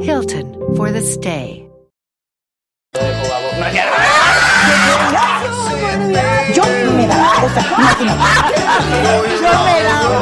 [0.00, 1.68] Hilton for the stay.
[6.54, 6.62] Yo
[6.94, 8.14] me esa máquina.
[9.04, 9.14] Yo
[9.64, 9.76] me.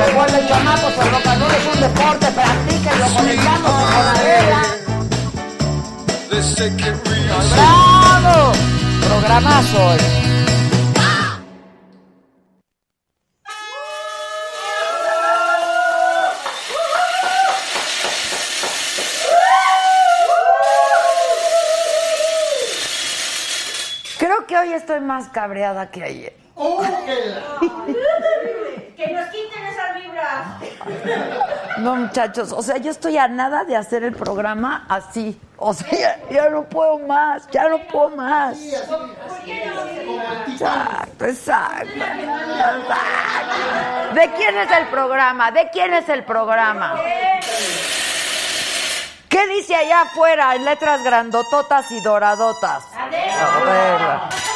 [0.07, 3.57] Recuerden, chamacos, el rock and roll es un deporte, practíquenlo con la.
[7.55, 8.53] ¡Bravo!
[9.07, 10.26] Programazo hoy.
[24.77, 26.37] Estoy más cabreada que ayer.
[28.97, 30.47] Que nos quiten esas vibras.
[31.79, 35.39] No, muchachos, o sea, yo estoy a nada de hacer el programa así.
[35.59, 38.57] O sea, ya, ya no puedo más, ya no puedo más.
[40.49, 41.95] Exacto, exacto, exacto.
[44.15, 45.51] ¿De quién es el programa?
[45.51, 46.95] ¿De quién es el programa?
[49.29, 52.85] ¿Qué dice allá afuera en letras grandototas y doradotas?
[52.97, 54.56] A ver.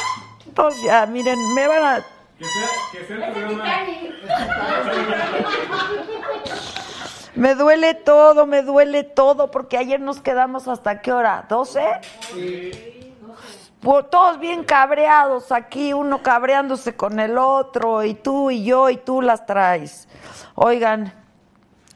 [0.55, 2.05] Pues ya, miren, me van a...
[7.35, 12.01] Me duele todo, me duele todo, porque ayer nos quedamos hasta qué hora, ¿12?
[13.81, 18.99] Pues todos bien cabreados aquí, uno cabreándose con el otro, y tú y yo, y
[18.99, 20.07] tú las traes.
[20.55, 21.15] Oigan,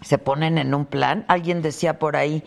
[0.01, 2.43] se ponen en un plan, alguien decía por ahí,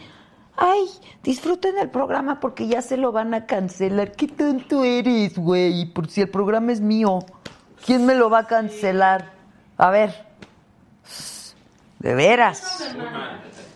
[0.58, 0.90] ay,
[1.24, 4.12] disfruten el programa porque ya se lo van a cancelar.
[4.12, 5.86] ¿Qué tanto eres, güey?
[5.86, 7.20] Por si el programa es mío,
[7.86, 9.32] ¿quién me lo va a cancelar?
[9.78, 10.28] A ver,
[12.00, 12.94] de veras.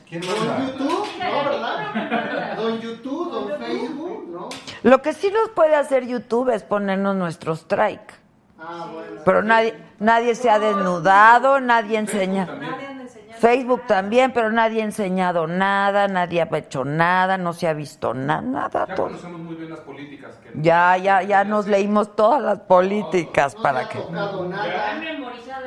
[0.09, 1.07] ¿Quién ¿Don YouTube?
[1.19, 2.57] No, ¿verdad?
[2.57, 3.31] ¿Don YouTube?
[3.31, 4.27] ¿Don Facebook?
[4.29, 4.49] ¿No?
[4.83, 8.19] Lo que sí nos puede hacer YouTube es ponernos nuestro strike.
[8.59, 9.21] Ah, bueno.
[9.23, 12.47] Pero nadie, nadie se ha desnudado, nadie enseña.
[13.41, 18.13] Facebook también, pero nadie ha enseñado nada, nadie ha hecho nada, no se ha visto
[18.13, 18.85] nada, nada.
[18.87, 19.07] Ya todo.
[19.07, 20.35] conocemos muy bien las políticas.
[20.35, 23.97] Que Ya, ya, ya nos leímos todas las políticas para que.
[23.97, 25.01] tocado nada.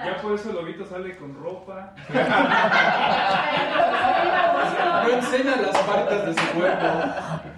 [0.05, 1.95] Ya por eso Lobito sale con ropa.
[5.05, 6.87] no enseña las partes de su cuerpo.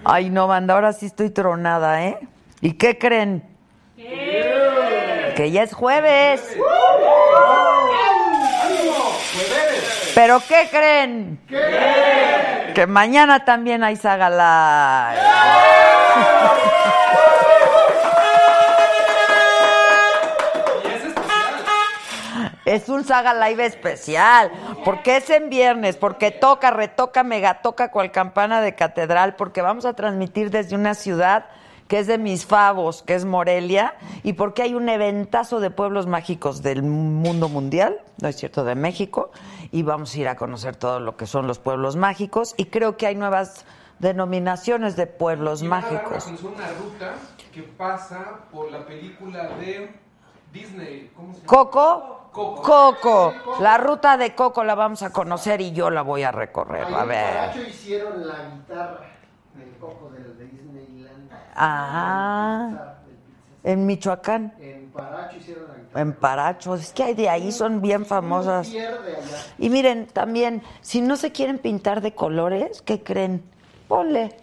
[0.05, 2.19] Ay, no, banda, ahora sí estoy tronada, ¿eh?
[2.63, 3.45] ¿Y qué creen?
[3.97, 6.57] Que ya es jueves.
[10.17, 11.39] ¿Pero qué creen?
[12.75, 15.23] Que mañana también hay Saga Live.
[22.65, 24.51] Es un Saga Live especial,
[24.87, 29.85] porque es en viernes, porque toca, retoca, mega toca cual campana de catedral, porque vamos
[29.85, 31.45] a transmitir desde una ciudad
[31.89, 36.07] que es de mis favos, que es Morelia, y porque hay un eventazo de pueblos
[36.07, 39.31] mágicos del mundo mundial, no es cierto, de México,
[39.73, 42.97] y vamos a ir a conocer todo lo que son los pueblos mágicos, y creo
[42.97, 43.65] que hay nuevas
[43.99, 46.25] denominaciones de pueblos Y van a dar a mágicos.
[46.25, 47.15] conocer una ruta
[47.53, 49.91] que pasa por la película de
[50.53, 51.11] Disney.
[51.17, 51.47] ¿Cómo se llama?
[51.47, 52.63] Coco, Coco.
[52.63, 56.85] Coco, la ruta de Coco la vamos a conocer y yo la voy a recorrer,
[56.85, 57.69] Ahí a ver.
[57.69, 59.01] Hicieron la guitarra
[59.55, 61.31] del coco de, de Disneyland.
[61.55, 62.95] Ah,
[63.67, 68.07] en Michoacán, En Paracho hicieron la en Paracho, es que hay de ahí, son bien
[68.07, 68.73] famosas.
[69.59, 73.43] Y miren, también, si no se quieren pintar de colores, ¿qué creen?
[73.89, 74.37] Ponle.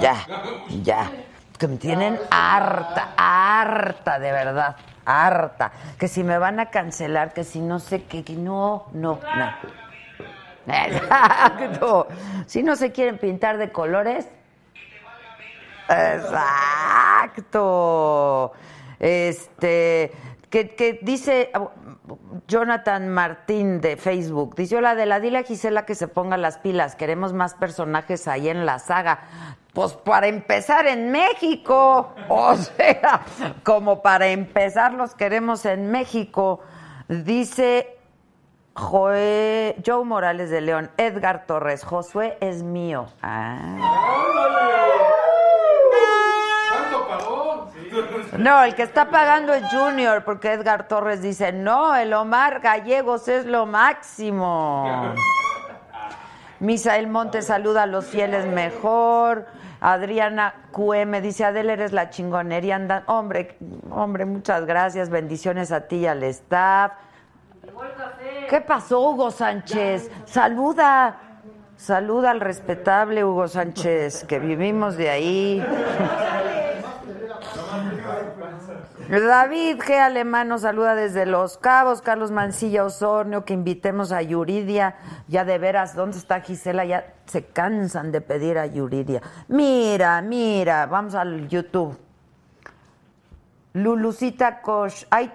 [0.00, 0.16] Ya,
[0.82, 1.12] ya.
[1.58, 5.70] Que me tienen harta, harta, de verdad, harta.
[5.98, 10.74] Que si me van a cancelar, que si no sé qué, que no, no, no.
[10.74, 12.08] Exacto.
[12.46, 14.26] Si no se quieren pintar de colores.
[15.90, 17.52] Exacto.
[18.98, 20.12] Este,
[20.50, 21.50] que, dice
[22.46, 26.58] Jonathan Martín de Facebook, dice, hola, de la dile a Gisela que se ponga las
[26.58, 29.20] pilas, queremos más personajes ahí en la saga.
[29.72, 33.22] Pues para empezar en México, o sea,
[33.62, 36.60] como para empezar los queremos en México.
[37.08, 37.98] Dice
[38.74, 43.06] Joe, Joe Morales de León, Edgar Torres, Josué es mío.
[43.22, 43.76] Ah.
[48.38, 53.28] No, el que está pagando es Junior, porque Edgar Torres dice, no, el Omar Gallegos
[53.28, 55.14] es lo máximo.
[56.60, 59.46] Misael Montes saluda a los fieles mejor.
[59.80, 62.76] Adriana QM dice, Adel, eres la chingonería.
[62.76, 63.02] Anda.
[63.06, 63.56] Hombre,
[63.90, 65.08] hombre, muchas gracias.
[65.08, 66.92] Bendiciones a ti y al staff.
[68.48, 70.10] ¿Qué pasó, Hugo Sánchez?
[70.26, 71.29] Saluda.
[71.84, 75.66] Saluda al respetable Hugo Sánchez, que vivimos de ahí.
[79.08, 79.98] David G.
[79.98, 84.96] Alemán nos saluda desde Los Cabos, Carlos Mancilla Osornio, que invitemos a Yuridia.
[85.26, 86.84] Ya de veras, ¿dónde está Gisela?
[86.84, 89.22] Ya se cansan de pedir a Yuridia.
[89.48, 91.96] Mira, mira, vamos al YouTube.
[93.72, 95.32] Lulucita ta-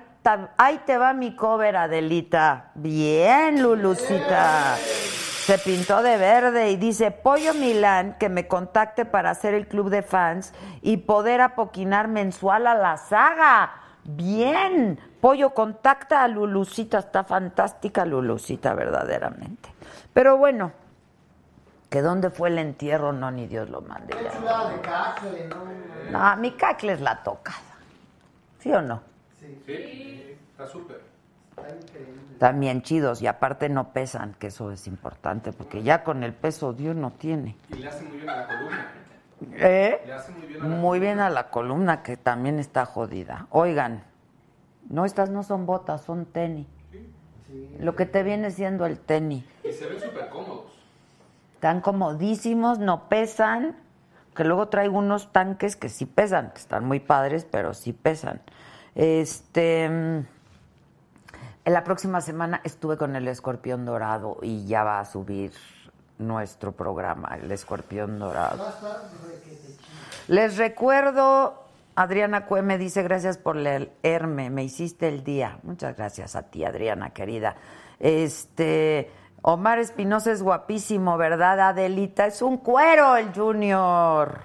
[0.58, 2.72] ahí te va mi cover, Adelita.
[2.76, 4.76] Bien, Lulucita.
[4.78, 9.90] Se pintó de verde y dice, Pollo Milán, que me contacte para hacer el club
[9.90, 13.74] de fans y poder apoquinar mensual a la saga.
[14.04, 19.70] Bien, Pollo, contacta a Lulucita, está fantástica Lulucita, verdaderamente.
[20.14, 20.72] Pero bueno,
[21.90, 24.16] que dónde fue el entierro, no, ni Dios lo mande.
[24.16, 24.32] ya.
[26.10, 26.12] ¿no?
[26.12, 27.60] No, mi cacle es la tocada.
[28.60, 29.15] ¿Sí o no?
[29.66, 31.02] Sí, está súper.
[32.82, 36.92] Chidos y aparte no pesan, que eso es importante, porque ya con el peso de
[36.92, 37.56] uno tiene.
[37.70, 38.92] Y le hace muy bien a la columna.
[39.54, 40.02] ¿Eh?
[40.06, 43.48] Le hace muy bien a la Muy bien a la columna, que también está jodida.
[43.52, 44.04] Oigan,
[44.90, 46.68] no, estas no son botas, son tenis.
[47.80, 49.46] Lo que te viene siendo el tenis.
[49.64, 50.74] Y se ven súper cómodos.
[51.56, 53.76] Están comodísimos, no pesan.
[54.36, 58.42] Que luego traigo unos tanques que sí pesan, que están muy padres, pero sí pesan.
[58.96, 59.90] Este.
[59.90, 60.26] mm,
[61.66, 65.52] En la próxima semana estuve con el escorpión dorado y ya va a subir
[66.18, 68.66] nuestro programa, el escorpión dorado.
[70.28, 71.66] Les recuerdo,
[71.96, 75.60] Adriana Cue me dice gracias por leerme, me hiciste el día.
[75.64, 77.56] Muchas gracias a ti, Adriana, querida.
[78.00, 79.12] Este,
[79.42, 82.28] Omar Espinosa es guapísimo, ¿verdad, Adelita?
[82.28, 84.40] Es un cuero el Junior.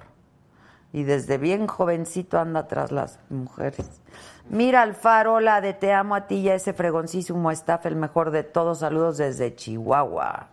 [0.93, 4.01] Y desde bien jovencito anda tras las mujeres.
[4.51, 8.31] Mira Alfaro, hola de te amo a ti y a ese fregoncísimo staff, el mejor
[8.31, 8.79] de todos.
[8.79, 10.47] Saludos desde Chihuahua.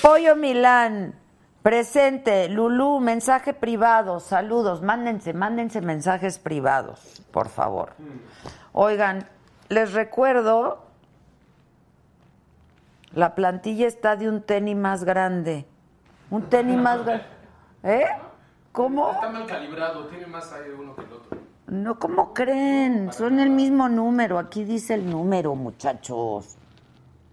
[0.00, 1.14] Pollo Milán,
[1.62, 2.48] presente.
[2.48, 4.20] Lulú, mensaje privado.
[4.20, 7.92] Saludos, mándense, mándense mensajes privados, por favor.
[8.72, 9.28] Oigan,
[9.68, 10.82] les recuerdo,
[13.12, 15.66] la plantilla está de un tenis más grande.
[16.30, 17.26] Un tenis más grande.
[17.82, 18.06] ¿Eh?
[18.72, 19.10] ¿Cómo?
[19.10, 21.39] Está mal calibrado, tiene más aire uno que el otro.
[21.70, 23.12] No, ¿cómo creen?
[23.12, 24.38] Son el mismo número.
[24.40, 26.56] Aquí dice el número, muchachos.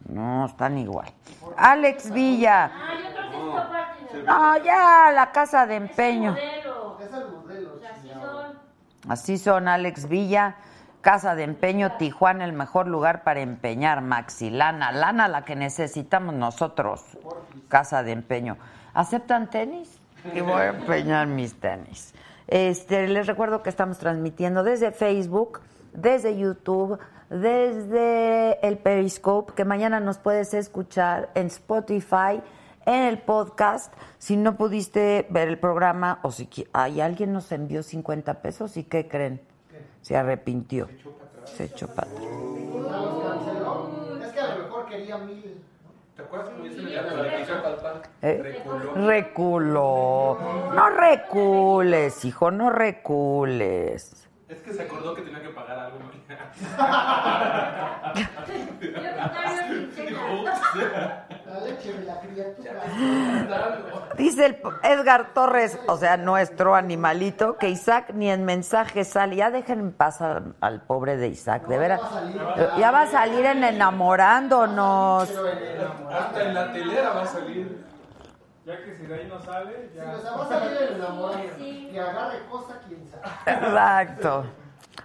[0.08, 1.10] No, están igual.
[1.58, 2.66] Alex Villa.
[2.72, 6.32] Ah, yo creo que de No, ya, la casa de empeño.
[6.34, 6.98] modelo.
[7.02, 7.72] Es el modelo.
[7.90, 9.12] Así son.
[9.12, 10.56] Así son, Alex Villa.
[11.02, 14.02] Casa de empeño, Tijuana, el mejor lugar para empeñar.
[14.02, 17.04] Maxi, lana, lana la que necesitamos nosotros.
[17.70, 18.58] Casa de empeño.
[18.94, 20.00] ¿Aceptan tenis?
[20.34, 22.14] Y voy a empeñar mis tenis.
[22.48, 25.60] Este, les recuerdo que estamos transmitiendo desde Facebook,
[25.94, 26.98] desde YouTube,
[27.30, 32.42] desde el Periscope, que mañana nos puedes escuchar en Spotify,
[32.86, 33.94] en el podcast.
[34.18, 38.86] Si no pudiste ver el programa o si hay alguien nos envió 50 pesos y
[38.86, 39.42] qué creen?
[40.02, 40.88] Se arrepintió.
[41.44, 42.28] Se echó para atrás.
[44.24, 45.62] Es que a lo mejor quería mil.
[46.18, 48.02] ¿Te acuerdas cuando hice la Palpal?
[48.24, 48.40] ¿Eh?
[48.42, 49.08] Reculó.
[49.08, 50.38] Reculó.
[50.74, 54.27] No recules, hijo, no recules.
[54.50, 56.00] Es que se acordó que tenía que pagar algo.
[62.22, 62.84] criatura.
[64.18, 69.36] Dice el Edgar Torres, o sea, nuestro animalito, que Isaac ni en mensaje sale.
[69.36, 72.02] Ya dejen en paz al, al pobre de Isaac, de veras.
[72.78, 75.30] Ya va a salir en enamorándonos.
[76.10, 77.87] Hasta en la telera va a salir.
[78.68, 80.12] Ya que si de ahí no sale, Si ya.
[80.12, 81.42] nos va a salir el enamorado.
[81.58, 83.24] Que agarre cosa, quién sabe.
[83.46, 84.46] Exacto.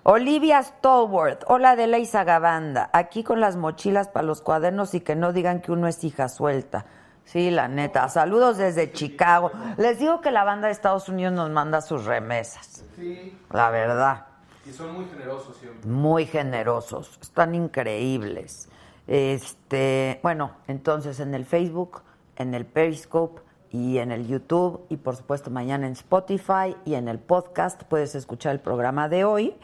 [0.02, 5.14] Olivia Stallworth, hola de la Gabanda, aquí con las mochilas para los cuadernos y que
[5.14, 6.86] no digan que uno es hija suelta.
[7.24, 8.08] Sí, la neta.
[8.08, 9.52] Saludos desde Chicago.
[9.76, 12.84] Les digo que la banda de Estados Unidos nos manda sus remesas.
[12.96, 13.38] Sí.
[13.52, 14.26] La verdad.
[14.66, 15.88] Y son muy generosos siempre.
[15.88, 18.68] muy generosos, están increíbles.
[19.06, 22.02] Este, bueno, entonces en el Facebook,
[22.34, 23.40] en el Periscope
[23.72, 28.14] y en el YouTube y por supuesto mañana en Spotify y en el podcast puedes
[28.14, 29.56] escuchar el programa de hoy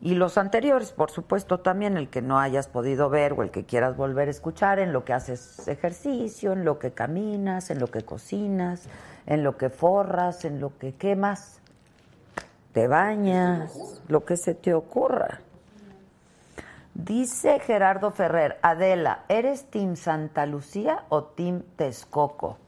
[0.00, 3.64] y los anteriores, por supuesto también el que no hayas podido ver o el que
[3.64, 7.88] quieras volver a escuchar en lo que haces ejercicio, en lo que caminas, en lo
[7.88, 8.84] que cocinas,
[9.26, 11.60] en lo que forras, en lo que quemas,
[12.72, 15.40] te bañas, lo que se te ocurra.
[16.94, 22.58] Dice Gerardo Ferrer, Adela, ¿eres Team Santa Lucía o Team Texcoco?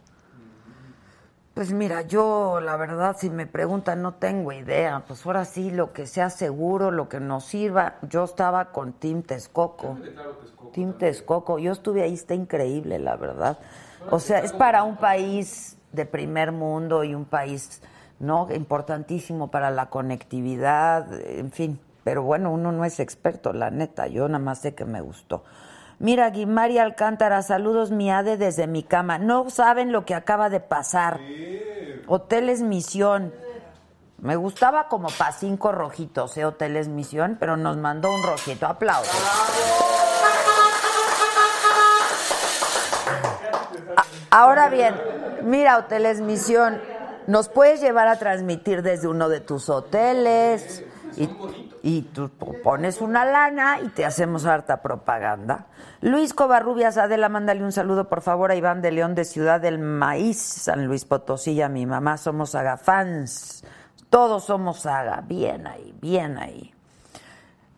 [1.54, 5.92] Pues mira, yo la verdad si me preguntan no tengo idea, pues ahora sí lo
[5.92, 7.96] que sea seguro, lo que nos sirva.
[8.08, 9.98] Yo estaba con Team Texcoco.
[10.72, 13.58] Team Texcoco, yo estuve ahí, está increíble la verdad.
[14.10, 17.82] O sea, es para un país de primer mundo y un país
[18.20, 24.06] no importantísimo para la conectividad, en fin, pero bueno, uno no es experto, la neta,
[24.06, 25.42] yo nada más sé que me gustó.
[26.00, 29.18] Mira, Guimari Alcántara, saludos mi Ade desde mi cama.
[29.18, 31.20] No saben lo que acaba de pasar.
[32.06, 33.34] Hoteles Misión.
[34.16, 36.46] Me gustaba como para cinco rojitos, ¿eh?
[36.46, 38.66] Hoteles Misión, pero nos mandó un rojito.
[38.66, 39.14] Aplausos.
[44.30, 44.94] Ahora bien,
[45.42, 46.80] mira, Hoteles Misión,
[47.26, 50.82] nos puedes llevar a transmitir desde uno de tus hoteles
[51.16, 51.28] y,
[51.82, 52.30] y tú
[52.62, 55.66] pones una lana y te hacemos harta propaganda.
[56.00, 59.78] Luis Covarrubias, Adela, mándale un saludo por favor a Iván de León de Ciudad del
[59.78, 63.64] Maíz, San Luis Potosí, y a mi mamá, somos Saga fans.
[64.08, 66.74] Todos somos Saga, bien ahí, bien ahí.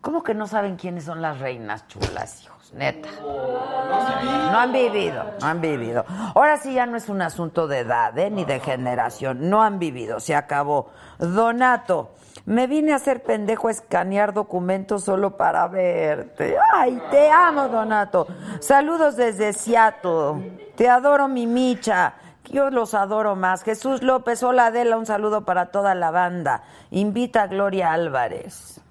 [0.01, 2.53] ¿Cómo que no saben quiénes son las reinas chulas, hijos?
[2.73, 3.07] Neta.
[3.21, 6.05] No han vivido, no han vivido.
[6.35, 8.29] Ahora sí ya no es un asunto de edad, ¿eh?
[8.29, 9.49] ni de generación.
[9.49, 10.89] No han vivido, se acabó.
[11.19, 12.11] Donato,
[12.45, 16.57] me vine a hacer pendejo a escanear documentos solo para verte.
[16.73, 18.27] Ay, te amo, Donato.
[18.59, 20.71] Saludos desde Seattle.
[20.75, 22.15] Te adoro, mi micha.
[22.45, 23.63] Yo los adoro más.
[23.63, 26.63] Jesús López, hola Adela, un saludo para toda la banda.
[26.91, 28.81] Invita a Gloria Álvarez.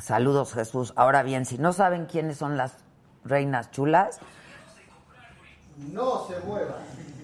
[0.00, 0.92] Saludos Jesús.
[0.94, 2.76] Ahora bien, si no saben quiénes son las
[3.24, 4.20] reinas chulas,
[5.92, 6.76] No se muevan.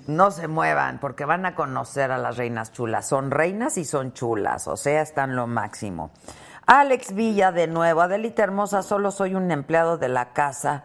[0.06, 3.06] No se muevan porque van a conocer a las reinas chulas.
[3.06, 6.11] Son reinas y son chulas, o sea, están lo máximo.
[6.66, 8.00] Alex Villa de nuevo.
[8.00, 10.84] Adelita Hermosa, solo soy un empleado de la casa.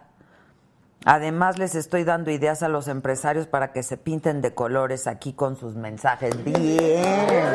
[1.06, 5.34] Además, les estoy dando ideas a los empresarios para que se pinten de colores aquí
[5.34, 6.44] con sus mensajes.
[6.44, 7.54] Bien.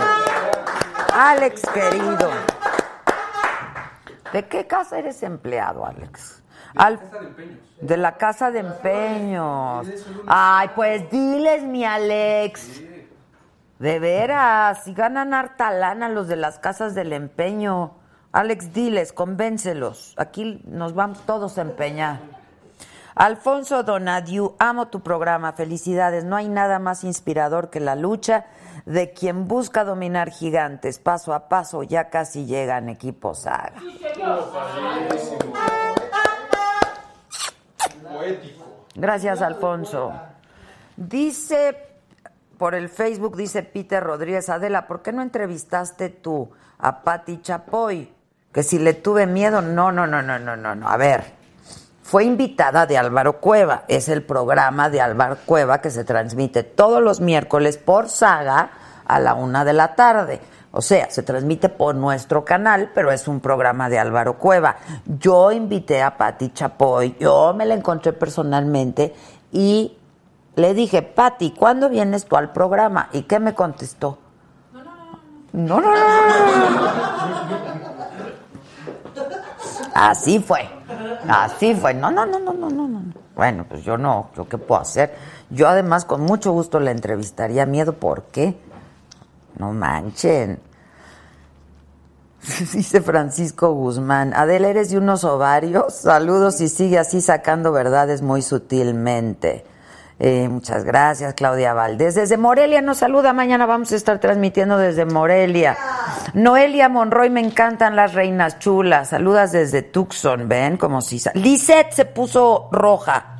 [1.12, 2.30] Alex, querido.
[4.32, 6.43] ¿De qué casa eres empleado, Alex?
[6.76, 7.00] Al-
[7.80, 9.86] de la casa de empeños.
[10.26, 12.82] Ay, pues diles, mi Alex.
[13.78, 17.92] De veras, si ganan harta lana los de las casas del empeño.
[18.32, 20.14] Alex, diles, convéncelos.
[20.16, 22.18] Aquí nos vamos todos a empeñar.
[23.14, 26.24] Alfonso Donadiu, amo tu programa, felicidades.
[26.24, 28.46] No hay nada más inspirador que la lucha
[28.86, 30.98] de quien busca dominar gigantes.
[30.98, 33.74] Paso a paso ya casi llegan equipos saga.
[38.94, 40.12] Gracias, Alfonso.
[40.96, 41.76] Dice
[42.58, 48.12] por el Facebook, dice Peter Rodríguez Adela, ¿por qué no entrevistaste tú a Patti Chapoy?
[48.52, 50.88] Que si le tuve miedo, no, no, no, no, no, no, no.
[50.88, 51.24] A ver,
[52.02, 53.84] fue invitada de Álvaro Cueva.
[53.88, 58.70] Es el programa de Álvaro Cueva que se transmite todos los miércoles por saga
[59.06, 60.40] a la una de la tarde.
[60.76, 64.74] O sea, se transmite por nuestro canal, pero es un programa de Álvaro Cueva.
[65.06, 69.14] Yo invité a Patti Chapoy, yo me la encontré personalmente
[69.52, 69.96] y
[70.56, 73.08] le dije, Patti, ¿cuándo vienes tú al programa?
[73.12, 74.18] ¿Y qué me contestó?
[75.52, 76.04] No, no, no.
[79.94, 80.68] Así fue,
[81.28, 81.94] así fue.
[81.94, 83.02] No, no, no, no, no, no, no.
[83.36, 85.14] Bueno, pues yo no, ¿yo qué puedo hacer?
[85.50, 87.64] Yo además con mucho gusto la entrevistaría.
[87.64, 88.58] ¿Miedo por qué?
[89.58, 90.60] No manchen.
[92.72, 95.94] Dice Francisco Guzmán, Adela, eres de unos ovarios.
[95.94, 99.64] Saludos y sigue así sacando verdades muy sutilmente.
[100.20, 102.14] Eh, muchas gracias, Claudia Valdés.
[102.14, 103.32] Desde Morelia nos saluda.
[103.32, 105.76] Mañana vamos a estar transmitiendo desde Morelia.
[106.34, 109.08] Noelia Monroy, me encantan las reinas chulas.
[109.08, 111.20] Saludas desde Tucson, ven como si.
[111.34, 113.38] Lisette se puso roja.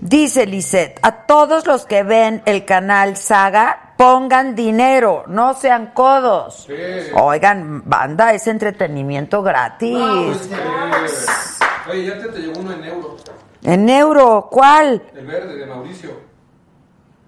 [0.00, 6.68] Dice Lisette, a todos los que ven el canal Saga, pongan dinero, no sean codos.
[7.14, 9.98] Oigan, banda, es entretenimiento gratis.
[11.90, 13.16] Oye, ya te, te llegó uno en euro.
[13.62, 15.02] En euro, ¿cuál?
[15.14, 16.34] El verde de Mauricio.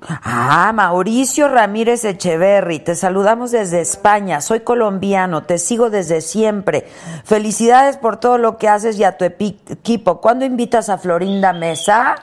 [0.08, 6.87] Ah, Mauricio Ramírez Echeverry, te saludamos desde España, soy colombiano, te sigo desde siempre.
[7.25, 10.20] Felicidades por todo lo que haces y a tu equipo.
[10.20, 12.14] ¿Cuándo invitas a Florinda Mesa?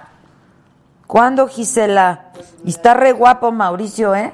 [1.08, 2.32] ¿Cuándo, Gisela?
[2.64, 4.34] Y está re guapo Mauricio, ¿eh?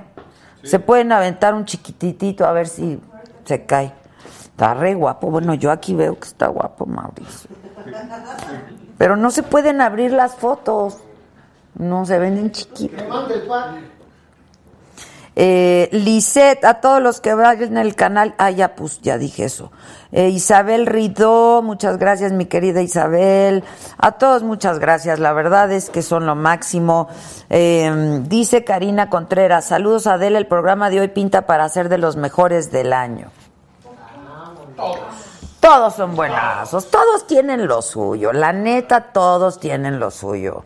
[0.64, 3.00] Se pueden aventar un chiquititito a ver si
[3.46, 3.94] se cae.
[4.42, 5.32] Está re guapo.
[5.32, 7.50] Bueno, yo aquí veo que está guapo Mauricio.
[8.98, 10.98] Pero no se pueden abrir las fotos.
[11.76, 13.02] No se venden chiquitos.
[13.02, 13.76] Me manda el pack.
[15.42, 19.72] Eh, a todos los que vayan en el canal, ah, ya, pues, ya dije eso.
[20.12, 23.64] Eh, Isabel Ridó, muchas gracias, mi querida Isabel.
[23.98, 25.18] A todos, muchas gracias.
[25.20, 27.08] La verdad es que son lo máximo.
[27.50, 32.00] Eh, dice Karina Contreras, saludos a Adela, el programa de hoy pinta para ser de
[32.00, 33.32] los mejores del año.
[35.62, 40.66] Todos son buenazos, todos tienen lo suyo, la neta, todos tienen lo suyo.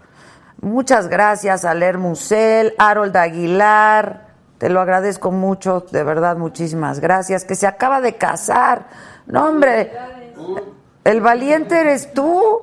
[0.61, 7.45] Muchas gracias a Ler Musel, Harold Aguilar, te lo agradezco mucho, de verdad, muchísimas gracias.
[7.45, 8.87] Que se acaba de casar,
[9.25, 9.91] no hombre,
[11.03, 12.61] el valiente eres tú.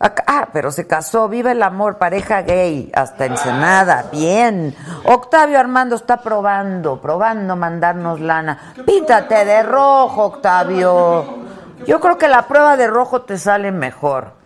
[0.00, 4.74] Ah, pero se casó, viva el amor, pareja gay, hasta Ensenada, bien.
[5.04, 8.74] Octavio Armando está probando, probando mandarnos lana.
[8.84, 11.24] Píntate de rojo, Octavio.
[11.86, 14.43] Yo creo que la prueba de rojo te sale mejor.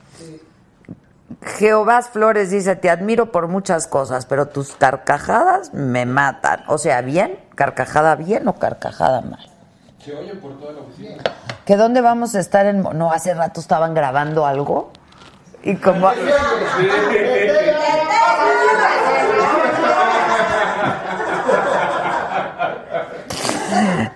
[1.43, 6.65] Jehová Flores dice, te admiro por muchas cosas, pero tus carcajadas me matan.
[6.67, 7.39] O sea, ¿bien?
[7.55, 9.49] ¿Carcajada bien o carcajada mal?
[10.05, 11.23] Se oyen por toda la oficina.
[11.65, 12.83] ¿Que dónde vamos a estar en...
[12.83, 14.91] No, hace rato estaban grabando algo.
[15.63, 16.11] Y como...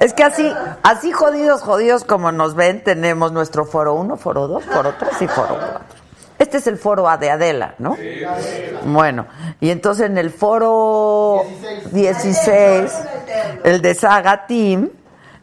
[0.01, 0.53] Es que así,
[0.83, 5.29] así jodidos, jodidos como nos ven, tenemos nuestro foro 1, foro 2, foro 3 y
[5.29, 6.02] foro 4.
[6.43, 7.97] Este es el foro A de Adela, ¿no?
[8.85, 9.27] Bueno,
[9.61, 11.45] y entonces en el foro
[11.93, 12.93] 16,
[13.63, 14.91] el de Saga Team,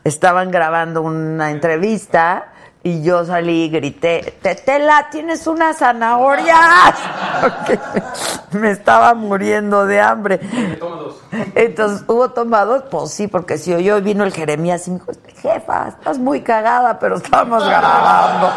[0.04, 2.52] estaban grabando una entrevista
[2.84, 6.96] y yo salí y grité, Tetela, tienes unas zanahorias.
[7.42, 7.80] Porque
[8.52, 10.42] me estaba muriendo de hambre.
[11.56, 12.84] Entonces, ¿hubo tomados?
[12.92, 17.00] Pues sí, porque si oyó vino el Jeremías y me dijo, jefa, estás muy cagada,
[17.00, 18.52] pero estamos grabando.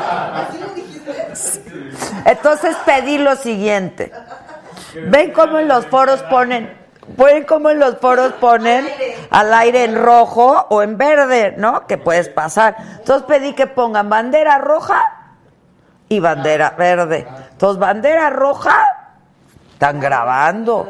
[2.24, 4.12] Entonces pedí lo siguiente.
[4.94, 6.76] ¿Ven cómo en los foros ponen,
[7.16, 8.86] ven cómo en los foros ponen
[9.30, 11.86] al aire en rojo o en verde, ¿no?
[11.86, 12.76] Que puedes pasar.
[12.98, 15.22] Entonces pedí que pongan bandera roja
[16.08, 17.26] y bandera verde.
[17.52, 18.86] Entonces, bandera roja,
[19.72, 20.88] están grabando.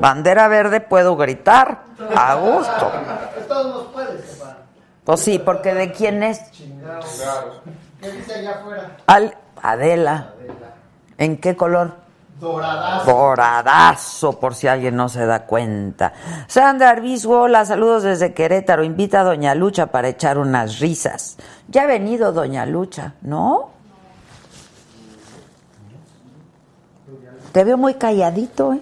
[0.00, 1.78] Bandera verde, puedo gritar
[2.14, 2.92] a gusto.
[5.02, 6.40] Pues sí, porque ¿de quién es?
[8.00, 8.90] ¿Qué dice allá afuera?
[9.06, 10.34] Al Adela.
[11.16, 11.92] ¿En qué color?
[12.38, 13.10] Doradazo.
[13.10, 16.12] Doradazo, por si alguien no se da cuenta.
[16.48, 18.84] Sandra Arbizgo, hola, saludos desde Querétaro.
[18.84, 21.38] Invita a Doña Lucha para echar unas risas.
[21.68, 23.70] Ya ha venido Doña Lucha, ¿no?
[27.52, 28.80] Te veo muy calladito, ¿eh?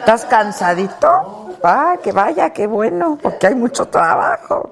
[0.00, 1.43] ¿Estás cansadito?
[1.66, 4.70] Ah, que vaya, qué bueno, porque hay mucho trabajo.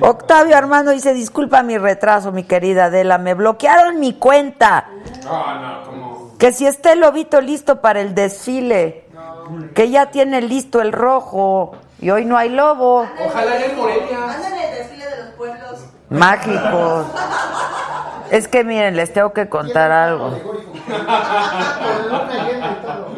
[0.00, 4.86] Octavio Armando dice, disculpa mi retraso, mi querida Adela, me bloquearon mi cuenta.
[5.24, 6.36] No, no, como.
[6.36, 9.06] Que si está el lobito listo para el desfile.
[9.74, 11.72] Que ya tiene listo el rojo.
[12.00, 13.08] Y hoy no hay lobo.
[13.24, 14.36] Ojalá en Morelia.
[14.36, 15.86] El desfile de los pueblos.
[16.10, 17.06] Mágicos.
[18.30, 20.30] Es que miren, les tengo que contar algo.
[20.36, 23.16] Con luna llena y todo.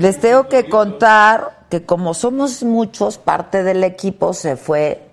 [0.00, 5.10] Les tengo que contar que como somos muchos, parte del equipo se fue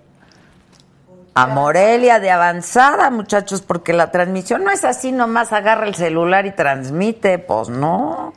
[1.34, 6.46] a Morelia de avanzada, muchachos, porque la transmisión no es así, nomás agarra el celular
[6.46, 7.38] y transmite.
[7.38, 8.32] Pues no.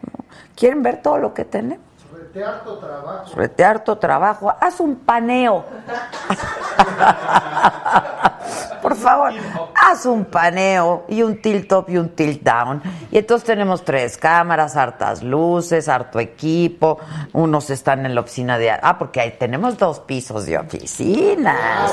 [0.54, 1.86] ¿Quieren ver todo lo que tenemos?
[2.34, 3.36] Rete harto trabajo.
[3.36, 4.54] Rete harto trabajo.
[4.58, 5.66] Haz un paneo.
[8.82, 9.34] Por favor,
[9.76, 12.82] haz un paneo y un tilt up y un tilt down.
[13.12, 17.00] Y entonces tenemos tres cámaras, hartas luces, harto equipo.
[17.34, 18.72] Unos están en la oficina de...
[18.72, 21.92] Ah, porque ahí tenemos dos pisos de oficinas.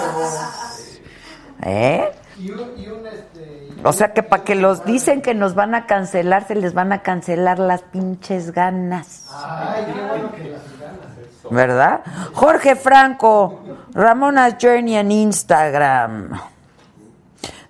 [1.63, 2.13] ¿Eh?
[2.39, 3.69] Y un, y un este.
[3.77, 6.73] y O sea que para que los dicen que nos van a cancelar, se les
[6.73, 9.29] van a cancelar las pinches ganas.
[9.33, 11.51] Ay, qué bueno que las ganas.
[11.51, 12.03] ¿Verdad?
[12.35, 13.61] Jorge Franco,
[13.93, 16.41] Ramona's Journey en Instagram.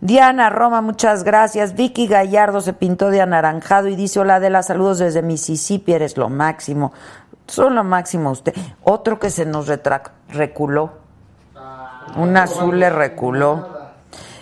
[0.00, 1.74] Diana Roma, muchas gracias.
[1.74, 6.16] Vicky Gallardo se pintó de anaranjado y dice: Hola de las saludos desde Mississippi, eres
[6.16, 6.92] lo máximo.
[7.46, 8.54] Son lo máximo usted.
[8.82, 9.66] Otro que se nos
[10.28, 10.92] reculó.
[12.16, 13.77] Un azul le reculó.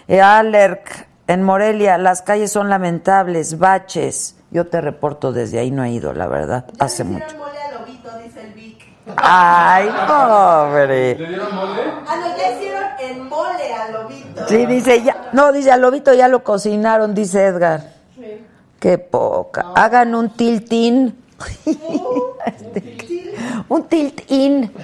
[0.09, 4.37] Eh, Alerc, en Morelia, las calles son lamentables, baches.
[4.51, 7.37] Yo te reporto desde ahí, no he ido, la verdad, Ya hace le mucho.
[7.37, 8.85] mole a Lobito, dice el Vic.
[9.17, 11.17] Ay, pobre.
[11.19, 11.83] ¿Le dieron mole?
[12.07, 14.49] Ah, no, ya hicieron el mole a Lobito.
[14.49, 17.81] Sí, dice, ya, no, dice, al lobito ya lo cocinaron, dice Edgar.
[18.15, 18.47] Sí.
[18.79, 19.73] Qué poca.
[19.75, 21.21] Hagan un tiltín.
[23.69, 24.73] un tiltín.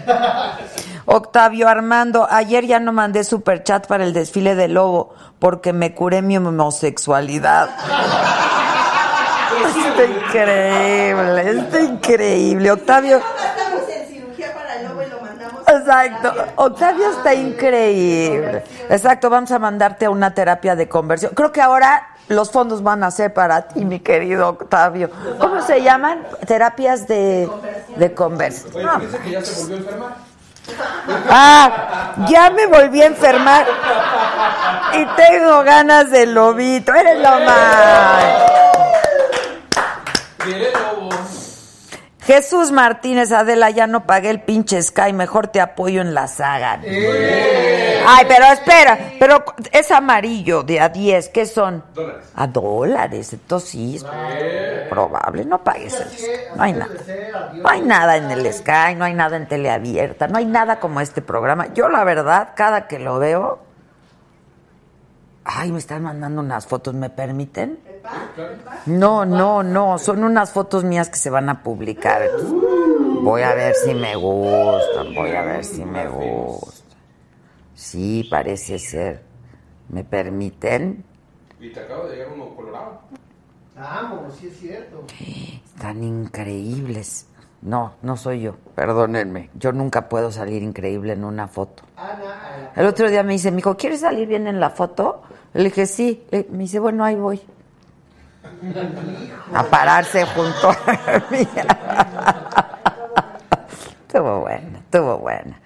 [1.05, 5.95] Octavio Armando, ayer ya no mandé super chat para el desfile de lobo porque me
[5.95, 7.71] curé mi homosexualidad.
[9.77, 12.71] Está increíble, está increíble.
[12.71, 15.62] Octavio, Estamos en cirugía para el lobo y lo mandamos.
[15.69, 18.65] Exacto, Octavio está increíble.
[18.88, 21.33] Exacto, vamos a mandarte a una terapia de conversión.
[21.35, 25.11] Creo que ahora los fondos van a ser para ti, mi querido Octavio.
[25.38, 26.23] ¿Cómo se llaman?
[26.47, 27.51] Terapias de,
[27.97, 28.88] de conversión.
[28.88, 30.32] Oye, que ya se volvió a enfermar.
[31.28, 33.66] Ah, ya me volví a enfermar
[34.94, 36.94] y tengo ganas de lobito.
[36.94, 38.24] Eres lo más.
[42.24, 46.80] Jesús Martínez Adela, ya no pagué el pinche Sky, mejor te apoyo en la saga.
[46.85, 51.82] Ay, pero espera, pero es amarillo de a 10, ¿qué son?
[51.94, 52.24] Dólares.
[52.35, 54.04] A dólares, entonces sí, es
[54.88, 56.30] probable, no pagues el Sky.
[56.56, 56.94] No hay nada.
[57.54, 61.00] No hay nada en el Sky, no hay nada en teleabierta, no hay nada como
[61.00, 61.72] este programa.
[61.74, 63.58] Yo la verdad, cada que lo veo,
[65.44, 67.78] ay, me están mandando unas fotos, ¿me permiten?
[68.87, 72.22] No, no, no, son unas fotos mías que se van a publicar.
[73.22, 76.98] Voy a ver si me gustan, voy a ver si me gustan.
[77.74, 79.22] Sí, parece ser.
[79.88, 81.05] ¿Me permiten?
[81.61, 83.00] Y te acaba de llegar uno colorado.
[83.76, 85.05] Vamos, sí es cierto.
[85.74, 87.26] Están increíbles.
[87.62, 89.50] No, no soy yo, perdónenme.
[89.55, 91.85] Yo nunca puedo salir increíble en una foto.
[92.74, 95.22] El otro día me dice, me dijo, ¿quieres salir bien en la foto?
[95.55, 96.25] Le dije, sí.
[96.51, 97.41] Me dice, bueno, ahí voy.
[99.53, 101.47] A pararse junto a mí.
[104.07, 105.59] Estuvo buena, estuvo buena.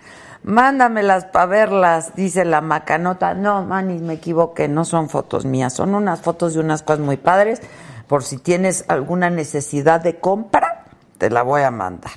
[0.45, 3.35] Mándamelas para verlas, dice la macanota.
[3.35, 7.17] No, Manis, me equivoqué, no son fotos mías, son unas fotos de unas cosas muy
[7.17, 7.61] padres.
[8.07, 10.85] Por si tienes alguna necesidad de compra,
[11.19, 12.13] te la voy a mandar.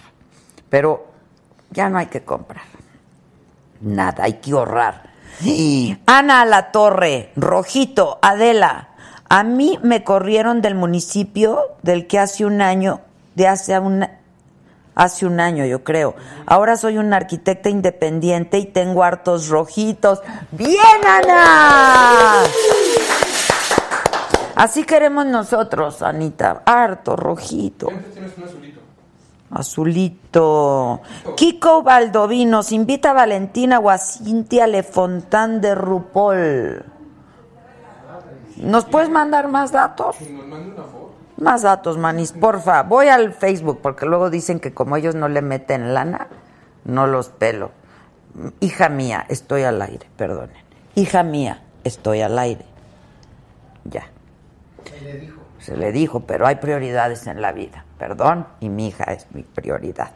[0.69, 1.07] Pero
[1.71, 2.65] ya no hay que comprar.
[3.81, 5.08] Nada, hay que ahorrar.
[6.05, 8.89] Ana La Torre, Rojito, Adela,
[9.29, 13.01] a mí me corrieron del municipio del que hace un año,
[13.35, 14.07] de hace un,
[14.95, 16.15] hace un año yo creo.
[16.45, 20.21] Ahora soy una arquitecta independiente y tengo hartos rojitos.
[20.51, 22.43] ¡Bien, Ana!
[24.55, 26.63] Así queremos nosotros, Anita.
[26.65, 27.87] Harto, rojito.
[27.87, 28.78] Siempre tienes un azulito.
[29.51, 31.01] Azulito.
[31.35, 36.85] Kiko Baldovino nos invita a Valentina o a Cintia Lefontán de Rupol.
[38.57, 40.17] ¿Nos puedes mandar más datos?
[40.17, 41.13] Que nos mande una foto.
[41.37, 42.83] Más datos, manis, porfa.
[42.83, 46.27] Voy al Facebook porque luego dicen que como ellos no le meten lana,
[46.83, 47.71] no los pelo.
[48.59, 50.57] Hija mía, estoy al aire, perdonen.
[50.95, 52.65] Hija mía, estoy al aire.
[53.85, 54.09] Ya.
[54.83, 55.39] se le dijo.
[55.59, 57.85] Se le dijo, pero hay prioridades en la vida.
[57.99, 60.11] Perdón, y mi hija es mi prioridad.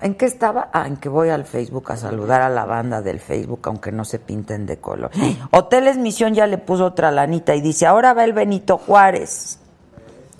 [0.00, 0.68] ¿En qué estaba?
[0.72, 4.04] Ah, en que voy al Facebook a saludar a la banda del Facebook, aunque no
[4.04, 5.12] se pinten de color.
[5.52, 9.60] Hoteles Misión ya le puso otra lanita y dice, ahora va el Benito Juárez.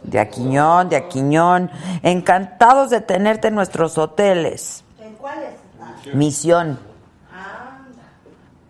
[0.02, 1.70] De Aquiñón, de Aquiñón.
[2.02, 4.82] Encantados de tenerte en nuestros hoteles.
[5.00, 5.54] ¿En cuáles?
[5.80, 6.80] Ah, Misión.
[7.30, 8.02] anda.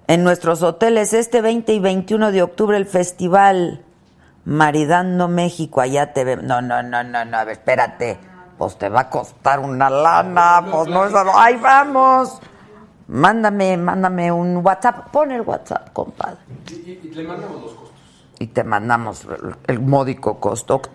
[0.06, 3.82] En nuestros hoteles este 20 y 21 de octubre el festival
[4.44, 6.44] Maridando México, allá te vemos.
[6.44, 8.18] No, no, no, no, no, a ver, espérate.
[8.58, 11.12] Pues te va a costar una lana, pues no es...
[11.34, 12.38] ¡Ahí vamos!
[13.08, 15.08] Mándame, mándame un WhatsApp.
[15.10, 16.38] Pon el WhatsApp, compadre.
[16.70, 17.90] Y, y- y le mandamos los costos.
[18.38, 20.80] Y te mandamos el, el módico costo.
[20.80, 20.90] Oct-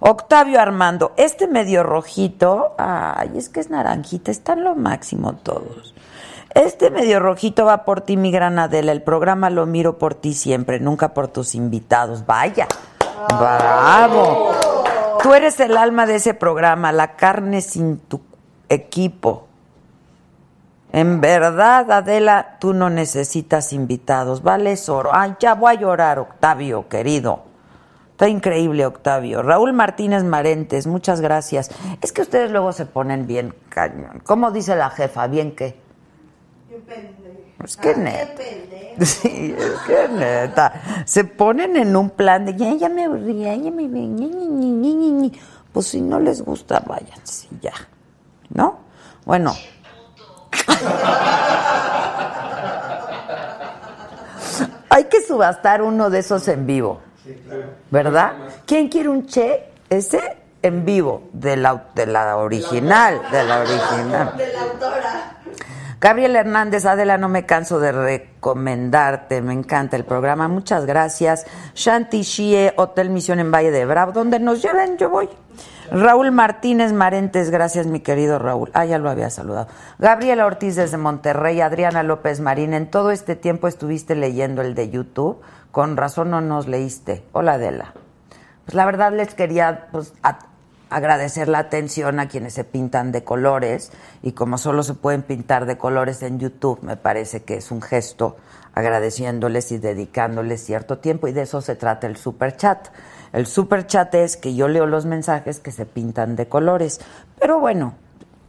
[0.00, 5.94] Octavio Armando, este medio rojito, ay, es que es naranjita, están lo máximo todos.
[6.54, 8.90] Este medio rojito va por ti, mi gran Adela.
[8.90, 12.26] El programa lo miro por ti siempre, nunca por tus invitados.
[12.26, 12.66] Vaya,
[13.28, 14.52] bravo.
[15.22, 18.20] Tú eres el alma de ese programa, la carne sin tu
[18.68, 19.46] equipo.
[20.92, 24.42] En verdad, Adela, tú no necesitas invitados.
[24.42, 25.10] Vale, oro.
[25.12, 27.44] Ay, ya voy a llorar, Octavio, querido.
[28.10, 29.42] Está increíble, Octavio.
[29.42, 31.70] Raúl Martínez Marentes, muchas gracias.
[32.02, 34.20] Es que ustedes luego se ponen bien cañón.
[34.24, 35.28] ¿Cómo dice la jefa?
[35.28, 35.79] ¿Bien qué?
[36.76, 37.40] Pendejo.
[37.58, 38.42] Pues qué Qué neta.
[39.04, 41.04] Sí, es que neta.
[41.04, 45.32] Se ponen en un plan de ya, ya me aburrí, ya me ñi".
[45.72, 47.72] Pues si no les gusta, váyanse ya.
[48.50, 48.78] ¿No?
[49.24, 49.54] Bueno.
[54.90, 57.00] Hay que subastar uno de esos en vivo.
[57.90, 58.32] ¿Verdad?
[58.66, 59.70] ¿Quién quiere un che?
[59.88, 60.40] ¿Ese?
[60.62, 64.36] en vivo de la, de la original, de la original.
[64.36, 65.36] De la autora.
[66.00, 71.46] Gabriel Hernández, Adela, no me canso de recomendarte, me encanta el programa, muchas gracias.
[71.74, 75.28] Shanti Shie, Hotel Misión en Valle de Bravo, donde nos lleven, yo voy.
[75.92, 78.70] Raúl Martínez Marentes, gracias mi querido Raúl.
[78.72, 79.66] Ah, ya lo había saludado.
[79.98, 84.88] Gabriela Ortiz desde Monterrey, Adriana López Marín, en todo este tiempo estuviste leyendo el de
[84.88, 87.24] YouTube, con razón no nos leíste.
[87.32, 87.92] Hola Adela.
[88.64, 90.38] Pues la verdad les quería pues, a-
[90.90, 93.90] agradecer la atención a quienes se pintan de colores
[94.22, 97.80] y como solo se pueden pintar de colores en YouTube, me parece que es un
[97.80, 98.36] gesto
[98.74, 102.88] agradeciéndoles y dedicándoles cierto tiempo y de eso se trata el super chat.
[103.32, 107.00] El super chat es que yo leo los mensajes que se pintan de colores,
[107.38, 107.94] pero bueno,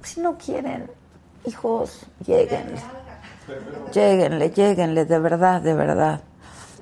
[0.03, 0.89] si no quieren,
[1.45, 2.73] hijos, lleguen.
[3.93, 6.21] Lléguenle, lléguenle, de verdad, de verdad.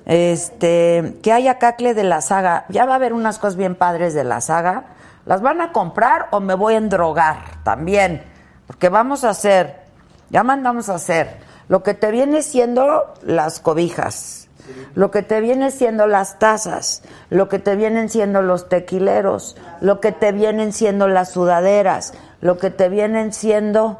[0.06, 2.66] Este, que haya cacle de la saga.
[2.70, 4.86] Ya va a haber unas cosas bien padres de la saga.
[5.26, 8.24] ¿Las van a comprar o me voy a endrogar también?
[8.68, 9.82] Porque vamos a hacer,
[10.30, 11.38] ya mandamos a hacer
[11.70, 14.50] lo que te viene siendo las cobijas,
[14.96, 20.02] lo que te viene siendo las tazas, lo que te vienen siendo los tequileros, lo
[20.02, 24.00] que te vienen siendo las sudaderas, lo que te vienen siendo.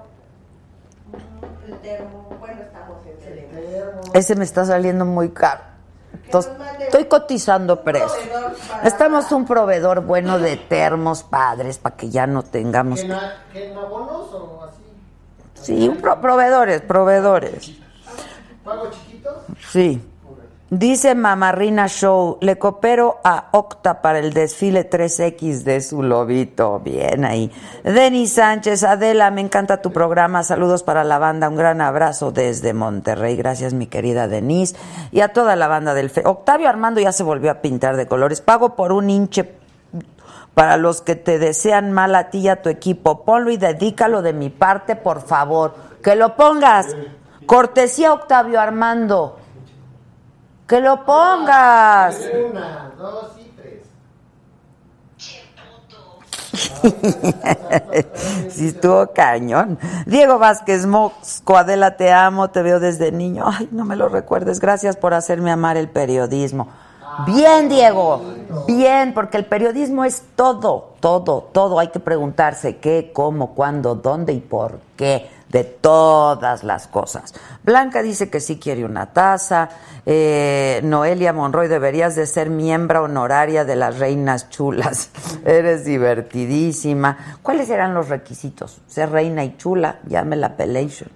[4.14, 5.69] Ese me está saliendo muy caro.
[6.30, 8.14] Entonces, estoy cotizando precios.
[8.84, 13.04] Estamos un proveedor bueno de termos padres para que ya no tengamos.
[13.52, 14.84] ¿Que en, abonos o así?
[15.64, 17.72] Sí, un pro- proveedores, proveedores.
[18.64, 19.38] ¿Pago chiquitos?
[19.72, 20.00] Sí.
[20.72, 26.80] Dice Mamarrina Show, le coopero a Octa para el desfile 3X de su lobito.
[26.80, 27.52] Bien ahí.
[27.84, 30.44] Denis Sánchez, Adela, me encanta tu programa.
[30.44, 31.50] Saludos para la banda.
[31.50, 33.36] Un gran abrazo desde Monterrey.
[33.36, 34.76] Gracias, mi querida Denise.
[35.12, 36.22] Y a toda la banda del FE.
[36.26, 38.40] Octavio Armando ya se volvió a pintar de colores.
[38.40, 39.52] Pago por un hinche
[40.54, 43.26] para los que te desean mal a ti y a tu equipo.
[43.26, 45.74] Ponlo y dedícalo de mi parte, por favor.
[46.04, 46.96] Que lo pongas.
[47.48, 49.39] Cortesía Octavio Armando.
[50.70, 52.30] Que lo pongas.
[52.48, 53.82] Una, dos y tres.
[58.52, 59.80] sí, estuvo cañón.
[60.06, 63.46] Diego Vázquez Mosco, Adela, te amo, te veo desde niño.
[63.48, 64.60] Ay, no me lo recuerdes.
[64.60, 66.68] Gracias por hacerme amar el periodismo.
[67.26, 68.22] Bien, Diego.
[68.68, 71.80] Bien, porque el periodismo es todo, todo, todo.
[71.80, 77.34] Hay que preguntarse qué, cómo, cuándo, dónde y por qué de todas las cosas.
[77.64, 79.70] Blanca dice que sí quiere una taza.
[80.06, 85.10] Eh, Noelia Monroy, deberías de ser miembro honoraria de las Reinas Chulas.
[85.46, 87.40] Eres divertidísima.
[87.42, 88.82] ¿Cuáles eran los requisitos?
[88.88, 90.00] Ser reina y chula.
[90.08, 91.10] Ya me la pelation.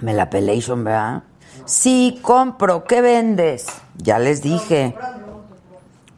[0.00, 1.24] Me la pelation, ¿verdad?
[1.64, 2.84] Sí, compro.
[2.84, 3.66] ¿Qué vendes?
[3.96, 4.94] Ya les dije.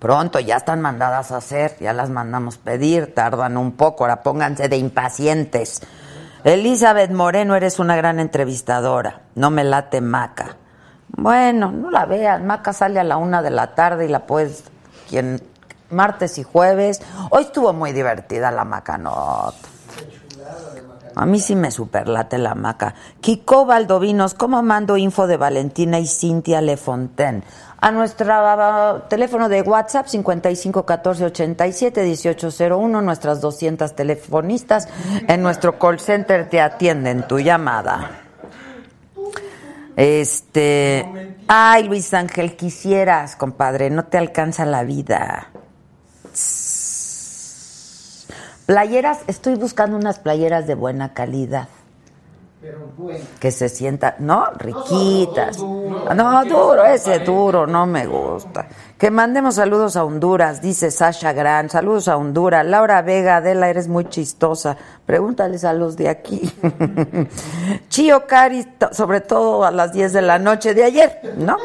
[0.01, 4.71] Pronto, ya están mandadas a hacer, ya las mandamos pedir, tardan un poco, ahora pónganse
[4.71, 5.83] de impacientes.
[6.43, 10.57] Elizabeth Moreno, eres una gran entrevistadora, no me late Maca.
[11.09, 14.65] Bueno, no la veas, Maca sale a la una de la tarde y la puedes,
[15.07, 15.43] quien,
[15.91, 17.03] martes y jueves.
[17.29, 19.69] Hoy estuvo muy divertida la Macanota.
[21.15, 22.95] A mí sí me superlate la maca.
[23.21, 27.43] Kiko Valdovinos, ¿cómo mando info de Valentina y Cintia Lefontaine?
[27.83, 34.87] A nuestro teléfono de WhatsApp 55 14 87 1801, nuestras 200 telefonistas
[35.27, 38.21] en nuestro call center te atienden tu llamada.
[39.97, 45.49] Este, ay Luis Ángel, quisieras, compadre, no te alcanza la vida.
[48.67, 51.69] Playeras, estoy buscando unas playeras de buena calidad.
[52.61, 53.25] Pero bueno.
[53.39, 54.45] Que se sientan, ¿no?
[54.59, 55.59] Riquitas.
[55.59, 58.69] No, duro, ese duro, no me gusta.
[58.99, 61.71] Que mandemos saludos a Honduras, dice Sasha Gran.
[61.71, 62.67] Saludos a Honduras.
[62.67, 64.77] Laura Vega, Adela, eres muy chistosa.
[65.07, 66.53] Pregúntales a los de aquí.
[67.89, 71.57] Chío Caris, sobre todo a las 10 de la noche de ayer, ¿no?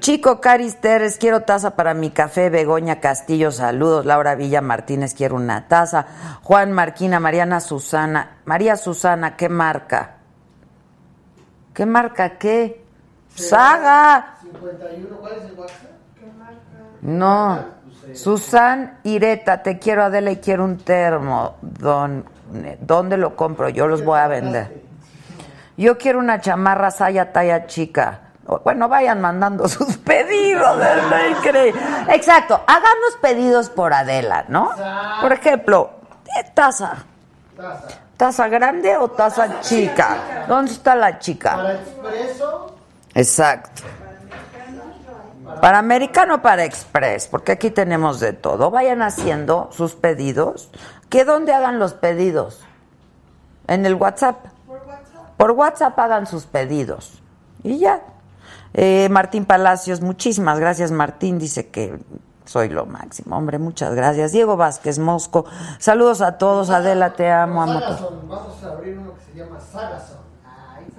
[0.00, 2.48] Chico Caris Teres, quiero taza para mi café.
[2.48, 4.06] Begoña Castillo, saludos.
[4.06, 6.06] Laura Villa Martínez, quiero una taza.
[6.42, 8.38] Juan Marquina, Mariana Susana.
[8.46, 10.17] María Susana, ¿qué marca?
[11.78, 12.84] ¿Qué marca qué?
[13.32, 14.34] Saga.
[14.42, 15.90] 51, ¿cuál es el WhatsApp?
[17.02, 17.64] No.
[18.14, 21.54] Susan Ireta, te quiero Adela y quiero un termo.
[21.62, 22.24] Don,
[22.80, 23.68] ¿Dónde lo compro?
[23.68, 24.82] Yo los voy a vender.
[25.76, 28.22] Yo quiero una chamarra saya talla chica.
[28.64, 31.28] Bueno, vayan mandando sus pedidos, ¿verdad?
[31.30, 31.80] Increíble.
[32.08, 34.72] Exacto, hagamos pedidos por Adela, ¿no?
[35.20, 35.90] Por ejemplo,
[36.24, 37.04] ¿qué taza?
[37.56, 38.07] Taza.
[38.18, 40.44] ¿Taza grande o taza chica?
[40.48, 41.54] ¿Dónde está la chica?
[41.54, 42.74] Para expreso,
[43.14, 43.82] Exacto.
[45.62, 48.72] Para americano o para express, porque aquí tenemos de todo.
[48.72, 50.68] Vayan haciendo sus pedidos.
[51.08, 52.60] ¿Qué dónde hagan los pedidos?
[53.68, 54.46] En el WhatsApp.
[55.36, 57.22] Por WhatsApp hagan sus pedidos.
[57.62, 58.02] Y ya.
[58.74, 61.98] Eh, Martín Palacios, muchísimas gracias Martín, dice que
[62.48, 63.36] soy lo máximo.
[63.36, 64.32] Hombre, muchas gracias.
[64.32, 65.44] Diego Vázquez Mosco,
[65.78, 66.70] saludos a todos.
[66.70, 67.66] Adela, te amo.
[67.66, 70.18] vamos a abrir uno que se llama Sagason.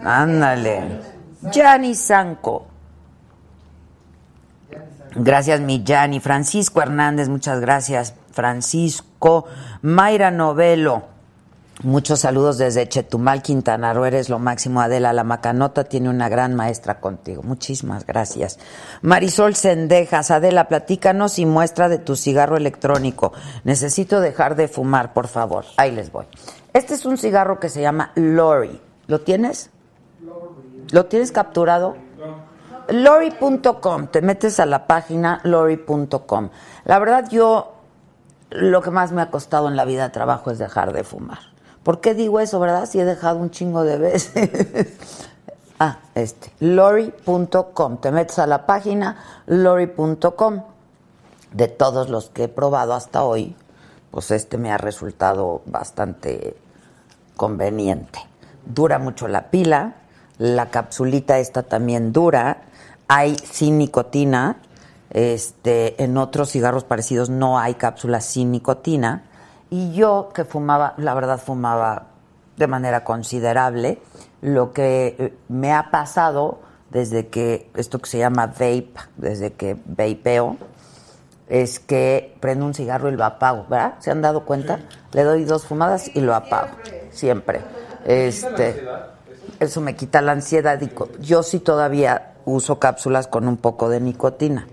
[0.04, 1.02] Ándale.
[1.52, 2.68] Gianni Sanco.
[5.16, 6.20] Gracias, mi Gianni.
[6.20, 8.14] Francisco Hernández, muchas gracias.
[8.32, 9.46] Francisco.
[9.82, 11.19] Mayra Novelo.
[11.82, 14.04] Muchos saludos desde Chetumal, Quintana Roo.
[14.04, 15.14] Eres lo máximo, Adela.
[15.14, 17.42] La Macanota tiene una gran maestra contigo.
[17.42, 18.60] Muchísimas gracias.
[19.02, 20.30] Marisol Sendejas.
[20.30, 23.32] Adela, platícanos y muestra de tu cigarro electrónico.
[23.64, 25.64] Necesito dejar de fumar, por favor.
[25.78, 26.26] Ahí les voy.
[26.74, 28.82] Este es un cigarro que se llama Lori.
[29.08, 29.70] ¿Lo tienes?
[30.92, 31.96] ¿Lo tienes capturado?
[32.90, 36.50] Lori.com, te metes a la página lori.com.
[36.84, 37.74] La verdad yo
[38.50, 41.40] lo que más me ha costado en la vida trabajo es dejar de fumar.
[41.90, 42.88] ¿Por qué digo eso, verdad?
[42.88, 44.92] Si he dejado un chingo de veces.
[45.80, 50.66] ah, este, lori.com, te metes a la página lori.com.
[51.52, 53.56] De todos los que he probado hasta hoy,
[54.12, 56.56] pues este me ha resultado bastante
[57.36, 58.20] conveniente.
[58.68, 59.96] Dura mucho la pila,
[60.38, 62.66] la capsulita esta también dura,
[63.08, 64.58] hay sin nicotina,
[65.10, 69.24] este, en otros cigarros parecidos no hay cápsulas sin nicotina,
[69.70, 72.08] y yo que fumaba, la verdad fumaba
[72.58, 74.02] de manera considerable,
[74.42, 79.78] lo que eh, me ha pasado desde que, esto que se llama vape, desde que
[79.86, 80.58] vapeo,
[81.48, 83.96] es que prendo un cigarro y lo apago, ¿verdad?
[84.00, 84.80] ¿Se han dado cuenta?
[85.14, 86.70] Le doy dos fumadas y lo apago,
[87.12, 87.62] siempre.
[88.06, 88.88] Este,
[89.60, 90.80] eso me quita la ansiedad.
[91.20, 94.68] Yo sí todavía uso cápsulas con un poco de nicotina.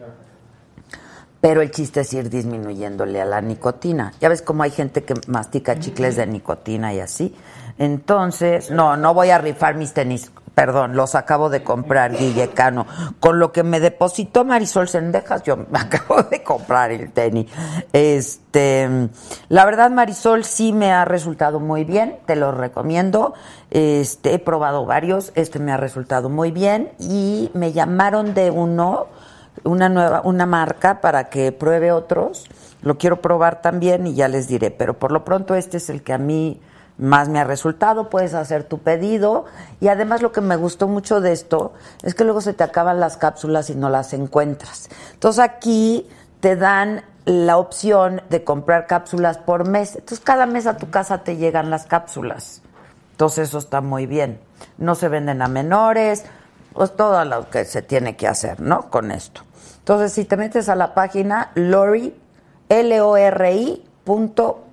[1.46, 4.12] Pero el chiste es ir disminuyéndole a la nicotina.
[4.18, 7.36] Ya ves cómo hay gente que mastica chicles de nicotina y así.
[7.78, 10.32] Entonces, no, no voy a rifar mis tenis.
[10.56, 12.84] Perdón, los acabo de comprar, Guille Cano.
[13.20, 17.48] Con lo que me depositó Marisol Sendejas, yo me acabo de comprar el tenis.
[17.92, 19.08] Este,
[19.48, 23.34] la verdad, Marisol sí me ha resultado muy bien, te lo recomiendo.
[23.70, 29.06] Este, he probado varios, este me ha resultado muy bien y me llamaron de uno
[29.64, 32.46] una nueva una marca para que pruebe otros.
[32.82, 36.02] Lo quiero probar también y ya les diré, pero por lo pronto este es el
[36.02, 36.60] que a mí
[36.98, 39.44] más me ha resultado, puedes hacer tu pedido
[39.80, 43.00] y además lo que me gustó mucho de esto es que luego se te acaban
[43.00, 44.88] las cápsulas y no las encuentras.
[45.12, 46.08] Entonces aquí
[46.40, 49.96] te dan la opción de comprar cápsulas por mes.
[49.96, 52.62] Entonces cada mes a tu casa te llegan las cápsulas.
[53.12, 54.40] Entonces eso está muy bien.
[54.78, 56.24] No se venden a menores,
[56.76, 58.90] pues todo lo que se tiene que hacer, ¿no?
[58.90, 59.40] Con esto.
[59.78, 62.14] Entonces, si te metes a la página lori,
[62.68, 63.84] L-O-R-I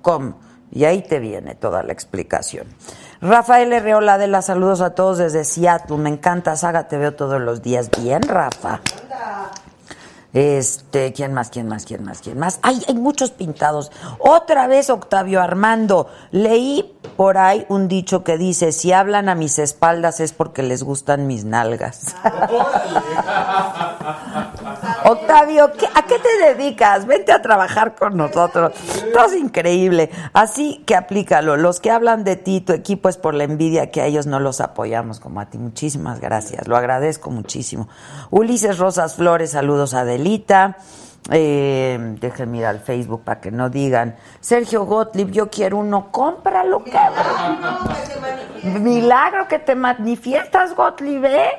[0.02, 0.34] com,
[0.70, 2.66] y ahí te viene toda la explicación.
[3.20, 5.96] Rafael Herreola de las saludos a todos desde Seattle.
[5.96, 7.90] Me encanta, Saga, te veo todos los días.
[7.90, 8.80] Bien, Rafa.
[10.34, 11.48] Este, ¿quién más?
[11.48, 11.86] ¿Quién más?
[11.86, 12.20] ¿Quién más?
[12.20, 12.58] ¿Quién más?
[12.62, 13.90] Ay, hay muchos pintados.
[14.18, 16.08] Otra vez Octavio Armando.
[16.32, 20.82] Leí por ahí un dicho que dice, si hablan a mis espaldas es porque les
[20.82, 22.16] gustan mis nalgas.
[25.04, 27.06] Octavio, ¿qué- ¿a qué te dedicas?
[27.06, 28.72] Vente a trabajar con nosotros.
[29.12, 30.10] Todo es increíble.
[30.32, 31.56] Así que aplícalo.
[31.56, 34.40] Los que hablan de ti, tu equipo es por la envidia que a ellos no
[34.40, 35.58] los apoyamos como a ti.
[35.58, 36.66] Muchísimas gracias.
[36.68, 37.88] Lo agradezco muchísimo.
[38.30, 40.04] Ulises Rosas Flores, saludos a
[41.30, 46.84] Eh, déjenme ir al Facebook para que no digan Sergio Gottlieb, yo quiero uno, cómpralo,
[46.84, 48.82] cabrón.
[48.82, 51.50] Milagro que te manifiestas, Gottlieb, ¿eh?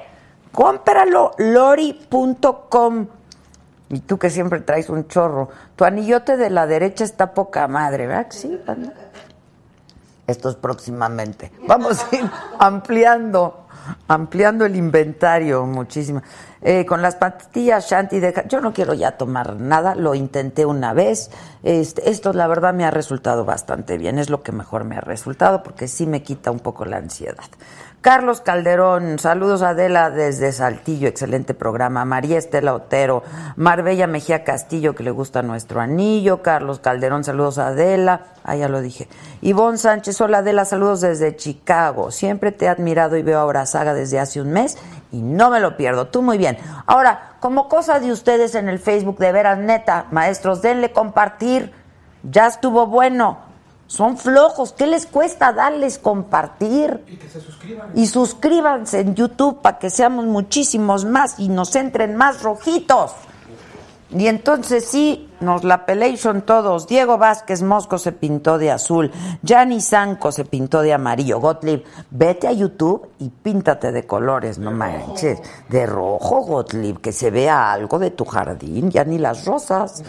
[0.51, 3.07] Cómpralo, lori.com.
[3.89, 5.49] Y tú que siempre traes un chorro.
[5.75, 8.27] Tu anillote de la derecha está poca madre, ¿verdad?
[8.29, 8.59] Sí?
[10.27, 11.51] Esto es próximamente.
[11.67, 13.67] Vamos a ir ampliando,
[14.07, 16.21] ampliando el inventario muchísimo.
[16.61, 21.29] Eh, con las pastillas Shanti, yo no quiero ya tomar nada, lo intenté una vez.
[21.61, 25.01] Este, esto la verdad me ha resultado bastante bien, es lo que mejor me ha
[25.01, 27.45] resultado porque sí me quita un poco la ansiedad.
[28.05, 32.05] Carlos Calderón, saludos Adela desde Saltillo, excelente programa.
[32.05, 33.23] María Estela Otero,
[33.55, 36.43] Marbella Mejía Castillo, que le gusta nuestro anillo.
[36.43, 38.27] Carlos Calderón, saludos Adela.
[38.43, 39.07] Ah, ya lo dije.
[39.41, 42.11] Ivonne Sánchez, hola Adela, saludos desde Chicago.
[42.11, 44.77] Siempre te he admirado y veo ahora Saga desde hace un mes
[45.11, 46.09] y no me lo pierdo.
[46.09, 46.59] Tú muy bien.
[46.85, 51.73] Ahora, como cosa de ustedes en el Facebook, de veras, neta, maestros, denle compartir.
[52.21, 53.44] Ya estuvo bueno.
[53.87, 54.73] Son flojos.
[54.73, 57.03] ¿Qué les cuesta darles compartir?
[57.07, 57.89] Y que se suscriban.
[57.95, 63.11] Y suscríbanse en YouTube para que seamos muchísimos más y nos entren más rojitos.
[64.11, 66.87] Y entonces sí, nos la pelation todos.
[66.87, 69.11] Diego Vázquez Mosco se pintó de azul.
[69.41, 71.39] Gianni Sanco se pintó de amarillo.
[71.39, 75.41] Gottlieb, vete a YouTube y píntate de colores, no manches.
[75.69, 80.03] De rojo, Gottlieb, que se vea algo de tu jardín, ya ni las rosas.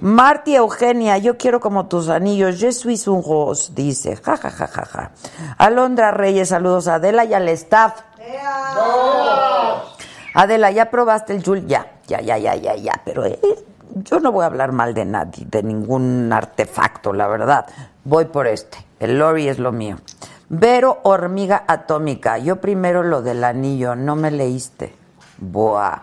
[0.00, 2.58] Marti Eugenia, yo quiero como tus anillos.
[2.58, 4.16] Je suis un rose, dice.
[4.16, 5.10] Ja, ja, ja, ja, ja.
[5.58, 8.00] Alondra Reyes, saludos a Adela y al staff.
[10.34, 11.66] Adela, ¿ya probaste el Jul?
[11.66, 13.00] Ya, ya, ya, ya, ya, ya.
[13.04, 13.38] Pero eh,
[13.94, 17.66] yo no voy a hablar mal de nadie, de ningún artefacto, la verdad.
[18.04, 18.78] Voy por este.
[19.00, 19.96] El Lori es lo mío.
[20.48, 22.38] Vero Hormiga Atómica.
[22.38, 24.94] Yo primero lo del anillo, no me leíste.
[25.38, 26.02] Boa.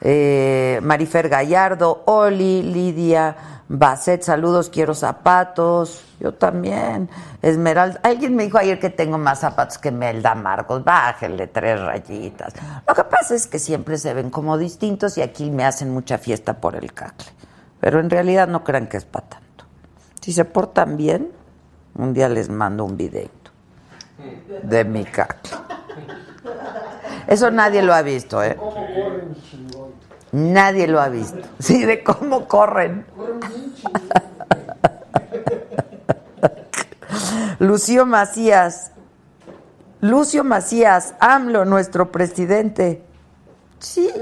[0.00, 6.02] Eh, Marifer Gallardo, Oli, Lidia, Basset, saludos, quiero zapatos.
[6.20, 7.10] Yo también.
[7.42, 10.82] Esmeralda, alguien me dijo ayer que tengo más zapatos que Melda Marcos.
[10.82, 12.54] Bájenle tres rayitas.
[12.86, 16.16] Lo que pasa es que siempre se ven como distintos y aquí me hacen mucha
[16.18, 17.28] fiesta por el cacle.
[17.80, 19.64] Pero en realidad no crean que es para tanto.
[20.20, 21.30] Si se portan bien,
[21.94, 23.50] un día les mando un videito
[24.62, 25.52] de mi cacle.
[27.26, 28.56] Eso nadie lo ha visto, ¿eh?
[30.32, 31.40] Nadie lo ha visto.
[31.58, 33.06] Sí, de cómo corren.
[37.58, 38.92] Lucio Macías.
[40.00, 43.02] Lucio Macías, AMLO, nuestro presidente.
[43.80, 44.12] Sí.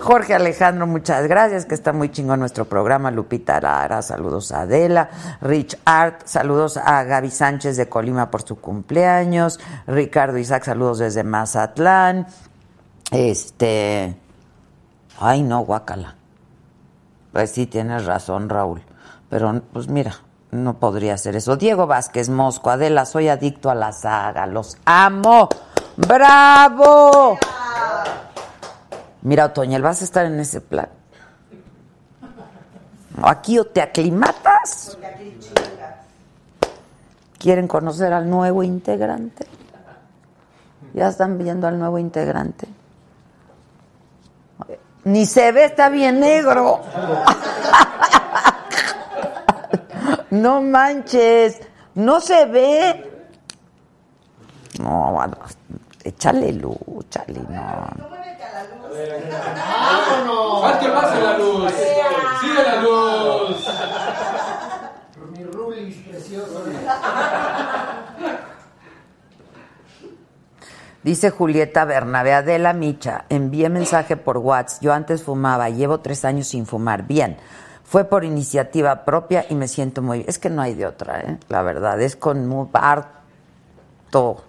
[0.00, 3.10] Jorge Alejandro, muchas gracias, que está muy chingón nuestro programa.
[3.10, 5.08] Lupita Lara, saludos a Adela.
[5.40, 9.58] Rich Art, saludos a Gaby Sánchez de Colima por su cumpleaños.
[9.86, 12.26] Ricardo Isaac, saludos desde Mazatlán.
[13.12, 14.16] Este.
[15.20, 16.16] Ay, no, guácala.
[17.32, 18.82] Pues sí, tienes razón, Raúl.
[19.28, 20.16] Pero, pues mira,
[20.50, 21.56] no podría ser eso.
[21.56, 25.48] Diego Vázquez Mosco, Adela, soy adicto a la saga, los amo.
[25.96, 27.38] ¡Bravo!
[29.22, 30.88] Mira, Otoñel, vas a estar en ese plan.
[33.22, 34.96] Aquí o te aclimatas.
[37.38, 39.46] ¿Quieren conocer al nuevo integrante?
[40.94, 42.68] ¿Ya están viendo al nuevo integrante?
[45.04, 46.80] Ni se ve, está bien negro.
[50.30, 51.60] No manches,
[51.94, 53.10] no se ve.
[54.80, 55.36] No, bueno,
[56.04, 58.12] échale luz, échale, no.
[59.64, 60.64] ¡Vámonos!
[60.64, 61.72] ¡Haz que pase la luz!
[62.40, 63.68] ¡Sigue la luz!
[65.30, 66.64] Mi Rulis precioso.
[71.02, 74.82] Dice Julieta Bernabé, Adela Micha, envié mensaje por WhatsApp.
[74.82, 77.08] Yo antes fumaba, llevo tres años sin fumar.
[77.08, 77.38] Bien,
[77.82, 80.28] fue por iniciativa propia y me siento muy bien.
[80.28, 81.38] Es que no hay de otra, ¿eh?
[81.48, 84.44] la verdad, es con muy harto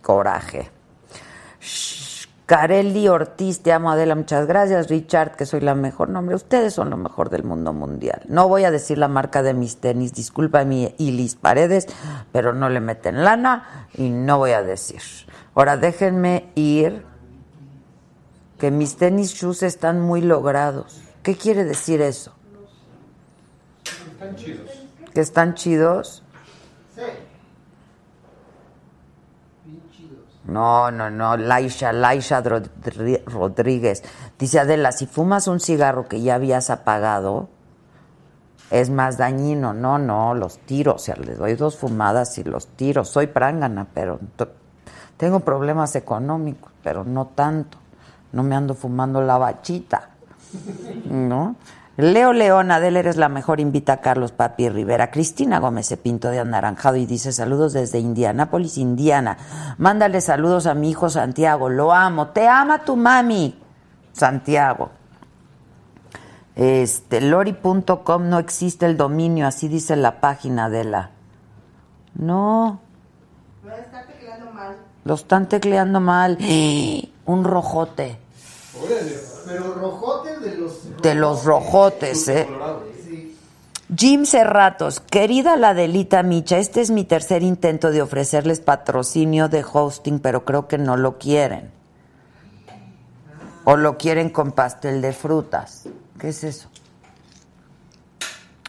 [0.00, 0.70] coraje.
[1.60, 2.07] Shh,
[2.48, 4.88] Carelli Ortiz, te amo Adela, muchas gracias.
[4.88, 6.08] Richard, que soy la mejor.
[6.08, 8.22] No, hombre, ustedes son lo mejor del mundo mundial.
[8.26, 11.88] No voy a decir la marca de mis tenis, disculpa mi Ilis Paredes,
[12.32, 15.02] pero no le meten lana y no voy a decir.
[15.54, 17.04] Ahora déjenme ir,
[18.58, 21.02] que mis tenis shoes están muy logrados.
[21.22, 22.32] ¿Qué quiere decir eso?
[24.10, 24.86] Están chidos.
[25.12, 26.22] ¿Que están chidos?
[26.96, 27.02] Sí.
[30.44, 34.02] No, no, no, Laisha, Laisha Rodríguez.
[34.38, 37.48] Dice Adela, si fumas un cigarro que ya habías apagado,
[38.70, 39.74] es más dañino.
[39.74, 40.94] No, no, los tiro.
[40.94, 43.04] O sea, le doy dos fumadas y los tiro.
[43.04, 44.18] Soy prángana, pero
[45.16, 47.78] tengo problemas económicos, pero no tanto.
[48.32, 50.10] No me ando fumando la bachita.
[51.04, 51.56] ¿No?
[51.98, 55.10] Leo León, Adela, eres la mejor, invita a Carlos Papi Rivera.
[55.10, 59.36] Cristina Gómez se pintó de anaranjado y dice saludos desde Indianápolis, Indiana.
[59.78, 63.58] Mándale saludos a mi hijo Santiago, lo amo, te ama tu mami,
[64.12, 64.90] Santiago.
[66.54, 71.10] Este, lori.com no existe el dominio, así dice la página de la.
[72.14, 72.78] No,
[73.64, 74.76] No está tecleando mal.
[75.04, 76.38] lo están tecleando mal.
[77.26, 78.18] Un rojote.
[79.48, 81.02] Pero rojotes de los.
[81.02, 82.46] De los rojotes, ¿eh?
[83.02, 83.34] Sí.
[83.96, 89.64] Jim Cerratos, querida la Delita Micha, este es mi tercer intento de ofrecerles patrocinio de
[89.64, 91.70] hosting, pero creo que no lo quieren.
[93.64, 95.88] O lo quieren con pastel de frutas.
[96.18, 96.68] ¿Qué es eso?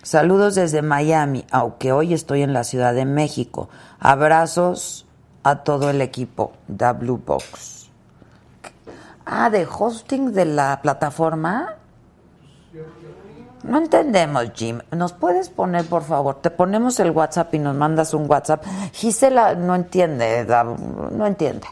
[0.01, 3.67] Saludos desde Miami, aunque hoy estoy en la Ciudad de México.
[3.99, 5.05] Abrazos
[5.43, 7.78] a todo el equipo, da Blue Box.
[9.31, 11.75] Ah, de hosting de la plataforma.
[13.61, 14.79] No entendemos, Jim.
[14.89, 16.41] ¿Nos puedes poner, por favor?
[16.41, 18.65] Te ponemos el WhatsApp y nos mandas un WhatsApp.
[18.91, 20.47] Gisela no entiende,
[21.11, 21.67] no entiende.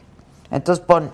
[0.51, 1.09] Entonces pon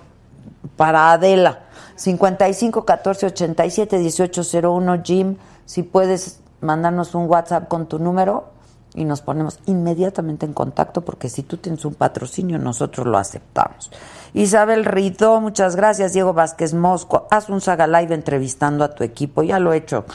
[0.76, 1.60] para Adela.
[1.96, 8.50] 55 14 87 1801 Jim, si puedes mandarnos un WhatsApp con tu número
[8.96, 13.92] y nos ponemos inmediatamente en contacto porque si tú tienes un patrocinio nosotros lo aceptamos.
[14.34, 16.14] Isabel Ridó, muchas gracias.
[16.14, 20.06] Diego Vázquez Mosco, haz un Saga Live entrevistando a tu equipo, ya lo he hecho.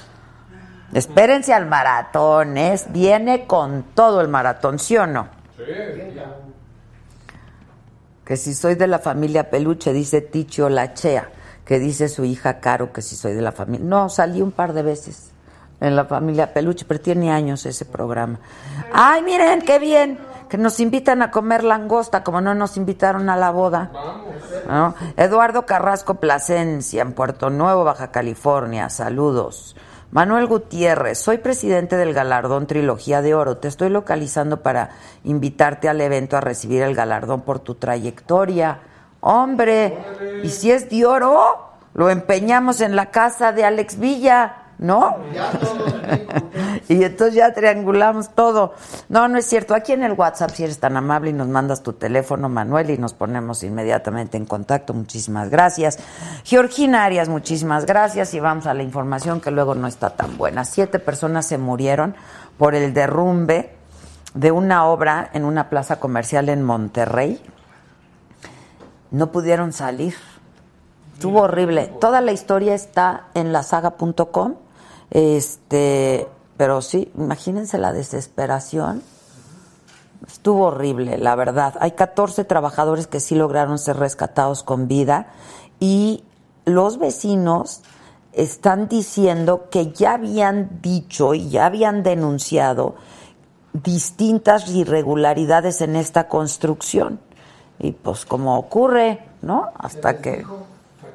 [0.93, 2.79] Espérense al maratón, ¿eh?
[2.91, 5.29] viene con todo el maratón, ¿sí o no?
[5.57, 5.64] Sí,
[6.14, 6.35] ya.
[8.24, 11.31] Que si soy de la familia Peluche, dice Ticho Lachea,
[11.64, 13.87] que dice su hija Caro que si soy de la familia.
[13.87, 15.28] No, salí un par de veces
[15.81, 18.39] en la familia Peluche, pero tiene años ese programa.
[18.93, 20.18] Ay, miren, qué bien,
[20.49, 23.91] que nos invitan a comer langosta, como no nos invitaron a la boda.
[25.16, 29.76] Eduardo Carrasco Plasencia, en Puerto Nuevo, Baja California, saludos.
[30.11, 33.59] Manuel Gutiérrez, soy presidente del galardón Trilogía de Oro.
[33.59, 34.91] Te estoy localizando para
[35.22, 38.81] invitarte al evento a recibir el galardón por tu trayectoria.
[39.20, 39.99] Hombre,
[40.43, 45.16] y si es de oro, lo empeñamos en la casa de Alex Villa, ¿no?
[46.89, 48.74] y entonces ya triangulamos todo.
[49.09, 49.74] No, no es cierto.
[49.74, 52.99] Aquí en el WhatsApp, si eres tan amable y nos mandas tu teléfono, Manuel, y
[52.99, 54.95] nos ponemos inmediatamente en contacto.
[54.95, 55.99] Muchísimas gracias.
[56.45, 58.35] Georgina Arias, muchísimas gracias.
[58.35, 60.64] Y vamos a la información que luego no está tan buena.
[60.64, 62.14] Siete personas se murieron
[62.57, 63.74] por el derrumbe
[64.35, 67.43] de una obra en una plaza comercial en Monterrey.
[69.11, 70.14] No pudieron salir.
[71.14, 71.91] Estuvo horrible.
[72.01, 74.55] Toda la historia está en lasaga.com.
[75.11, 79.02] Este, pero sí, imagínense la desesperación.
[80.26, 81.74] Estuvo horrible, la verdad.
[81.80, 85.28] Hay 14 trabajadores que sí lograron ser rescatados con vida
[85.80, 86.24] y
[86.64, 87.82] los vecinos
[88.32, 92.96] están diciendo que ya habían dicho y ya habían denunciado
[93.72, 97.20] distintas irregularidades en esta construcción.
[97.78, 99.70] Y pues como ocurre, ¿no?
[99.78, 100.44] Hasta que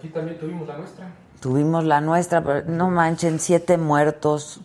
[0.03, 1.05] Aquí también tuvimos la nuestra.
[1.43, 4.61] Tuvimos la nuestra, pero no manchen, siete muertos,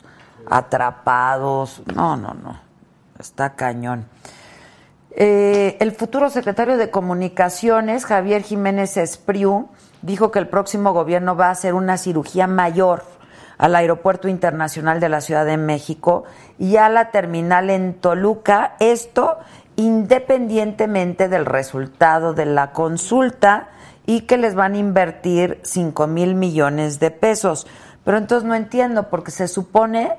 [0.48, 1.82] atrapados.
[1.92, 2.56] No, no, no.
[3.18, 4.06] Está cañón.
[5.10, 9.68] Eh, el futuro secretario de Comunicaciones, Javier Jiménez Espriu,
[10.02, 13.02] dijo que el próximo gobierno va a hacer una cirugía mayor
[13.58, 16.22] al Aeropuerto Internacional de la Ciudad de México
[16.60, 18.76] y a la terminal en Toluca.
[18.78, 19.38] Esto
[19.74, 23.70] independientemente del resultado de la consulta
[24.09, 27.66] y que les van a invertir 5 mil millones de pesos.
[28.04, 30.14] Pero entonces no entiendo, porque se supone,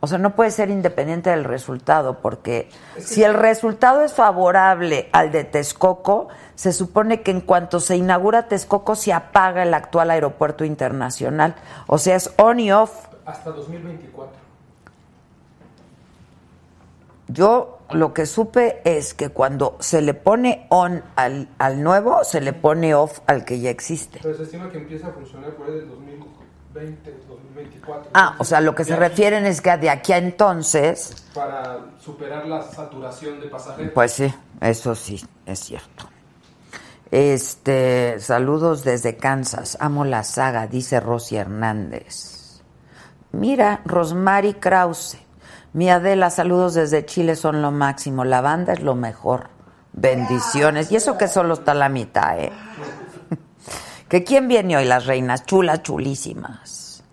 [0.00, 5.30] o sea, no puede ser independiente del resultado, porque si el resultado es favorable al
[5.30, 6.26] de Texcoco,
[6.56, 11.54] se supone que en cuanto se inaugura Texcoco se apaga el actual aeropuerto internacional.
[11.86, 13.06] O sea, es on y off.
[13.24, 14.34] Hasta 2024.
[17.28, 22.40] Yo lo que supe es que cuando se le pone on al, al nuevo, se
[22.40, 24.20] le pone off al que ya existe.
[24.22, 28.10] Pero se estima que empieza a funcionar por ahí del 2020, 2024.
[28.14, 32.46] Ah, o sea, lo que se refieren es que de aquí a entonces, Para superar
[32.46, 33.92] la saturación de pasajeros.
[33.94, 36.08] pues sí, eso sí, es cierto.
[37.10, 39.76] Este, saludos desde Kansas.
[39.80, 42.62] Amo la saga, dice Rosy Hernández.
[43.32, 45.18] Mira, Rosmary Krause.
[45.76, 48.24] Mi Adela, saludos desde Chile, son lo máximo.
[48.24, 49.50] La banda es lo mejor.
[49.92, 50.90] Bendiciones.
[50.90, 52.50] Y eso que solo está la mitad, ¿eh?
[54.08, 54.86] ¿Que quién viene hoy?
[54.86, 57.04] Las reinas, chulas, chulísimas.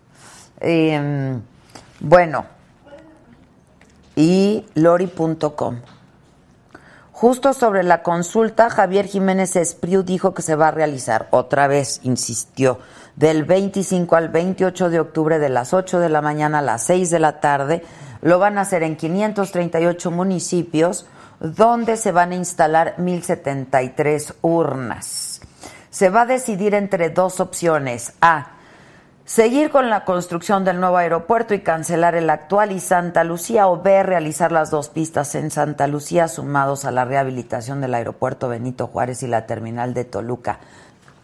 [0.61, 1.41] Em,
[1.99, 2.45] bueno,
[4.15, 5.81] y lori.com.
[7.11, 11.99] Justo sobre la consulta, Javier Jiménez Espriu dijo que se va a realizar, otra vez
[12.03, 12.79] insistió,
[13.15, 17.09] del 25 al 28 de octubre de las 8 de la mañana a las 6
[17.09, 17.83] de la tarde.
[18.21, 21.07] Lo van a hacer en 538 municipios,
[21.39, 25.41] donde se van a instalar 1073 urnas.
[25.89, 28.13] Se va a decidir entre dos opciones.
[28.21, 28.47] A.
[29.25, 33.81] Seguir con la construcción del nuevo aeropuerto y cancelar el actual y Santa Lucía o
[33.81, 34.03] B.
[34.03, 39.23] Realizar las dos pistas en Santa Lucía sumados a la rehabilitación del aeropuerto Benito Juárez
[39.23, 40.59] y la terminal de Toluca.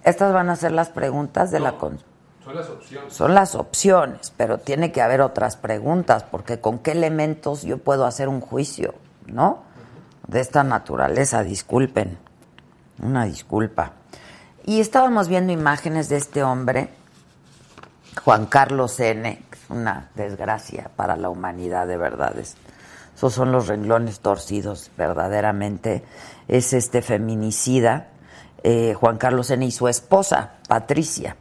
[0.03, 1.99] Estas van a ser las preguntas de la con-
[2.43, 3.13] Son las opciones.
[3.13, 8.05] son las opciones, pero tiene que haber otras preguntas, porque con qué elementos yo puedo
[8.05, 8.95] hacer un juicio,
[9.27, 9.63] ¿no?
[10.27, 12.17] De esta naturaleza, disculpen.
[13.01, 13.93] Una disculpa.
[14.65, 16.89] Y estábamos viendo imágenes de este hombre,
[18.23, 22.37] Juan Carlos N., una desgracia para la humanidad, de verdad.
[22.37, 22.55] Es-
[23.15, 26.03] esos son los renglones torcidos, verdaderamente.
[26.47, 28.07] Es este feminicida,
[28.63, 29.65] eh, Juan Carlos N.
[29.65, 31.35] y su esposa, Patricia.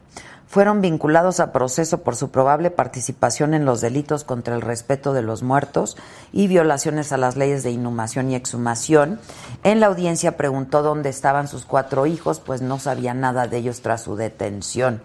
[0.46, 5.20] fueron vinculados a proceso por su probable participación en los delitos contra el respeto de
[5.20, 5.98] los muertos
[6.32, 9.20] y violaciones a las leyes de inhumación y exhumación.
[9.62, 13.82] En la audiencia preguntó dónde estaban sus cuatro hijos, pues no sabía nada de ellos
[13.82, 15.02] tras su detención.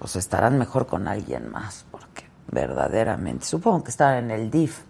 [0.00, 4.80] Pues estarán mejor con alguien más, porque verdaderamente, supongo que estaban en el DIF.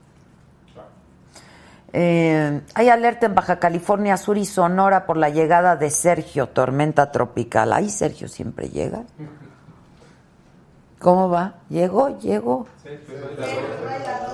[1.94, 7.12] Eh, hay alerta en Baja California Sur y Sonora por la llegada de Sergio, tormenta
[7.12, 7.72] tropical.
[7.72, 9.02] Ahí Sergio siempre llega.
[10.98, 11.54] ¿Cómo va?
[11.68, 12.18] ¿Llegó?
[12.20, 12.66] ¿Llegó?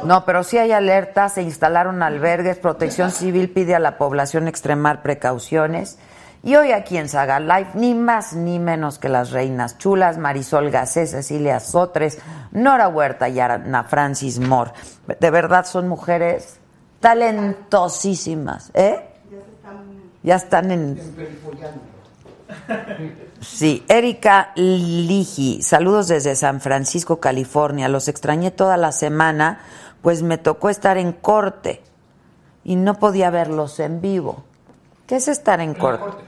[0.04, 5.02] No, pero sí hay alerta, se instalaron albergues, Protección Civil pide a la población extremar
[5.02, 5.98] precauciones.
[6.42, 10.70] Y hoy aquí en Saga Live, ni más ni menos que las reinas chulas, Marisol
[10.70, 12.18] Gacé, Cecilia Sotres,
[12.52, 14.70] Nora Huerta y Ana Francis Moore.
[15.18, 16.57] De verdad son mujeres
[17.00, 19.04] talentosísimas, ¿eh?
[20.22, 20.98] Ya están en...
[23.40, 27.88] Sí, Erika Ligi, saludos desde San Francisco, California.
[27.88, 29.60] Los extrañé toda la semana,
[30.02, 31.82] pues me tocó estar en corte
[32.64, 34.44] y no podía verlos en vivo.
[35.06, 36.24] ¿Qué es estar en corte?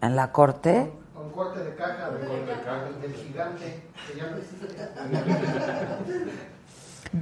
[0.00, 0.92] ¿En la corte?
[1.14, 2.28] Con corte de caja de,
[3.00, 3.82] del gigante.
[4.06, 4.68] que ya no existe.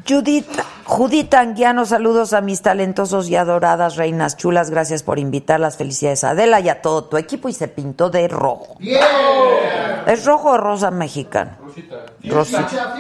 [0.09, 0.49] Judith,
[0.84, 4.70] Judith Anguiano, saludos a mis talentosos y adoradas reinas chulas.
[4.70, 7.49] Gracias por invitar las felicidades a Adela y a todo tu equipo.
[7.49, 8.76] Y se pintó de rojo.
[10.07, 11.59] ¿Es rojo o rosa mexicana?
[12.24, 12.95] Rosita.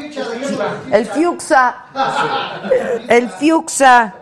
[0.92, 1.76] El Fiuxa.
[3.08, 4.14] El Fiuxa.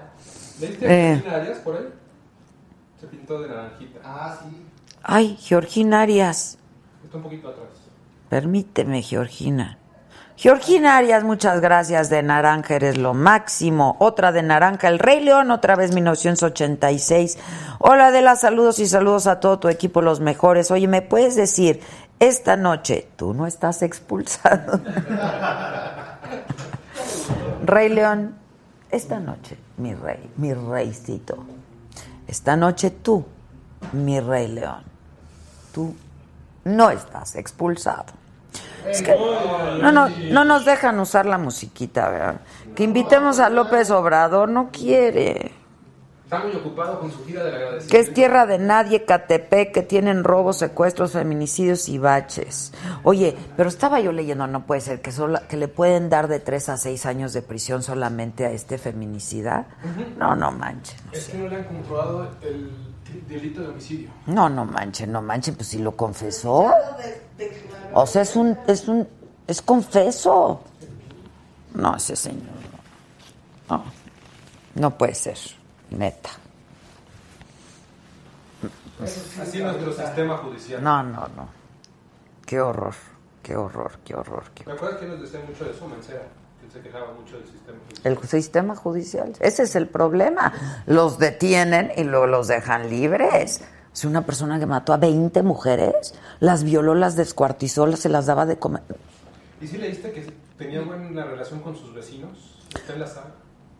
[0.60, 1.22] ¿Leíste Eh.
[1.64, 1.88] Por ahí?
[3.00, 4.00] Se pintó de naranjita.
[4.04, 4.64] Ah, sí.
[5.02, 6.58] Ay, Georgina Arias.
[7.04, 7.68] Está un poquito atrás.
[8.30, 9.78] Permíteme, Georgina.
[10.36, 12.10] Georgina Arias, muchas gracias.
[12.10, 13.96] De naranja eres lo máximo.
[14.00, 17.38] Otra de naranja, El Rey León, otra vez 1986.
[17.78, 20.70] Hola, de las saludos y saludos a todo tu equipo, los mejores.
[20.72, 21.80] Oye, ¿me puedes decir,
[22.18, 24.80] esta noche tú no estás expulsado?
[27.64, 28.34] Rey León,
[28.90, 31.44] esta noche, mi rey, mi reycito.
[32.26, 33.24] Esta noche tú,
[33.92, 34.82] mi Rey León,
[35.72, 35.94] tú
[36.64, 38.23] no estás expulsado.
[38.88, 39.14] Es que
[39.82, 42.40] no, no, no nos dejan usar la musiquita, ¿verdad?
[42.74, 45.52] Que invitemos a López Obrador, no quiere.
[46.24, 47.96] Está muy ocupado con su gira del Que agradecimiento.
[48.10, 52.72] es tierra de nadie, Catepec, que tienen robos, secuestros, feminicidios y baches.
[53.04, 56.40] Oye, pero estaba yo leyendo, no puede ser, que, sola- que le pueden dar de
[56.40, 59.66] tres a seis años de prisión solamente a este feminicida.
[60.18, 60.98] No, no manchen.
[61.12, 62.70] Es que no le han comprobado el
[63.28, 64.10] delito de homicidio.
[64.26, 66.72] No, no manchen, no manchen, pues si lo confesó.
[67.92, 69.06] O sea, es un, es un,
[69.46, 70.60] es confeso.
[71.74, 72.42] No, ese señor.
[73.68, 73.84] No, no,
[74.76, 75.38] no puede ser,
[75.90, 76.30] neta.
[79.40, 80.82] Así nuestro sistema judicial.
[80.82, 81.48] No, no, no.
[82.46, 82.94] Qué horror,
[83.42, 84.44] qué horror, qué horror.
[84.54, 86.22] qué- ¿Me acuerdas que nos decía mucho de eso, Mancera?
[86.74, 88.12] Se quejaba mucho del sistema judicial.
[88.12, 90.52] El sistema judicial, ese es el problema.
[90.86, 93.60] Los detienen y luego los dejan libres.
[93.92, 98.44] Si una persona que mató a 20 mujeres, las violó, las descuartizó, se las daba
[98.44, 98.82] de comer.
[99.60, 102.58] ¿Y si leíste que tenía buena relación con sus vecinos?
[102.74, 103.26] ¿Está en la sala?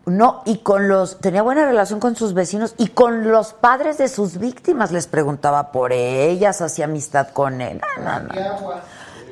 [0.05, 4.07] No, y con los, tenía buena relación con sus vecinos y con los padres de
[4.07, 7.81] sus víctimas, les preguntaba por ellas, hacía amistad con él.
[8.01, 8.81] No, no, no.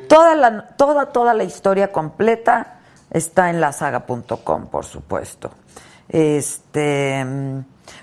[0.10, 2.80] Toda la, toda, toda la historia completa
[3.14, 5.52] está en lasaga.com, por supuesto.
[6.10, 7.26] Este,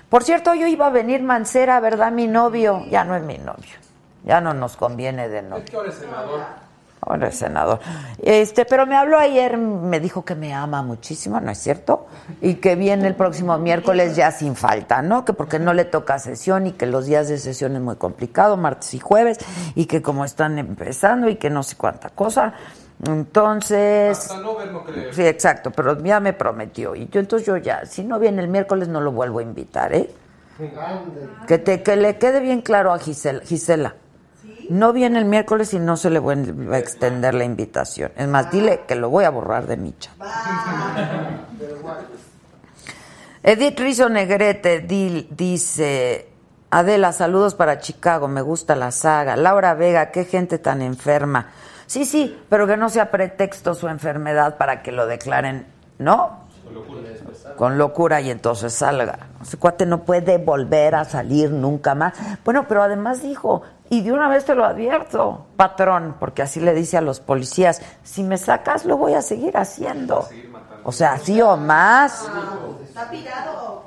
[0.09, 2.11] por cierto, yo iba a venir Mancera, ¿verdad?
[2.11, 3.77] Mi novio, ya no es mi novio,
[4.23, 5.63] ya no nos conviene de novio.
[5.63, 6.41] Es que ahora es senador.
[7.03, 7.79] Ahora es senador.
[8.21, 12.05] Este, pero me habló ayer, me dijo que me ama muchísimo, ¿no es cierto?
[12.41, 15.25] Y que viene el próximo miércoles ya sin falta, ¿no?
[15.25, 18.55] Que porque no le toca sesión y que los días de sesión es muy complicado,
[18.55, 19.39] martes y jueves,
[19.73, 22.53] y que como están empezando y que no sé cuánta cosa.
[23.07, 25.13] Entonces, Hasta no ver, no creer.
[25.13, 26.95] sí, exacto, pero ya me prometió.
[26.95, 29.93] Y yo entonces yo ya, si no viene el miércoles no lo vuelvo a invitar,
[29.93, 30.09] ¿eh?
[31.47, 33.41] Que, te, que le quede bien claro a Gisela.
[33.43, 33.95] Gisela,
[34.69, 38.11] no viene el miércoles y no se le va a extender la invitación.
[38.15, 40.13] Es más, dile que lo voy a borrar de mi chat.
[43.43, 46.27] Edith Rizo Negrete di- dice,
[46.69, 49.35] Adela, saludos para Chicago, me gusta la saga.
[49.35, 51.47] Laura Vega, qué gente tan enferma.
[51.91, 55.67] Sí, sí, pero que no sea pretexto su enfermedad para que lo declaren,
[55.99, 56.45] ¿no?
[57.57, 59.27] Con locura y entonces salga.
[59.41, 62.13] Ese cuate no puede volver a salir nunca más.
[62.45, 66.73] Bueno, pero además dijo, y de una vez te lo advierto, patrón, porque así le
[66.73, 70.25] dice a los policías, si me sacas lo voy a seguir haciendo.
[70.85, 72.25] O sea, así o más.
[72.85, 73.83] Está pirado.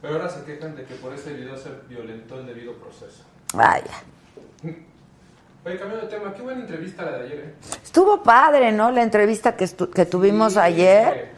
[0.00, 3.22] Pero ahora se quejan de que por ese video se violentó el debido proceso.
[3.52, 4.02] Vaya.
[5.66, 7.54] Oye, cambiando de tema, qué buena entrevista la de ayer, ¿eh?
[7.82, 8.90] Estuvo padre, ¿no?
[8.90, 11.30] La entrevista que, estu- que tuvimos Sí, ayer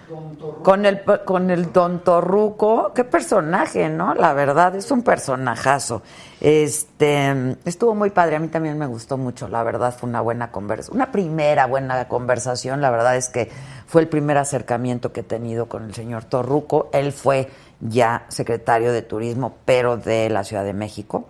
[0.65, 2.93] con el, con el Don Torruco.
[2.93, 4.15] Qué personaje, ¿no?
[4.15, 6.03] La verdad, es un personajazo.
[6.41, 10.51] Este, estuvo muy padre, a mí también me gustó mucho, la verdad, fue una buena
[10.51, 13.49] conversación, una primera buena conversación, la verdad es que
[13.87, 16.89] fue el primer acercamiento que he tenido con el señor Torruco.
[16.93, 17.49] Él fue
[17.81, 21.27] ya secretario de Turismo, pero de la Ciudad de México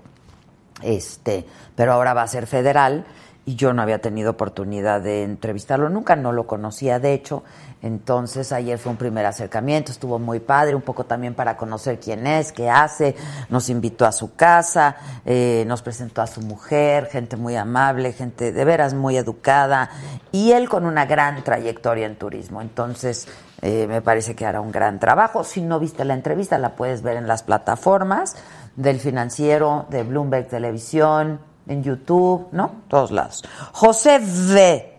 [0.82, 1.46] este,
[1.76, 3.04] pero ahora va a ser federal
[3.48, 5.88] y yo no había tenido oportunidad de entrevistarlo.
[5.88, 7.44] Nunca, no lo conocía de hecho,
[7.80, 12.26] entonces ayer fue un primer acercamiento, estuvo muy padre, un poco también para conocer quién
[12.26, 13.14] es, qué hace,
[13.48, 18.50] nos invitó a su casa, eh, nos presentó a su mujer, gente muy amable, gente
[18.50, 19.90] de veras muy educada
[20.32, 23.28] y él con una gran trayectoria en turismo, entonces
[23.62, 27.02] eh, me parece que hará un gran trabajo, si no viste la entrevista la puedes
[27.02, 28.34] ver en las plataformas,
[28.74, 32.72] del financiero, de Bloomberg Televisión, en YouTube, ¿no?
[32.88, 33.44] Todos lados.
[33.72, 34.92] José V.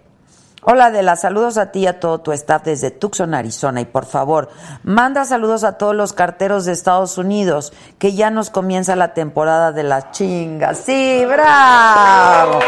[0.70, 3.80] Hola Adela, saludos a ti y a todo tu staff desde Tucson, Arizona.
[3.80, 4.50] Y por favor,
[4.84, 9.72] manda saludos a todos los carteros de Estados Unidos, que ya nos comienza la temporada
[9.72, 10.80] de las chingas.
[10.80, 12.60] Sí, bravo.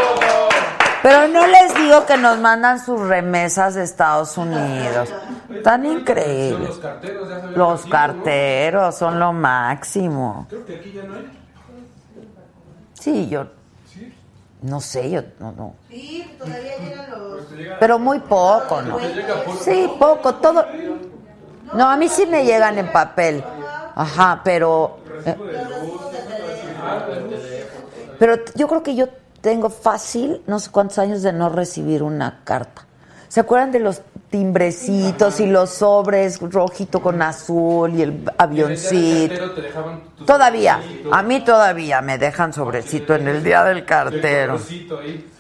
[1.04, 5.10] Pero no les digo que nos mandan sus remesas de Estados Unidos.
[5.64, 6.70] Tan Son increíbles.
[6.70, 10.45] los carteros, ya Los carteros son lo máximo.
[10.50, 11.30] Creo que aquí ya no hay.
[12.93, 13.45] Sí, yo.
[14.62, 15.74] No sé, yo no, no.
[15.89, 17.43] Sí, todavía llegan los.
[17.80, 18.97] Pero muy poco, ¿no?
[19.64, 20.66] Sí, poco, todo.
[21.74, 23.43] No, a mí sí me llegan en papel.
[23.95, 24.99] Ajá, pero.
[25.26, 25.36] eh,
[28.18, 29.07] Pero yo creo que yo
[29.41, 32.86] tengo fácil, no sé cuántos años de no recibir una carta.
[33.30, 39.53] ¿Se acuerdan de los timbrecitos y los sobres rojito con azul y el avioncito?
[39.53, 44.59] te dejaban Todavía, a mí todavía me dejan sobrecito en el día del el cartero.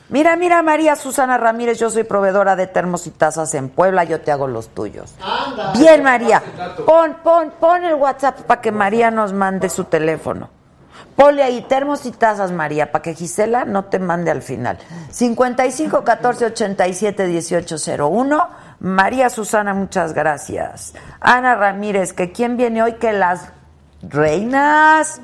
[0.09, 4.21] Mira, mira, María Susana Ramírez, yo soy proveedora de termos y tazas en Puebla, yo
[4.21, 5.13] te hago los tuyos.
[5.21, 5.73] Anda.
[5.73, 6.41] Bien, María,
[6.85, 10.49] pon, pon, pon el WhatsApp para que María nos mande su teléfono.
[11.15, 14.79] Ponle ahí termos y tazas, María, para que Gisela no te mande al final.
[15.11, 17.75] 55 14 87 18
[18.09, 18.49] 01.
[18.79, 20.93] María Susana, muchas gracias.
[21.19, 23.49] Ana Ramírez, que quién viene hoy que las
[24.01, 25.21] reinas,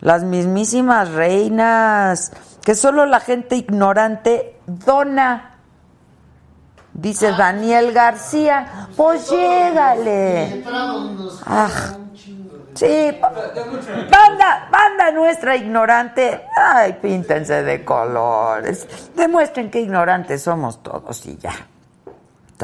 [0.00, 2.32] las mismísimas reinas,
[2.62, 5.48] que solo la gente ignorante dona.
[6.92, 10.62] Dice Daniel García, pues llégale.
[11.46, 11.68] Ah.
[12.74, 16.42] Sí, pa- banda, banda nuestra ignorante.
[16.56, 18.86] Ay, píntense de colores.
[19.14, 21.52] Demuestren que ignorantes somos todos y ya.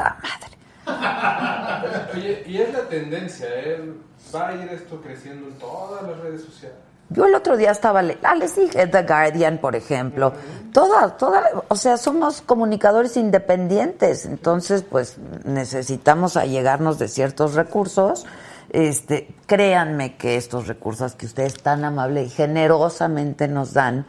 [0.04, 0.58] Madre.
[2.14, 3.92] Oye, y es la tendencia, ¿eh?
[4.34, 6.78] Va a ir esto creciendo en todas las redes sociales.
[7.10, 10.34] Yo el otro día estaba, ah, les dije The Guardian, por ejemplo.
[10.72, 18.26] Toda, toda, o sea, somos comunicadores independientes, entonces, pues, necesitamos allegarnos de ciertos recursos.
[18.70, 24.04] Este, créanme que estos recursos que ustedes tan amable y generosamente nos dan,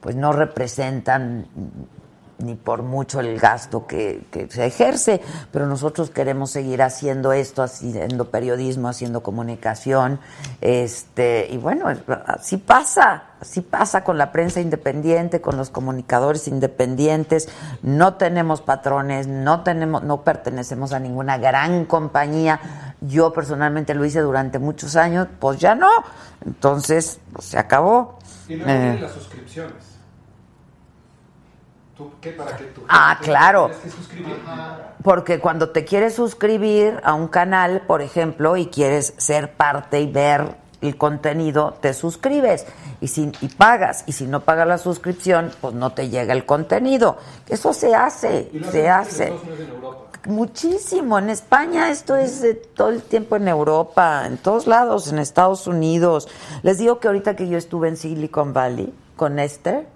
[0.00, 1.48] pues no representan
[2.38, 5.20] ni por mucho el gasto que, que se ejerce,
[5.52, 10.20] pero nosotros queremos seguir haciendo esto, haciendo periodismo, haciendo comunicación,
[10.60, 11.86] este, y bueno,
[12.26, 17.48] así pasa, así pasa con la prensa independiente, con los comunicadores independientes,
[17.82, 24.20] no tenemos patrones, no tenemos, no pertenecemos a ninguna gran compañía, yo personalmente lo hice
[24.20, 25.90] durante muchos años, pues ya no,
[26.44, 28.18] entonces pues, se acabó.
[28.48, 28.98] Y luego Eh.
[29.00, 29.85] las suscripciones.
[31.96, 32.32] ¿Tú qué?
[32.32, 32.82] ¿Para qué tú?
[32.88, 33.66] Ah, claro.
[33.68, 34.36] Tienes que suscribir.
[35.02, 40.06] Porque cuando te quieres suscribir a un canal, por ejemplo, y quieres ser parte y
[40.12, 42.66] ver el contenido, te suscribes
[43.00, 44.04] y, si, y pagas.
[44.06, 47.16] Y si no pagas la suscripción, pues no te llega el contenido.
[47.48, 49.28] Eso se hace, Y lo se hace.
[49.28, 50.34] en.
[50.34, 51.18] Muchísimo.
[51.18, 55.66] En España esto es de todo el tiempo en Europa, en todos lados, en Estados
[55.66, 56.28] Unidos.
[56.62, 59.88] Les digo que ahorita que yo estuve en Silicon Valley con Esther,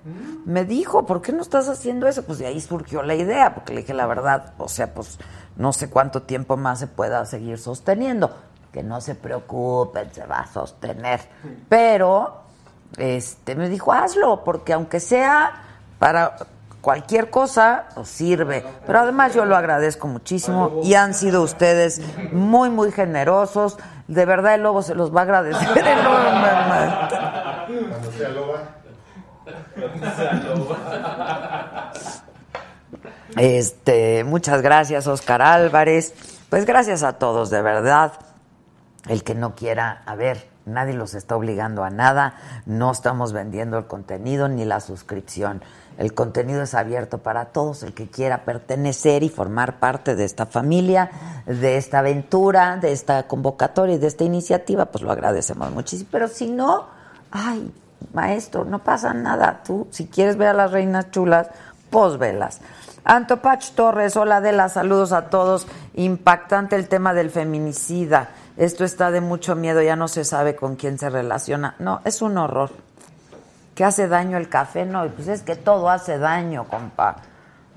[0.46, 2.24] me dijo, ¿por qué no estás haciendo eso?
[2.24, 5.18] Pues de ahí surgió la idea, porque le dije la verdad, o sea, pues
[5.56, 8.34] no sé cuánto tiempo más se pueda seguir sosteniendo.
[8.72, 11.20] Que no se preocupen, se va a sostener.
[11.68, 12.42] Pero
[12.96, 15.52] este me dijo, hazlo, porque aunque sea
[15.98, 16.36] para
[16.80, 18.64] cualquier cosa, pues sirve.
[18.86, 22.00] Pero además yo lo agradezco muchísimo y han sido ustedes
[22.32, 23.76] muy, muy generosos.
[24.08, 27.16] De verdad el lobo se los va a agradecer enormemente.
[33.36, 36.14] Este, muchas gracias, Oscar Álvarez.
[36.48, 38.12] Pues gracias a todos, de verdad.
[39.08, 42.34] El que no quiera, a ver, nadie los está obligando a nada.
[42.66, 45.62] No estamos vendiendo el contenido ni la suscripción.
[45.96, 50.46] El contenido es abierto para todos, el que quiera pertenecer y formar parte de esta
[50.46, 51.10] familia,
[51.46, 56.08] de esta aventura, de esta convocatoria y de esta iniciativa, pues lo agradecemos muchísimo.
[56.10, 56.86] Pero si no,
[57.30, 57.72] ay,
[58.12, 59.62] maestro, no pasa nada.
[59.64, 61.48] Tú, si quieres ver a las reinas chulas,
[61.90, 62.60] pues velas.
[63.04, 65.66] Antopach Torres, hola de las saludos a todos.
[65.94, 68.30] Impactante el tema del feminicida.
[68.56, 71.74] Esto está de mucho miedo, ya no se sabe con quién se relaciona.
[71.78, 72.70] No, es un horror.
[73.74, 74.84] ¿Qué hace daño el café?
[74.84, 77.16] No, pues es que todo hace daño, compa.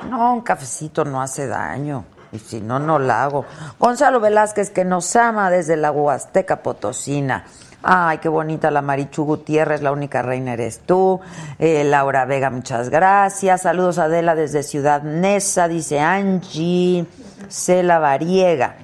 [0.10, 2.04] No, un cafecito no hace daño.
[2.34, 3.46] Y si no, no la hago.
[3.80, 7.46] Gonzalo Velázquez, que nos ama desde la Huasteca Potosina.
[7.86, 11.20] Ay, qué bonita la Marichu Gutiérrez, la única reina eres tú.
[11.60, 13.64] Eh, Laura Vega, muchas gracias.
[13.64, 17.06] Saludos a Adela desde Ciudad Neza, dice Angie.
[17.50, 18.78] Cela Variega.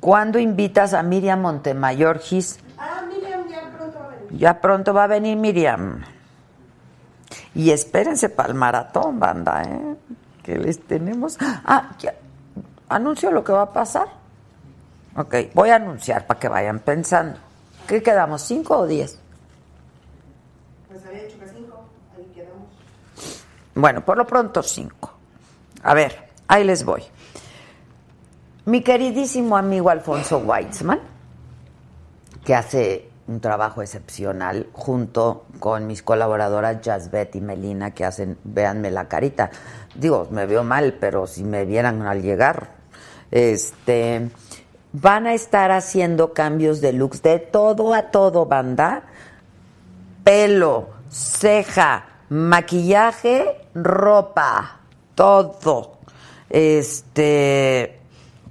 [0.00, 2.58] ¿Cuándo invitas a Miriam Montemayor, Gis?
[2.78, 4.38] Ah, Miriam ya pronto va a venir.
[4.38, 6.02] Ya pronto va a venir Miriam.
[7.54, 9.96] Y espérense para el maratón, banda, ¿eh?
[10.42, 11.36] Que les tenemos.
[11.40, 12.14] Ah, ya.
[12.88, 14.19] anuncio lo que va a pasar.
[15.16, 17.38] Ok, voy a anunciar para que vayan pensando.
[17.86, 18.42] ¿Qué quedamos?
[18.42, 19.18] ¿Cinco o diez?
[20.88, 21.84] Pues había dicho que cinco,
[22.16, 22.68] ahí quedamos.
[23.74, 25.12] Bueno, por lo pronto cinco.
[25.82, 27.02] A ver, ahí les voy.
[28.66, 31.00] Mi queridísimo amigo Alfonso Weitzman,
[32.44, 38.90] que hace un trabajo excepcional junto con mis colaboradoras Jasbet y Melina, que hacen, véanme
[38.90, 39.50] la carita.
[39.94, 42.74] Digo, me veo mal, pero si me vieran al llegar,
[43.30, 44.30] este,
[44.92, 49.02] van a estar haciendo cambios de looks de todo a todo, banda.
[50.24, 54.80] Pelo, ceja, maquillaje, ropa,
[55.14, 55.98] todo.
[56.48, 58.00] Este,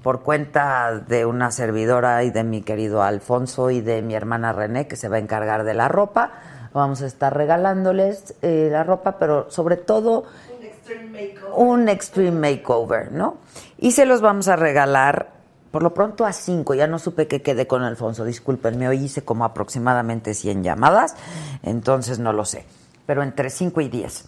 [0.01, 4.87] por cuenta de una servidora y de mi querido Alfonso y de mi hermana René,
[4.87, 6.31] que se va a encargar de la ropa.
[6.73, 10.25] Vamos a estar regalándoles eh, la ropa, pero sobre todo
[10.55, 11.53] Un extreme makeover.
[11.55, 13.37] un extreme makeover, ¿no?
[13.77, 15.38] Y se los vamos a regalar
[15.72, 16.74] por lo pronto a cinco.
[16.74, 21.15] Ya no supe qué quedé con Alfonso, discúlpenme, hoy hice como aproximadamente 100 llamadas,
[21.63, 22.65] entonces no lo sé,
[23.05, 24.26] pero entre cinco y diez.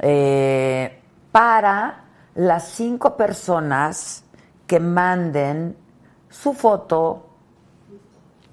[0.00, 1.00] Eh,
[1.32, 2.04] para
[2.34, 4.24] las cinco personas
[4.66, 5.76] que manden
[6.30, 7.28] su foto,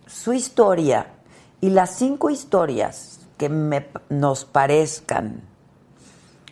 [0.06, 1.08] su historia
[1.62, 5.42] y las cinco historias que me- nos parezcan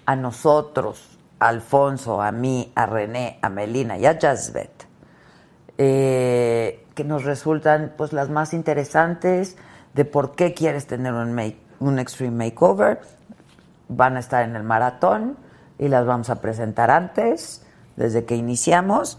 [0.06, 4.88] a nosotros, Alfonso, a mí, a René, a Melina y a Jasbet,
[5.82, 9.56] eh, que nos resultan pues las más interesantes
[9.94, 13.00] de por qué quieres tener un, make- un extreme makeover,
[13.88, 15.38] van a estar en el maratón
[15.80, 17.66] y las vamos a presentar antes,
[17.96, 19.18] desde que iniciamos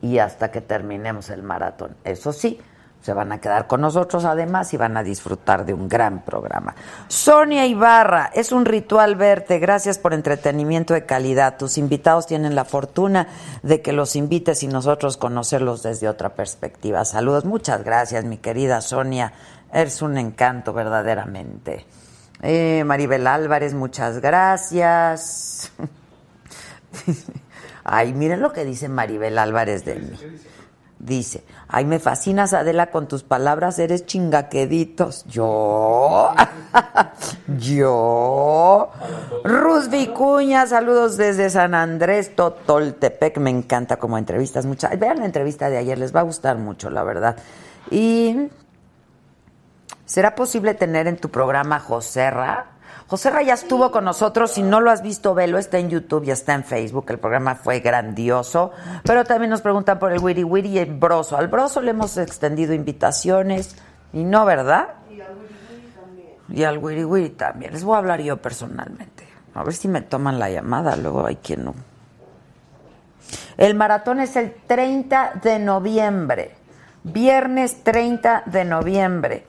[0.00, 1.96] y hasta que terminemos el maratón.
[2.04, 2.60] Eso sí,
[3.02, 6.74] se van a quedar con nosotros además y van a disfrutar de un gran programa.
[7.08, 9.58] Sonia Ibarra, es un ritual verte.
[9.58, 11.56] Gracias por entretenimiento de calidad.
[11.58, 13.26] Tus invitados tienen la fortuna
[13.62, 17.04] de que los invites y nosotros conocerlos desde otra perspectiva.
[17.04, 19.32] Saludos, muchas gracias, mi querida Sonia.
[19.72, 21.84] Eres un encanto verdaderamente.
[22.40, 25.72] Eh, Maribel Álvarez, muchas gracias.
[27.84, 30.18] Ay, miren lo que dice Maribel Álvarez de mí.
[31.02, 35.24] Dice, ay, me fascinas Adela con tus palabras, eres chingaqueditos.
[35.24, 36.32] Yo,
[37.58, 38.90] yo.
[39.42, 44.64] Ruz Vicuña, saludos desde San Andrés, Totoltepec, me encanta como entrevistas.
[44.64, 47.36] Muchas, vean la entrevista de ayer, les va a gustar mucho, la verdad.
[47.90, 48.48] Y
[50.12, 52.71] ¿Será posible tener en tu programa Joserra?
[53.12, 56.30] Joserra ya estuvo con nosotros, si no lo has visto, velo, está en YouTube y
[56.30, 58.70] está en Facebook, el programa fue grandioso,
[59.04, 61.36] pero también nos preguntan por el Wiri Wiri y el Broso.
[61.36, 63.76] Al Broso le hemos extendido invitaciones,
[64.14, 64.94] y no, ¿verdad?
[66.48, 67.74] Y al Wiri Wiri también.
[67.74, 69.28] Les voy a hablar yo personalmente.
[69.54, 71.74] A ver si me toman la llamada, luego hay quien no.
[73.58, 76.52] El maratón es el 30 de noviembre,
[77.02, 79.44] viernes 30 de noviembre.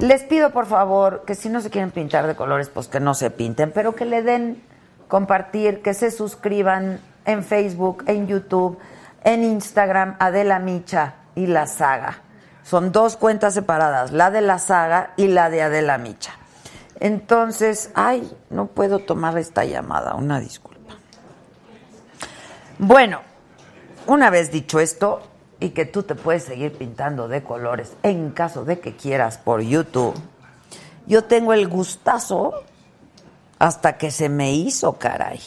[0.00, 3.12] Les pido por favor que si no se quieren pintar de colores, pues que no
[3.12, 4.62] se pinten, pero que le den
[5.08, 8.78] compartir, que se suscriban en Facebook, en YouTube,
[9.24, 12.22] en Instagram, Adela Micha y La Saga.
[12.62, 16.32] Son dos cuentas separadas, la de La Saga y la de Adela Micha.
[16.98, 20.94] Entonces, ay, no puedo tomar esta llamada, una disculpa.
[22.78, 23.20] Bueno,
[24.06, 25.20] una vez dicho esto,
[25.60, 29.60] y que tú te puedes seguir pintando de colores en caso de que quieras por
[29.60, 30.14] YouTube,
[31.06, 32.64] yo tengo el gustazo
[33.58, 35.40] hasta que se me hizo, caray.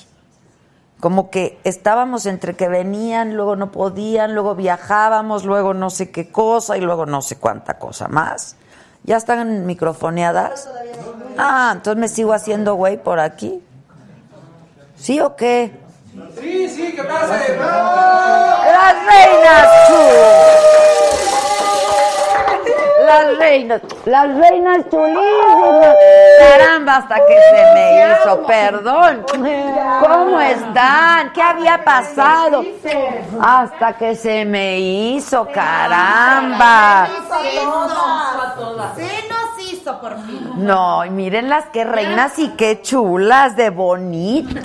[0.99, 6.32] Como que estábamos entre que venían, luego no podían, luego viajábamos, luego no sé qué
[6.32, 8.55] cosa y luego no sé cuánta cosa más.
[9.03, 10.70] ¿Ya están microfoneadas?
[11.38, 13.61] Ah, entonces me sigo haciendo güey por aquí.
[14.95, 15.82] ¿Sí o qué?
[16.39, 17.39] Sí, sí, ¿qué pasa?
[18.72, 20.14] Las reinas chu-
[23.05, 25.95] Las reinas, las reinas chulísimas.
[26.39, 29.26] Caramba, hasta que se me hizo, perdón.
[30.01, 31.32] ¿Cómo están?
[31.34, 32.64] ¿Qué había pasado?
[33.41, 37.07] Hasta que se me hizo, caramba.
[38.95, 39.52] Sí nos
[39.84, 40.51] hizo por fin.
[40.57, 44.63] No, y miren las que reinas y qué chulas, de bonitas.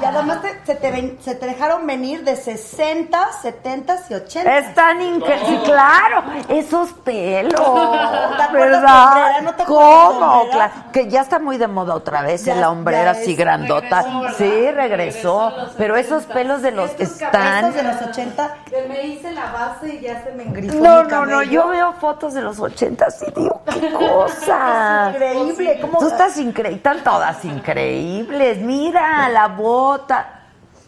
[0.00, 4.58] Y además te- se, te ven- se te dejaron venir de 60, 70 y 80.
[4.58, 5.48] Están increíbles.
[5.48, 7.52] Sí, claro, esos pelos.
[8.36, 9.06] ¿Te acuerdas de ¿Verdad?
[9.08, 9.40] hombrera?
[9.42, 10.32] ¿No te acuerdas de ¿Cómo?
[10.42, 10.70] hombrera?
[10.70, 13.32] Claro, Que ya está muy de moda otra vez Ya- en la hombrera ya así
[13.32, 14.04] es- grandota.
[14.36, 15.52] Sí, regresó.
[15.78, 17.72] Pero esos pelos de los Estos están.
[17.72, 21.10] de los 80, que me hice la base y ya se me engrifó No, mi
[21.10, 21.42] no, no, cabello.
[21.50, 25.10] yo veo fotos de los ochentas y digo, qué cosa.
[25.10, 25.98] Es increíble, ¿cómo?
[25.98, 28.58] Tú estás increíble, están todas increíbles.
[28.58, 30.40] Mira, la bota.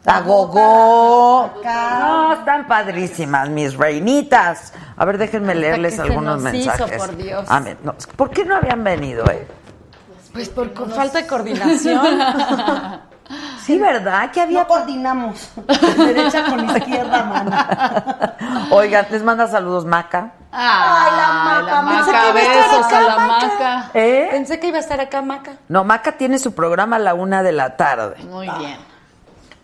[0.05, 1.51] La gogó.
[1.65, 4.73] No, están padrísimas, mis reinitas.
[4.97, 6.99] A ver, déjenme leerles algunos nos hizo, mensajes.
[6.99, 7.45] por Dios.
[7.49, 9.47] A ver, no, ¿Por qué no habían venido, eh?
[10.33, 12.21] Pues por falta de coordinación.
[13.61, 14.31] Sí, ¿verdad?
[14.33, 15.51] ¿Qué había No coordinamos.
[15.97, 18.35] Derecha con izquierda, mana.
[18.71, 20.33] Oigan, les manda saludos Maca.
[20.53, 23.47] Ay, la maca, pensé que maca, iba a estar besos acá, a la Maca.
[23.49, 23.91] maca.
[23.95, 24.29] ¿Eh?
[24.31, 25.53] Pensé que iba a estar acá maca.
[25.69, 28.17] No, Maca tiene su programa a la una de la tarde.
[28.25, 28.79] Muy bien.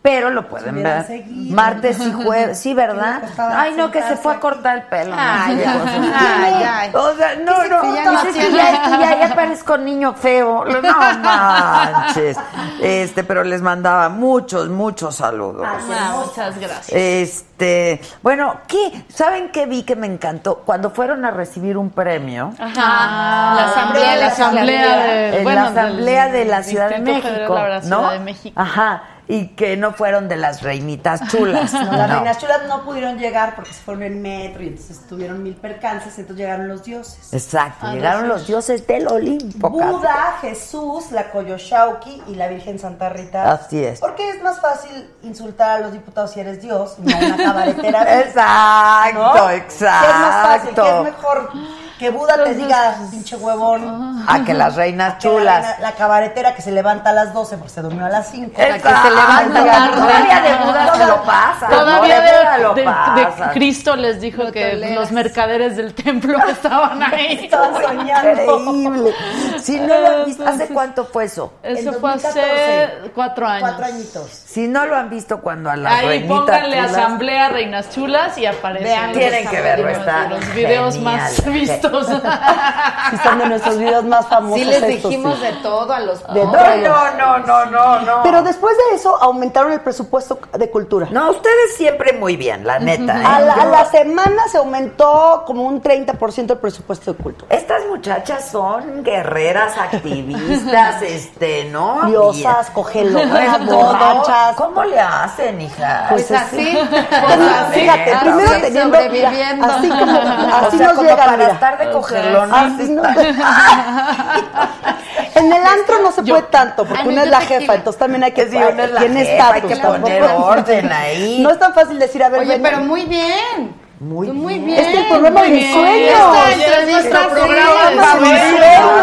[0.03, 1.55] Pero lo pueden ver seguido.
[1.55, 2.59] martes y jueves.
[2.59, 3.23] Sí, ¿verdad?
[3.39, 5.15] Ay, no, que se fue a cortar el pelo.
[5.15, 6.01] no Ay, cosa.
[6.19, 6.91] Ay, ay.
[6.93, 9.79] O sea, no, no, Sí, ya no, no es que ya, que ya, ya parezco
[9.79, 10.65] niño feo.
[10.65, 12.37] No manches.
[12.81, 15.67] Este, pero les mandaba muchos, muchos saludos.
[15.67, 16.89] Ah, muchas gracias.
[16.93, 19.05] Este, bueno, ¿qué?
[19.09, 20.57] ¿Saben qué vi que me encantó?
[20.67, 23.55] Cuando fueron a recibir un premio Ajá.
[23.55, 27.29] la asamblea, la asamblea de, en bueno, la asamblea del de la Ciudad de México,
[27.29, 27.99] Federal de la ¿no?
[27.99, 28.61] Ciudad de México.
[28.61, 29.03] Ajá,
[29.33, 31.73] y que no fueron de las reinitas chulas.
[31.73, 32.17] No, las No.
[32.17, 36.19] reinas chulas no pudieron llegar porque se fueron en metro y entonces tuvieron mil percances,
[36.19, 37.33] entonces llegaron los dioses.
[37.33, 39.71] Exacto, llegaron los dioses del Olimpo.
[39.71, 43.53] Buda, Jesús, la Coyoshauqui y la Virgen Santa Rita.
[43.53, 44.01] Así es.
[44.01, 48.21] Porque es más fácil insultar a los diputados si eres Dios no una cabaretera.
[48.21, 50.07] Exacto, exacto.
[50.07, 51.51] Que es más fácil, que es mejor
[51.99, 54.25] que Buda te diga, pinche huevón.
[54.27, 55.65] A que las reinas la chulas.
[55.67, 58.53] reina- La, cabaretera que se levanta a las 12 porque se durmió a las 5.
[58.61, 58.89] Exacto.
[58.89, 59.97] que se levanta tarde.
[59.97, 61.69] Todavía de Buda se lo pasa.
[61.69, 62.23] Todavía ¿no?
[62.27, 62.87] Buda de, lo de- de
[63.27, 63.51] pasa.
[63.53, 67.45] Cristo les dijo que los mercaderes del templo estaban ahí.
[67.45, 68.59] Estaban soñando.
[68.59, 69.15] Increíble.
[69.61, 71.53] Si no lo han visto, ¿hace cuánto fue eso?
[71.63, 72.41] Eso fue 2014.
[72.41, 73.69] hace cuatro años.
[73.69, 74.29] Cuatro añitos.
[74.31, 78.47] Si no lo han visto cuando a las Ahí pónganle chulas- asamblea reinas chulas y
[78.47, 78.85] aparecen.
[78.89, 81.15] Vean, los- tienen que verlo, está Los videos genial.
[81.19, 81.82] más vistos.
[81.91, 84.59] Sí, son de nuestros videos más famosos.
[84.59, 85.43] Sí, les estos, dijimos sí.
[85.43, 88.23] de todo a los De No, no, no, no, no, no.
[88.23, 91.09] Pero después de eso aumentaron el presupuesto de cultura.
[91.11, 93.21] No, ustedes siempre muy bien, la neta.
[93.21, 93.25] ¿eh?
[93.27, 97.55] A la, a Yo- la semana se aumentó como un 30% el presupuesto de cultura.
[97.55, 102.03] Estas muchachas son guerreras, activistas, este, ¿no?
[102.07, 104.57] Diosas, cogelonas, borrachas.
[104.57, 106.07] ¿Cómo le hacen, hija?
[106.11, 109.67] Pues Pues así, pues así, Fíjate, primero teniendo sobreviviendo.
[109.67, 111.53] mira, así como así o sea, nos como llegan, para mira.
[111.53, 112.55] estar de cogerlón.
[112.55, 113.03] Así no-
[115.35, 118.33] en el antro no se puede tanto, porque una es la jefa, entonces también hay
[118.33, 121.39] que Sí, una es tiene jefa, hay que poner orden ahí.
[121.43, 123.75] No es tan fácil decir, a ver, Oye, ven, pero muy bien.
[124.01, 124.67] Muy Tú muy bien.
[124.67, 124.79] bien.
[124.81, 126.11] Este es el programa de sueños.
[126.11, 128.35] Esta entrevista nuestro sí, programa es favorito.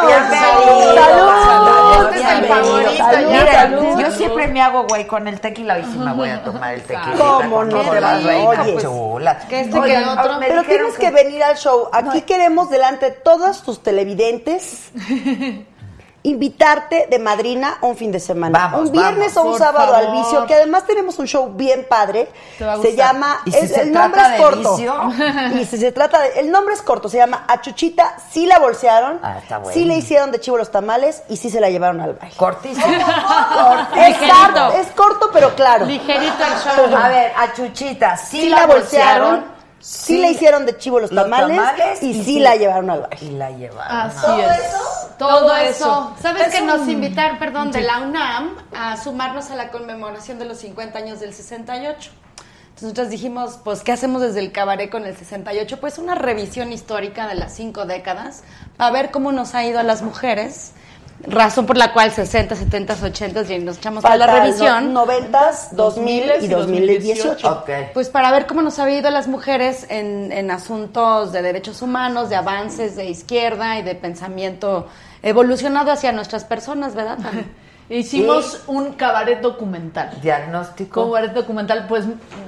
[0.07, 0.95] Bienvenido.
[0.95, 1.78] Salud.
[1.91, 6.13] Este es el favorito, yo siempre me hago güey con el tequila, hoy sí me
[6.13, 7.15] voy a tomar el tequila.
[7.17, 7.83] ¿Cómo no?
[7.83, 10.39] Con las Oye, reinas pues, que este, que otro.
[10.39, 11.89] Pero tienes que venir al show.
[11.91, 14.91] Aquí queremos, delante de todos tus televidentes,
[16.23, 18.57] invitarte de madrina un fin de semana.
[18.59, 21.85] Vamos, un viernes vamos, o un sábado al vicio, que además tenemos un show bien
[21.89, 22.29] padre.
[22.57, 24.75] Te va a Se llama, ¿Y si es- se el nombre es corto.
[24.75, 24.93] vicio?
[25.61, 28.59] Y si se trata de, el nombre es corto, se llama A Chuchita, sí la
[28.59, 29.73] bolsearon, Ah, está bueno.
[29.73, 32.35] sí le hicieron de chivo los tamales y sí se la llevaron al baile.
[32.35, 32.85] Cortísimo.
[33.95, 35.85] Es, corto, es corto, pero claro.
[35.85, 36.53] Ligerito el
[36.91, 36.95] show.
[36.97, 39.45] A ver, a Chuchita, sí, Sí la la bolsearon,
[39.79, 42.39] bolsearon, sí le hicieron de chivo los los tamales, tamales y, y sí, sí.
[42.39, 43.25] la llevaron al baile.
[43.25, 43.97] y la llevaron.
[43.97, 45.17] Así es.
[45.17, 46.15] Todo eso.
[46.21, 50.39] ¿Sabes Es que nos un- invitaron, perdón, de la UNAM a sumarnos a la conmemoración
[50.39, 52.11] de los 50 años del 68?
[52.69, 55.79] Entonces nosotros dijimos, pues, ¿qué hacemos desde el cabaret con el 68?
[55.81, 58.43] Pues una revisión histórica de las cinco décadas,
[58.77, 60.71] para ver cómo nos ha ido a las mujeres
[61.27, 64.93] razón por la cual 60, 70, 80 y nos echamos toda la revisión.
[64.93, 67.51] no- 90s, 2000 y 2018.
[67.51, 67.69] Ok.
[67.93, 72.29] Pues para ver cómo nos había ido las mujeres en, en asuntos de derechos humanos,
[72.29, 74.87] de avances de izquierda y de pensamiento
[75.21, 77.17] evolucionado hacia nuestras personas, ¿verdad?
[77.21, 77.45] Tania?
[77.89, 80.11] Hicimos un cabaret documental.
[80.21, 81.05] Diagnóstico.
[81.05, 82.05] Cabaret documental, pues,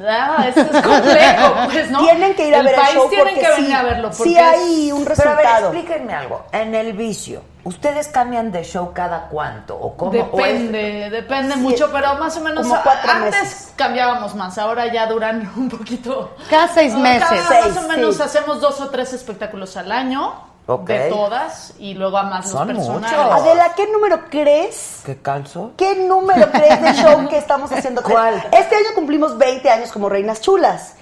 [0.07, 1.99] ah, es, es complejo, pues, ¿no?
[1.99, 3.83] Tienen que ir a el ver el país show tienen porque que venir sí, a
[3.83, 4.13] verlo.
[4.13, 5.73] sí porque hay es- un Pero a ver, resultado.
[5.73, 6.45] explíquenme algo.
[6.51, 9.75] En el vicio, ¿ustedes cambian de show cada cuánto?
[9.75, 10.11] ¿O cómo?
[10.11, 13.73] ¿O es- Depende, depende Sí, mucho, pero más o menos como cuatro antes meses.
[13.75, 16.35] cambiábamos más, ahora ya duran un poquito.
[16.51, 17.27] Cada seis Ah, meses.
[17.27, 18.21] cada- Seis, más o menos sí.
[18.21, 20.87] hacemos dos o tres espectáculos al año, Ok.
[20.87, 23.11] de todas, y luego a más Son los personales.
[23.11, 23.41] muchos.
[23.41, 25.01] Adela, ¿qué número crees?
[25.05, 25.71] ¿Qué calzo?
[25.75, 28.01] ¿Qué número crees del show que estamos haciendo?
[28.03, 28.35] ¿Cuál?
[28.51, 30.95] Este año cumplimos 20 años como Reinas Chulas.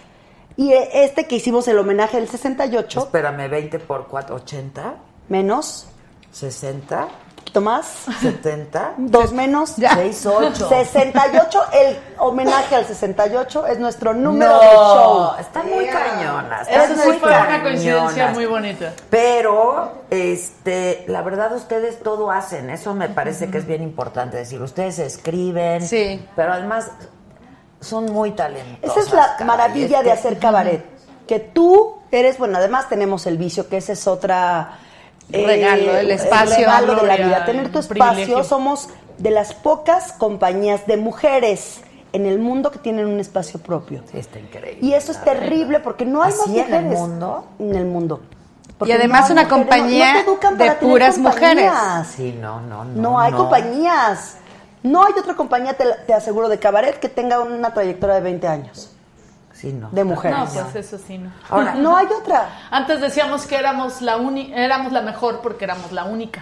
[0.55, 4.95] Y este que hicimos el homenaje del 68, Espérame, 20 por 4, 80,
[5.29, 5.87] menos,
[6.33, 10.69] 60, un poquito más, 70, dos menos, 6, 8.
[10.69, 15.31] 68, el homenaje al 68 es nuestro número no, de show.
[15.39, 16.67] Están muy cañonas.
[16.67, 18.93] están Eso sí fue una coincidencia muy bonita.
[19.09, 22.69] Pero, este, la verdad, ustedes todo hacen.
[22.69, 24.61] Eso me parece que es bien importante decir.
[24.61, 25.87] Ustedes escriben.
[25.87, 26.23] Sí.
[26.35, 26.91] Pero además,
[27.81, 28.97] son muy talentosos.
[28.97, 30.85] Esa es la maravilla de hacer cabaret.
[31.27, 34.79] Que tú eres, bueno, además tenemos el vicio, que ese es otra...
[35.31, 37.45] eh, Regalo, el espacio, regalo de la vida.
[37.45, 38.03] Tener tu espacio.
[38.13, 38.43] privilegio.
[38.43, 41.81] Somos de las pocas compañías de mujeres
[42.13, 44.01] en el mundo que tienen un espacio propio.
[44.11, 44.79] Sí, está increíble.
[44.85, 46.99] Y eso es terrible porque no hay más ¿Así en el mujeres.
[46.99, 47.45] mundo?
[47.59, 48.21] En el mundo.
[48.67, 51.71] Y Porque además no una mujeres, no- compañía no educan de puras mujeres.
[52.15, 53.01] Sí, no, no, no.
[53.01, 54.37] No, hay compañías.
[54.81, 58.47] No hay otra compañía, te, te aseguro, de cabaret que tenga una trayectoria de 20
[58.47, 58.89] años.
[59.59, 59.89] Sí, no.
[59.91, 60.37] De mujeres.
[60.37, 61.31] No, pues eso sí, no.
[61.49, 62.49] Ahora, No hay otra.
[62.71, 66.41] Antes decíamos que éramos la uni éramos la mejor porque éramos la única.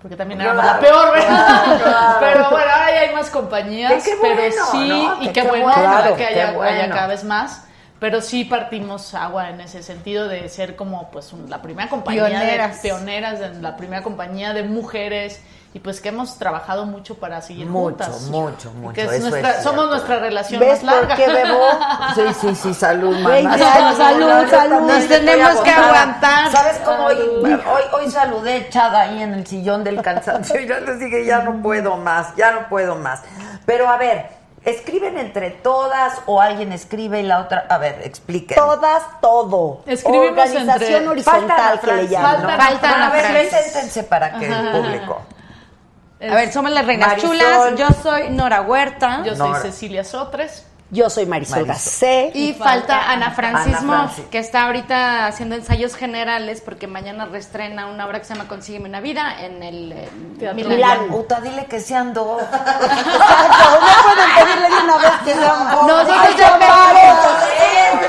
[0.00, 1.78] Porque también éramos Claro, la peor, ¿verdad?
[1.82, 2.16] claro.
[2.20, 5.22] Pero bueno, ahora ya hay más compañías, qué pero bueno, sí, ¿no?
[5.22, 5.72] y Que qué, qué bueno,
[6.08, 6.70] que qué haya, bueno.
[6.82, 7.64] haya cada vez más.
[8.00, 12.26] Pero sí partimos agua en ese sentido de ser como pues un- la primera compañía
[12.26, 12.82] Pioneras.
[12.82, 15.40] de pioneras, de la primera compañía de mujeres
[15.74, 18.20] y pues que hemos trabajado mucho para seguir Mucho, juntas.
[18.30, 21.60] mucho, mucho, que es nuestra- somos nuestra relación ¿Ves más por qué bebo?
[22.14, 23.30] Sí, sí, sí, salud, mamá.
[23.30, 24.80] 20 años, salud, salud.
[24.82, 26.50] Nos tenemos que aguantar.
[26.52, 30.78] ¿Sabes cómo hoy, hoy, hoy saludé echada ahí en el sillón del cansancio y yo
[30.80, 33.22] les dije, ya no puedo más, ya no puedo más.
[33.64, 34.26] Pero a ver,
[34.66, 37.64] ¿escriben entre todas o alguien escribe y la otra?
[37.70, 38.56] A ver, expliquen.
[38.58, 39.80] Todas, todo.
[39.86, 42.42] Escribimos Organización entre- horizontal Falta que le llaman.
[42.42, 42.48] ¿no?
[42.48, 45.22] Falta Falta Pero Ana a ver, preséntense para que el público.
[46.30, 47.30] A ver, somos las reinas Marisol.
[47.30, 47.78] chulas.
[47.78, 49.22] Yo soy Nora Huerta.
[49.24, 49.60] Yo soy Nora.
[49.62, 50.64] Cecilia Sotres.
[50.92, 51.74] Yo soy Marisol, Marisol.
[51.74, 52.30] Gacé.
[52.34, 54.24] Y falta Ana Francis Ana Moss, Francis.
[54.30, 58.90] que está ahorita haciendo ensayos generales porque mañana reestrena una obra que se llama Consígueme
[58.90, 60.76] una vida en el eh, Teatro Milán.
[60.76, 61.08] Milán.
[61.08, 62.42] Puta, dile que sean dos.
[62.52, 66.58] Exacto, no pueden pedirle de una vez que sean Nosotros Ay, ya.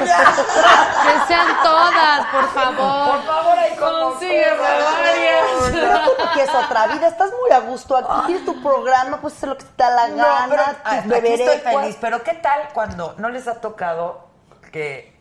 [0.04, 3.12] Que sean todas, por favor.
[3.12, 5.44] Por favor, ahí Consígueme varias.
[5.72, 9.38] Pero tú no quieres otra vida, estás muy a gusto aquí, tienes tu programa, puedes
[9.38, 11.98] hacer lo que te da la No, gana, pero aquí estoy feliz.
[12.00, 14.28] Pero ¿qué tal cuando no les ha tocado
[14.72, 15.14] que,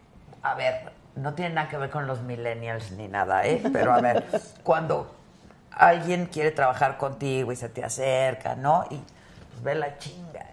[0.43, 3.63] a ver, no tiene nada que ver con los millennials ni nada, ¿eh?
[3.73, 4.25] Pero a ver,
[4.63, 5.15] cuando
[5.71, 8.85] alguien quiere trabajar contigo y se te acerca, ¿no?
[8.91, 10.47] Y pues, ve la chinga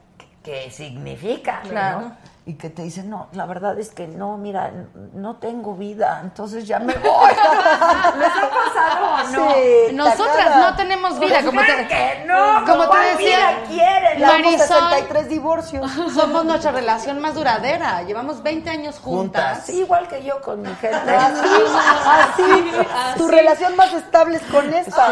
[0.43, 2.01] que, significa, Claro.
[2.01, 2.17] ¿no?
[2.49, 4.71] Y que te dicen, no, la verdad es que no, mira,
[5.13, 7.29] no tengo vida, entonces ya me voy.
[8.17, 9.53] ¿Les ha pasado o no?
[9.53, 10.71] Sí, Nosotras tacada.
[10.71, 14.21] no tenemos vida, como Claro te, que no, como te ¿cuál decía, vida quieren?
[14.21, 15.91] Marisol, 63 divorcios.
[16.15, 18.01] somos nuestra relación más duradera.
[18.01, 19.43] Llevamos 20 años juntas.
[19.59, 19.65] Juntas.
[19.67, 20.97] Sí, igual que yo con mi gente.
[21.15, 22.71] Así,
[23.15, 25.05] tu relación más estable es con esta.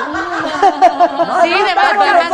[1.44, 2.32] Sí, de verdad, no, además,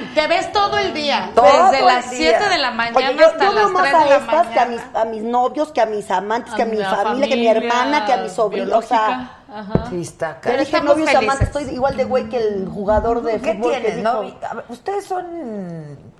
[0.00, 0.14] no.
[0.14, 2.38] te ves todo el día, Todo desde el las día.
[2.38, 4.60] 7 de la mañana Oye, yo, hasta yo las más 3 a de la que
[4.60, 7.36] a mis, a mis novios, que a mis amantes, que a, mi familia, que a
[7.36, 8.72] mi hermana, que a mis sobrinos.
[8.84, 9.32] O sea.
[9.52, 9.86] Ajá.
[9.90, 11.16] Sí, está Pero dije novios felices.
[11.16, 14.22] amantes, estoy igual de güey que el jugador de ¿Qué fútbol dijo, no?
[14.68, 16.16] ¿Ustedes son...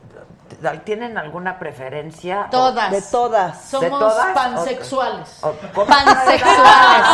[0.85, 2.47] ¿Tienen alguna preferencia?
[2.51, 2.91] Todas.
[2.91, 3.61] de todas.
[3.63, 4.27] Somos todas?
[4.33, 5.39] pansexuales.
[5.43, 7.07] O- o- Pansexuales.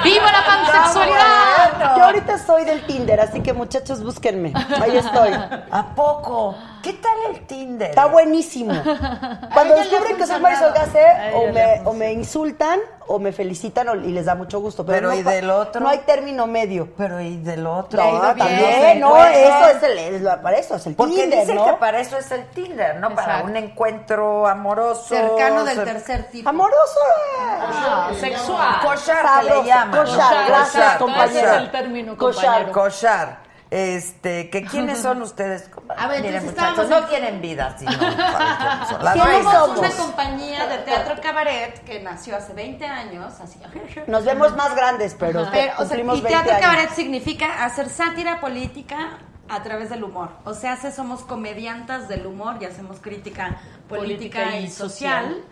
[0.04, 1.96] ¡Viva la pansexualidad!
[1.96, 4.52] Yo ahorita soy del Tinder, así que muchachos, búsquenme.
[4.80, 5.30] Ahí estoy.
[5.70, 6.54] ¿A poco?
[6.82, 7.90] ¿Qué tal el Tinder?
[7.90, 8.72] Está buenísimo.
[9.54, 10.40] Cuando descubren que soy.
[10.40, 11.04] Marisol Gacé,
[11.34, 14.86] o me, ha o me insultan, o me felicitan, o- y les da mucho gusto.
[14.86, 15.80] Pero, Pero no ¿y del otro?
[15.80, 16.88] No hay término medio.
[16.96, 18.02] Pero ¿y del otro?
[18.02, 18.38] No, ido bien.
[18.38, 21.64] también, no, eso es el, es lo- para eso es el Porque Tinder, dicen ¿no?
[21.66, 23.10] que para eso es el Tinder, ¿no?
[23.14, 23.46] Para Exacto.
[23.50, 25.04] un encuentro amoroso.
[25.08, 26.48] Cercano del cer- tercer tipo.
[26.48, 27.00] Amoroso.
[27.38, 28.76] Ah, sexual.
[28.82, 29.62] Cochar, Sabroso.
[29.62, 30.04] le llaman.
[30.04, 30.46] Cochar, ¿no?
[30.46, 31.28] gracias, Cochar, compañero.
[31.30, 31.62] Ese es cochar.
[31.62, 32.44] el término, Cochar.
[32.44, 32.72] compañero.
[32.72, 33.49] Cochar.
[33.70, 35.70] Este, que quiénes son ustedes.
[35.96, 37.84] A ver, Miren, entonces muchachos, no tienen vida, son.
[39.02, 43.60] Las Somos una compañía de teatro cabaret que nació hace 20 años, así.
[44.08, 46.62] Nos vemos más grandes, pero, Pero, o sea, y 20 teatro años.
[46.66, 49.18] cabaret significa hacer sátira política
[49.48, 50.30] a través del humor.
[50.44, 53.56] O sea, se- somos comediantas del humor y hacemos crítica
[53.88, 55.44] política, Política y y social.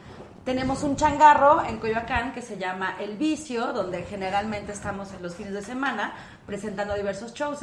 [0.44, 5.35] Tenemos un changarro en Coyoacán que se llama El Vicio, donde generalmente estamos en los
[5.35, 6.15] fines de semana
[6.47, 7.60] presentando diversos shows.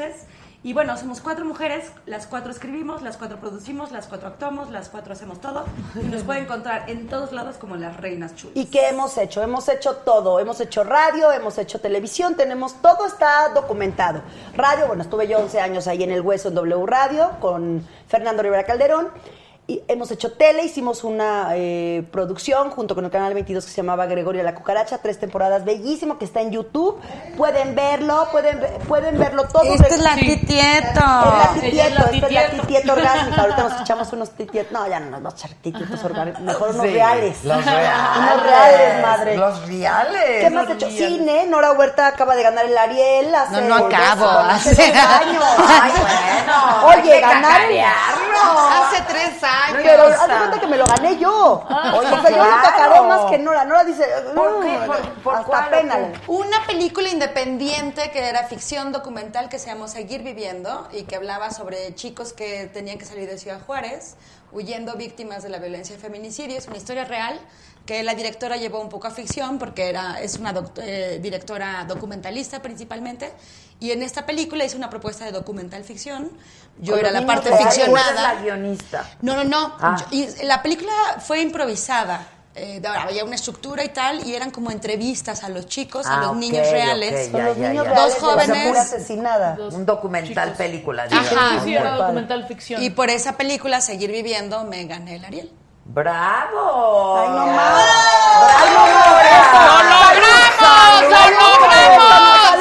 [0.66, 4.90] Y bueno, somos cuatro mujeres, las cuatro escribimos, las cuatro producimos, las cuatro actuamos, las
[4.90, 5.64] cuatro hacemos todo.
[5.96, 8.56] Y nos puede encontrar en todos lados como las reinas chulas.
[8.58, 9.44] ¿Y qué hemos hecho?
[9.44, 10.40] Hemos hecho todo.
[10.40, 14.24] Hemos hecho radio, hemos hecho televisión, tenemos todo está documentado.
[14.56, 18.42] Radio, bueno, estuve yo 11 años ahí en El Hueso en W Radio con Fernando
[18.42, 19.10] Rivera Calderón.
[19.68, 23.78] Y hemos hecho tele, hicimos una eh, producción junto con el canal 22 que se
[23.78, 27.02] llamaba Gregorio la Cucaracha, tres temporadas, bellísimo, que está en YouTube.
[27.36, 29.64] Pueden verlo, pueden, pueden verlo todo.
[29.64, 30.38] Esta es la Sí.
[30.38, 31.00] titieto.
[31.00, 32.94] Es la titieto, esta es la titieto.
[32.94, 33.42] orgánica.
[33.42, 34.72] Ahorita nos echamos unos titietos.
[34.72, 36.42] No, ya no nos vamos a echar titietos orgánicos.
[36.42, 37.44] Mejor unos Sí, reales.
[37.44, 38.18] Los reales.
[38.20, 39.38] Unos reales, madre.
[39.38, 40.44] Los reales.
[40.44, 40.90] ¿Qué más has hecho?
[40.92, 41.48] Cine.
[41.48, 43.34] Nora Huerta acaba de ganar el Ariel.
[43.34, 45.44] Hace, No, no acabo, hace hace- dos años.
[45.58, 47.02] Ay, bueno.
[47.02, 47.62] Oye, ganar.
[47.64, 49.55] Hace tres años.
[49.74, 51.64] Pero haz de cuenta que me lo gané yo.
[51.98, 52.38] Oye, o sea, yo
[52.96, 53.66] lo más que Nora.
[53.66, 54.06] Nora dice.
[54.36, 54.78] ¿Por qué?
[54.78, 55.98] "Mm, ¿Por- por hasta pena.
[56.28, 61.52] Una película independiente que era ficción documental que se llamó Seguir Viviendo y que hablaba
[61.52, 64.16] sobre chicos que tenían que salir de Ciudad Juárez
[64.52, 66.58] huyendo víctimas de la violencia y feminicidio.
[66.58, 67.40] Es una historia real
[67.86, 71.86] que la directora llevó un poco a ficción porque era, es una doc- eh, directora
[71.88, 73.32] documentalista principalmente.
[73.80, 76.32] Y en esta película hice una propuesta de documental ficción.
[76.80, 77.76] Yo Con era la parte reales.
[77.76, 78.42] ¿Tú eres la ficcionada.
[78.42, 79.10] guionista?
[79.22, 79.76] No, no, no.
[79.80, 79.96] Ah.
[80.00, 80.92] Yo- y la película
[81.26, 82.28] fue improvisada.
[82.58, 86.22] Eh, había una estructura y tal, y eran como entrevistas a los chicos, a Ah,
[86.22, 87.28] los ok, niños reales.
[87.28, 87.92] ok, Con ya, los ya, niños ya.
[87.92, 88.48] reales Dos jóvenes.
[88.66, 89.58] mujer asesinada.
[89.74, 91.30] Un documental película, Sí, digamos.
[91.30, 92.82] sí, sí, era documental ficción.
[92.82, 95.52] Y por esa película, Seguir Viviendo, me gané el Ariel.
[95.84, 97.18] ¡Bravo!
[97.18, 97.86] Ay, no más.
[98.40, 99.52] ¡Bravo, Nora!
[99.54, 100.45] ¡Lo logramos!
[101.02, 102.56] ¡Lo logramos!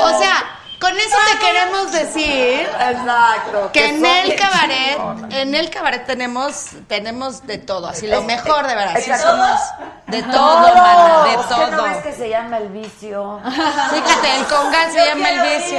[0.00, 0.44] O sea,
[0.80, 3.70] con eso te queremos decir Exacto.
[3.72, 4.98] que en el cabaret,
[5.30, 8.96] en el cabaret tenemos, tenemos de todo, así lo mejor de verdad.
[8.96, 9.28] Exacto.
[9.28, 9.60] somos
[10.06, 11.82] de todo, Todo, mana, de ¿Es que no todo.
[11.82, 13.40] ves que se llama el vicio?
[13.44, 15.78] Fíjate, el congal se llama el vicio.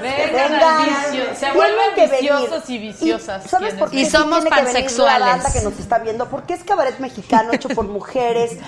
[0.00, 0.62] Vengan Vengan.
[0.62, 1.24] al vicio.
[1.38, 2.10] Se vuelven venir.
[2.12, 3.44] viciosos y viciosas.
[3.44, 3.96] Y, ¿Sabes por qué?
[4.00, 5.20] Y sí somos tiene que pansexuales.
[5.20, 8.58] La banda que nos está viendo, porque es cabaret mexicano hecho por mujeres.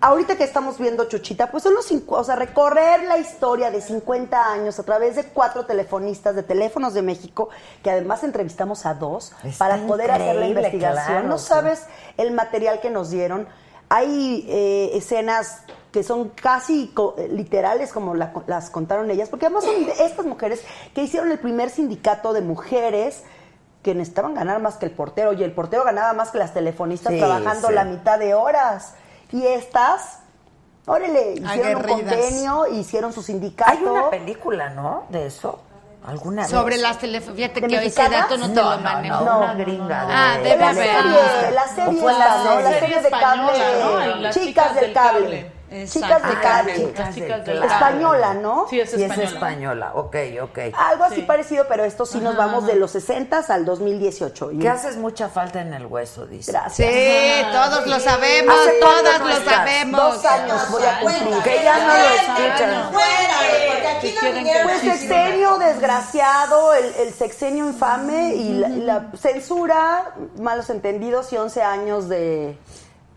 [0.00, 3.80] Ahorita que estamos viendo Chuchita, pues son los cinco, o sea, recorrer la historia de
[3.80, 7.48] 50 años a través de cuatro telefonistas de Teléfonos de México,
[7.82, 11.06] que además entrevistamos a dos Está para poder hacer la investigación.
[11.06, 11.46] claro, no sí.
[11.48, 11.86] sabes
[12.18, 13.48] el material que nos dieron.
[13.88, 15.62] Hay eh, escenas
[15.92, 20.62] que son casi co- literales como la- las contaron ellas, porque además son estas mujeres
[20.94, 23.22] que hicieron el primer sindicato de mujeres
[23.82, 27.14] que necesitaban ganar más que el portero, y el portero ganaba más que las telefonistas
[27.14, 27.72] Sí, trabajando sí.
[27.74, 28.92] la mitad de horas.
[29.32, 30.20] Y estas,
[30.86, 32.14] órale, hicieron un Aguerridas.
[32.16, 33.70] convenio, hicieron su sindicato.
[33.70, 35.04] Hay una película, ¿no?
[35.08, 35.60] De eso.
[36.06, 36.50] ¿Alguna vez?
[36.52, 37.34] Sobre las teléfonos.
[37.36, 39.24] Fíjate ¿De que hoy ese dato no te No, lo no, manejo.
[39.24, 40.06] no, una gringa.
[40.06, 40.86] De, Ah, de debe la haber.
[40.86, 42.60] serie, la ¿O serie la ¿no?
[42.60, 43.00] La serie?
[43.02, 44.22] de cable.
[44.22, 44.30] ¿no?
[44.30, 45.52] Chicas, del cable.
[45.68, 47.66] Chicas del del cable.
[47.66, 48.66] Española, ¿no?
[48.70, 49.28] Sí, es Sí, es española.
[49.30, 49.92] española.
[49.94, 50.58] Ok, ok.
[50.76, 51.22] Algo así Sí.
[51.22, 54.52] parecido, pero esto sí nos vamos de los 60 al 2018.
[54.52, 56.52] Y- ¿Qué haces mucha falta en el hueso, dice?
[56.52, 56.88] Gracias.
[56.88, 60.00] Sí, todos lo sabemos, ¿Hace todas no lo sabemos.
[60.14, 61.42] Dos años voy a cumplir.
[61.42, 62.90] Que ya no lo escuchan.
[62.92, 64.62] Porque aquí no quieren vinieron.
[64.68, 71.36] Pues sexenio desgraciado, el, el sexenio infame y la, y la censura, malos entendidos y
[71.36, 72.56] 11 años de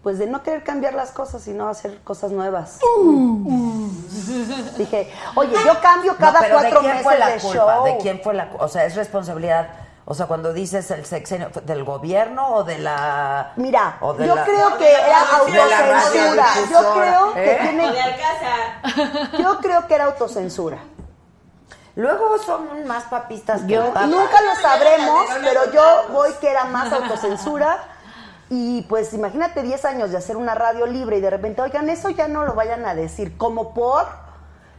[0.03, 2.80] pues de no querer cambiar las cosas sino hacer cosas nuevas.
[4.77, 7.76] Dije, oye, yo cambio cada No, pero cuatro ¿de quién meses fue la de culpa?
[7.76, 7.84] show.
[7.85, 9.67] ¿De quién fue la O sea, es responsabilidad.
[10.05, 13.51] O sea, cuando dices el sexenio, ¿del gobierno o de la.
[13.57, 16.47] Mira, o de yo la- creo que era autocensura.
[16.71, 17.59] Yo creo que ¿eh?
[17.61, 17.93] tiene,
[19.39, 20.80] yo creo que era autocensura.
[21.95, 26.91] Luego son más papistas que Yo nunca lo sabremos, pero yo voy que era más
[26.93, 27.77] autocensura.
[28.49, 32.09] Y pues imagínate 10 años de hacer una radio libre y de repente, oigan, eso
[32.09, 33.38] ya no lo vayan a decir.
[33.38, 34.05] ¿Como por?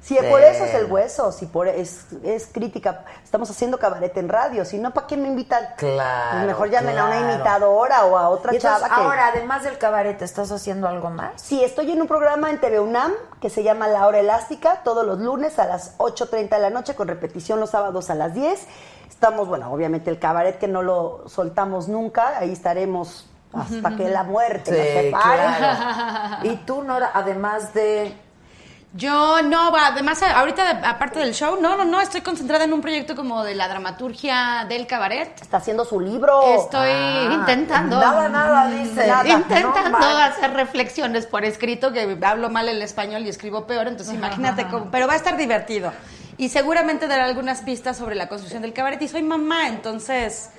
[0.03, 3.05] Si por eso es el hueso, si por es, es crítica.
[3.23, 5.63] Estamos haciendo cabaret en radio, si no, ¿para qué me invitan?
[5.77, 7.35] Claro, Pues mejor llamen a una claro.
[7.35, 9.03] imitadora o a otra entonces, chava que...
[9.03, 11.33] ahora, además del cabaret, ¿estás haciendo algo más?
[11.37, 15.05] Sí, estoy en un programa en TV UNAM que se llama La Hora Elástica, todos
[15.07, 18.67] los lunes a las 8.30 de la noche, con repetición los sábados a las 10.
[19.07, 24.23] Estamos, bueno, obviamente el cabaret que no lo soltamos nunca, ahí estaremos hasta que la
[24.23, 25.43] muerte nos separe.
[25.57, 26.39] claro.
[26.45, 28.15] Y tú, Nora, además de...
[28.93, 32.81] Yo no, va, además ahorita aparte del show, no, no, no, estoy concentrada en un
[32.81, 35.31] proyecto como de la dramaturgia del cabaret.
[35.41, 36.43] Está haciendo su libro.
[36.57, 38.01] Estoy Ah, intentando.
[38.01, 39.07] nada, nada, dice.
[39.07, 43.87] Nada, intentando no hacer reflexiones por escrito, que hablo mal el español y escribo peor,
[43.87, 44.91] entonces imagínate cómo.
[44.91, 45.93] Pero va a estar divertido.
[46.37, 49.01] Y seguramente dará algunas pistas sobre la construcción del cabaret.
[49.03, 50.51] Y soy mamá, entonces,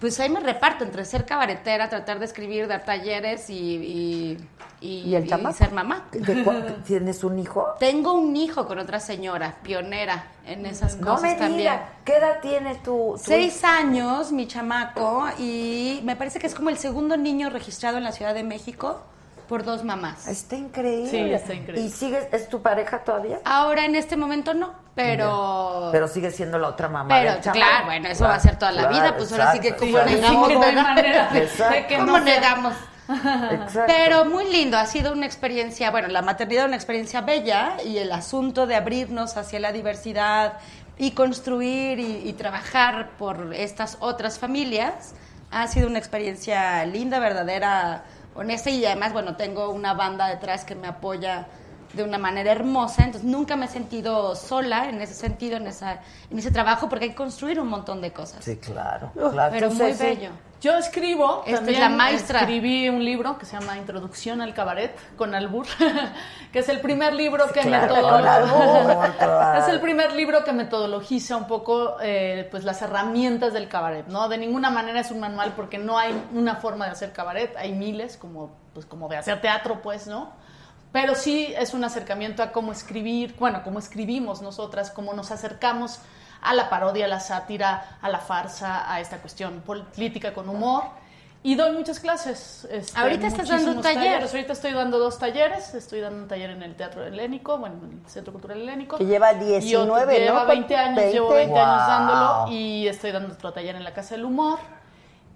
[0.00, 3.56] pues ahí me reparto entre ser cabaretera, tratar de escribir, dar talleres y.
[3.76, 4.38] y
[4.80, 5.56] y, ¿Y el y chamaco?
[5.56, 6.06] ser mamá.
[6.12, 6.52] ¿De cu-
[6.86, 7.66] ¿Tienes un hijo?
[7.80, 11.80] Tengo un hijo con otra señora, pionera en esas No cosas me también.
[12.04, 16.70] ¿Qué edad tiene tu, tu Seis años, mi chamaco, y me parece que es como
[16.70, 19.00] el segundo niño registrado en la Ciudad de México
[19.48, 20.28] por dos mamás.
[20.28, 21.10] Está increíble.
[21.10, 21.80] Sí, está increíble.
[21.86, 23.40] ¿Y sigues, es tu pareja todavía?
[23.44, 25.88] Ahora en este momento no, pero...
[25.90, 27.08] Pero sigue siendo la otra mamá.
[27.08, 29.74] Pero, del claro, bueno, eso va a ser toda la vida, pues ahora sí que
[29.74, 32.74] como negamos, ¿Cómo no negamos?
[33.08, 33.84] Exacto.
[33.86, 38.12] Pero muy lindo, ha sido una experiencia, bueno, la maternidad una experiencia bella y el
[38.12, 40.58] asunto de abrirnos hacia la diversidad
[40.98, 45.14] y construir y, y trabajar por estas otras familias
[45.50, 48.04] ha sido una experiencia linda, verdadera,
[48.38, 51.46] honesta y además, bueno, tengo una banda detrás que me apoya
[51.92, 56.00] de una manera hermosa, entonces nunca me he sentido sola en ese sentido, en, esa,
[56.30, 58.44] en ese trabajo, porque hay que construir un montón de cosas.
[58.44, 59.10] Sí, claro.
[59.12, 59.50] claro.
[59.50, 60.30] Pero muy bello.
[60.60, 62.40] Yo escribo, Esta es también la maestra.
[62.40, 65.66] escribí un libro que se llama Introducción al Cabaret con Albur,
[66.52, 69.60] que es el primer libro que claro, metodolo- con albur, claro.
[69.62, 74.28] es el primer libro que metodologiza un poco eh, pues las herramientas del cabaret, ¿no?
[74.28, 77.72] De ninguna manera es un manual porque no hay una forma de hacer cabaret, hay
[77.72, 80.32] miles como pues como de hacer teatro, pues, ¿no?
[80.90, 86.00] Pero sí es un acercamiento a cómo escribir, bueno, cómo escribimos nosotras, cómo nos acercamos
[86.42, 90.84] a la parodia, a la sátira, a la farsa, a esta cuestión política con humor.
[91.40, 92.66] Y doy muchas clases.
[92.70, 94.02] este, Ahorita estás dando un muchísimos taller.
[94.12, 94.34] talleres.
[94.34, 95.72] Ahorita estoy dando dos talleres.
[95.74, 98.98] Estoy dando un taller en el Teatro Helénico, bueno, en el Centro Cultural Helénico.
[98.98, 100.46] Que lleva Y otro- 19, Lleva ¿no?
[100.48, 101.12] 20 años, 20.
[101.12, 102.46] llevo 20 años dándolo.
[102.52, 104.58] Y estoy dando otro taller en la Casa del Humor.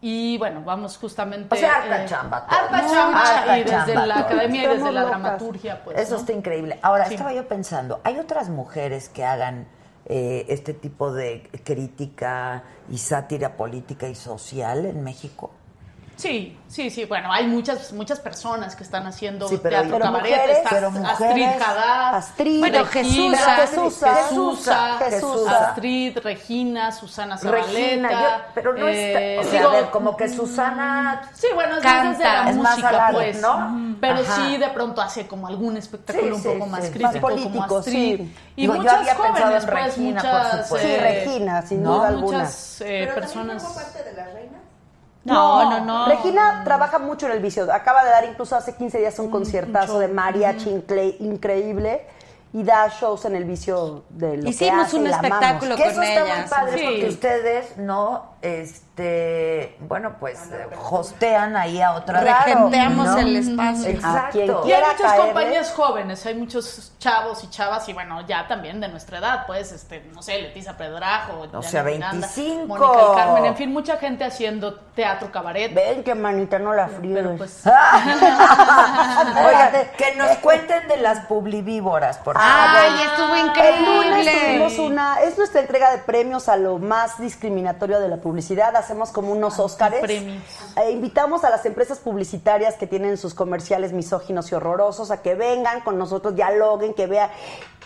[0.01, 1.55] Y bueno, vamos justamente...
[1.55, 2.39] O sea, harta eh, chamba.
[2.49, 3.21] Harta No, chamba.
[3.23, 5.97] harta y desde chamba la academia y desde la dramaturgia, pues.
[5.97, 6.21] Eso ¿no?
[6.21, 6.81] está increíble.
[6.83, 7.15] Ahora, Sí.
[7.15, 9.69] estaba yo pensando, ¿hay otras mujeres que hagan
[10.07, 15.51] eh, este tipo de crítica y sátira política y social en México?
[16.23, 17.05] Sí, sí, sí.
[17.05, 20.31] Bueno, hay muchas muchas personas que están haciendo Sí, pero- teatro pero cabaret.
[20.31, 22.15] mujeres, Está pero Astrid mujeres, Haddad.
[22.15, 25.69] Astrid, Bueno, Regina, Jesusa, Jesusa, Jesusa, Jesusa.
[25.71, 28.37] Astrid, Regina, Susana Regina, Zabaleta.
[28.39, 31.77] yo- pero no eh, está, o sea, digo, a ver, como que Susana Sí, bueno,
[31.79, 33.41] es Canta, más desde la es música, pues.
[33.41, 33.97] ¿no?
[34.01, 34.37] Pero Ajá.
[34.37, 36.91] sí, de pronto hace como algún espectáculo Sí, un sí, poco más sí.
[36.91, 38.17] crítico, Más político, como Astrid.
[38.19, 38.37] sí.
[38.55, 40.51] Y Digo, yo muchas había en jóvenes, pues, Regina, por muchas...
[40.67, 40.79] supuesto.
[40.87, 41.95] Sí, eh, Regina, sin ¿no?
[41.97, 42.39] duda alguna.
[42.39, 43.65] Muchas eh, personas...
[43.65, 44.62] parte de las reinas?
[45.25, 46.07] No, no, no.
[46.07, 47.73] Regina trabaja mucho en el vicio.
[47.73, 52.05] Acaba de dar incluso hace 15 días un conciertazo de mariachi incre- increíble
[52.53, 55.95] y da shows en el vicio de lo que Hicimos hace un espectáculo Que eso
[55.95, 56.85] con está muy padre Sí.
[56.85, 62.25] porque ustedes no, este, bueno, pues eh, hostean ahí a otras.
[62.25, 63.19] Regenteamos ¿no?
[63.19, 63.89] el espacio.
[63.89, 64.65] Exacto.
[64.67, 65.27] Y hay muchas caerle.
[65.27, 69.71] compañías jóvenes, hay muchos chavos y chavas, y bueno, ya también de nuestra edad, pues,
[69.71, 72.67] este, no sé, Leticia Pedrajo, O sea, Miranda, 25.
[72.67, 75.73] Mónica del Carmen, en fin, mucha gente haciendo teatro cabaret.
[75.73, 76.89] Ven que manita no la.
[77.01, 78.11] Pero pues, Oigan,
[79.97, 82.51] que nos cuenten de las publivíboras, por favor.
[82.51, 84.47] Ay, estuvo El lunes increíble.
[84.47, 88.32] tuvimos una, es nuestra entrega de premios a lo más discriminatorio de la publicidad.
[88.33, 90.01] Hacemos como unos Óscares.
[90.01, 90.43] premios.
[90.77, 95.35] Eh, invitamos a las empresas publicitarias que tienen sus comerciales misóginos y horrorosos a que
[95.35, 97.31] vengan con nosotros, dialoguen, que vean.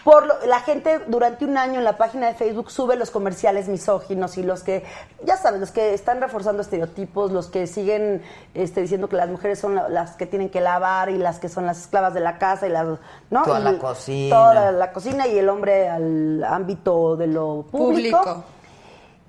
[0.04, 3.66] Por lo- la gente durante un año en la página de Facebook sube los comerciales
[3.66, 4.84] misóginos y los que,
[5.24, 8.22] ya saben, los que están reforzando estereotipos, los que siguen
[8.54, 11.48] este, diciendo que las mujeres son la- las que tienen que lavar y las que
[11.48, 12.86] son las esclavas de la casa y las,
[13.30, 13.42] ¿no?
[13.42, 14.36] Tú a Y la cocina.
[14.36, 18.18] Toda la cocina y el hombre al ámbito de lo público.
[18.22, 18.44] Público.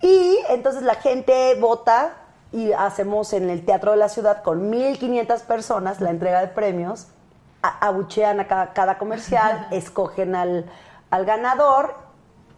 [0.02, 2.14] Y entonces la gente vota
[2.52, 7.08] y hacemos en el Teatro de la Ciudad con 1.500 personas la entrega de premios,
[7.62, 10.66] a- abuchean a cada, cada comercial, escogen al,
[11.10, 11.96] al ganador,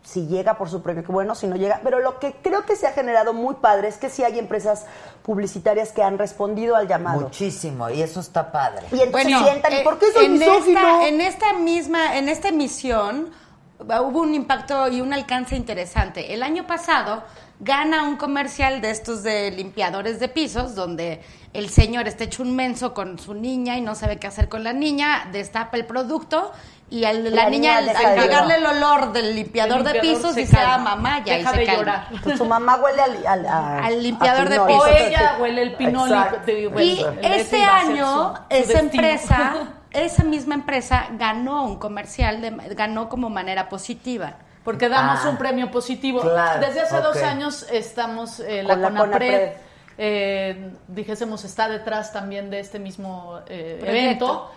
[0.03, 1.81] si llega por su premio, que bueno, si no llega.
[1.83, 4.85] Pero lo que creo que se ha generado muy padre es que sí hay empresas
[5.23, 7.21] publicitarias que han respondido al llamado.
[7.21, 8.85] Muchísimo, y eso está padre.
[8.91, 12.29] Y entonces Bueno, sientan, ¿y eh, por qué soy en esta, en esta misma, en
[12.29, 13.31] esta emisión
[13.79, 16.33] hubo un impacto y un alcance interesante.
[16.33, 17.23] El año pasado
[17.61, 21.21] gana un comercial de estos de limpiadores de pisos, donde
[21.53, 24.63] el señor está hecho un menso con su niña y no sabe qué hacer con
[24.63, 26.51] la niña, destapa el producto
[26.91, 30.55] y la, La niña, niña al, llegarle el olor del limpiador, de pisos se dice,
[30.55, 30.73] calma.
[30.73, 31.79] ah, mamá, ya, Deja y se de calma.
[31.79, 32.07] llorar.
[32.23, 34.83] Pues su mamá huele al, al, a- Al limpiador a de pisos.
[34.83, 36.09] o ella huele el pinol
[36.47, 38.81] y, Y ese este año, su- su esa destino.
[39.03, 39.53] empresa
[39.91, 44.35] esa misma empresa ganó un comercial, de- ganó como manera positiva.
[44.63, 46.21] Porque damos Ah, un premio positivo.
[46.21, 49.53] claro, Desde hace dos años estamos, eh, la Con la CONAPRED, CONAPRED.
[49.97, 54.51] eh, dijésemos, está detrás también de este mismo eh, evento.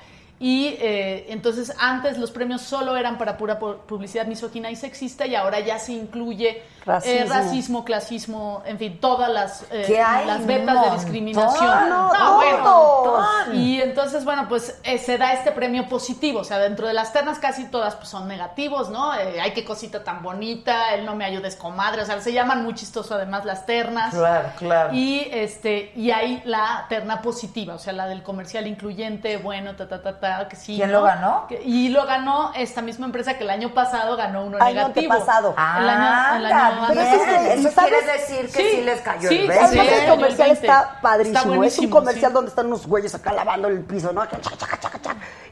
[0.44, 5.24] Y eh, entonces antes los premios solo eran para pura pu- publicidad misógina y sexista
[5.24, 7.12] y ahora ya se incluye Racismo.
[7.16, 11.88] eh, racismo, clasismo, en fin, todas las, eh, hay las vetas de discriminación.
[11.88, 13.26] No, bueno, todos.
[13.54, 16.40] y entonces, bueno, pues eh, se da este premio positivo.
[16.40, 19.14] O sea, dentro de las ternas casi todas pues, son negativos, ¿no?
[19.14, 22.02] Eh, ay, qué cosita tan bonita, él no me ayudes, comadre.
[22.02, 24.12] O sea, se llaman muy chistoso además las ternas.
[24.12, 24.92] Claro, claro.
[24.92, 29.88] Y este, y hay la terna positiva, o sea, la del comercial incluyente, bueno, ta,
[29.88, 30.76] ta, ta, ta, que sí.
[30.76, 30.98] ¿Quién ¿no?
[31.00, 31.46] lo ganó?
[31.46, 35.12] Que- y lo ganó esta misma empresa que el año pasado ganó uno Año negativo.
[35.12, 35.54] antepasado.
[35.56, 39.28] El año, el año Pero eso es Eso quiere decir que sí, Sí, les cayó
[39.28, 39.64] sí, el sí, beso.
[39.64, 40.66] Además, sí, el comercial el 20.
[40.66, 41.54] está padrísimo.
[41.64, 42.34] Está es un comercial sí.
[42.34, 44.22] donde están unos güeyes acá lavando el piso, ¿no?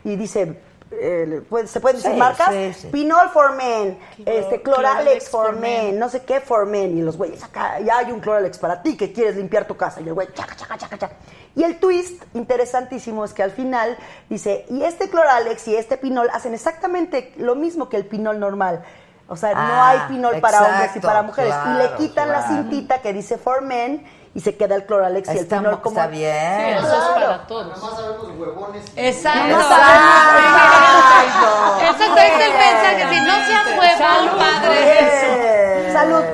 [0.05, 0.61] Y dice,
[0.93, 2.49] eh, pues, ¿se pueden decir Sí, marcas?
[2.51, 2.87] sí, sí.
[2.89, 6.99] Pinol for men, este, Cloralex Cloralex for for men, no sé qué for men.
[6.99, 10.01] Y los güeyes acá, ya hay un Cloralex para ti que quieres limpiar tu casa.
[10.01, 11.15] Y el güey, chaca, chaca, chaca, chaca.
[11.55, 13.97] Y el twist interesantísimo es que al final
[14.29, 18.83] dice, y este Cloralex y este Pinol hacen exactamente lo mismo que el Pinol normal.
[19.29, 21.55] O sea, no Ah, hay Pinol para hombres y para mujeres.
[21.67, 22.55] y le claro, quitan la claro.
[22.55, 24.05] cintita que dice for men
[24.35, 25.97] y se queda el Cloralex y el Pinol como...
[25.97, 26.33] está bien.
[26.33, 27.27] Sí, eso es Claro.
[27.27, 27.73] para todos.
[27.73, 28.85] Además sabemos huevones.
[28.97, 29.55] Exacto.
[29.57, 29.75] Exacto.
[31.31, 33.15] Exacto, este es el mensaje.
[33.15, 34.79] Si no seas huevón, padre.
[34.83, 35.60] Bien.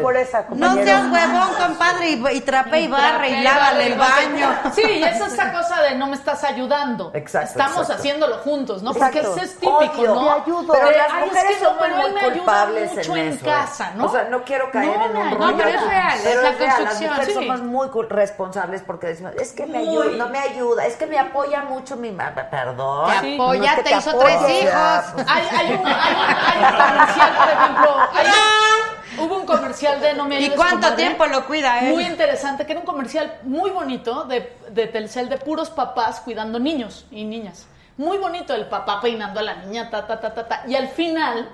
[0.07, 4.55] Por esa, No seas huevón, compadre, y, y trape y barre y lávale el baño.
[4.73, 7.11] Sí, y es esta cosa de no me estás ayudando.
[7.13, 7.95] Exacto, Estamos exacto.
[7.95, 8.93] haciéndolo juntos, ¿no?
[8.95, 9.37] Porque Exacto.
[9.37, 10.15] eso es típico, Odio.
[10.15, 10.35] ¿no?
[10.37, 10.73] Te ayudo.
[10.73, 13.33] Pero las "Ay, es mujeres que son Manuel muy me ayuda culpables mucho en en,
[13.33, 13.45] eso.
[13.45, 14.05] casa, ¿no?
[14.05, 15.47] O sea, no quiero caer No en un rollo.
[15.51, 17.35] No, pero es real, Pero es la es real, construcción, Las mujeres sí.
[17.35, 21.19] somos muy responsables porque decimos, es que me ayuda, no me ayuda, es que me
[21.19, 22.47] apoya mucho mi mamá.
[22.49, 23.11] Perdón.
[23.21, 24.39] Te apoya, No es que te te hizo apoya.
[24.39, 25.27] tres hijos.
[25.29, 27.97] Hay, hay, un, hay, un, hay un comercial, por ejemplo.
[28.15, 31.81] hay un- hubo un comercial de No me ¿Y ayudes, cuánto comadre, tiempo lo cuida?
[31.83, 36.59] Muy interesante, que era un comercial muy bonito de, de Telcel de puros papás cuidando
[36.59, 37.67] niños y niñas.
[37.97, 40.63] Muy bonito el papá peinando a la niña, ta, ta, ta, ta, ta.
[40.67, 41.49] Y al final,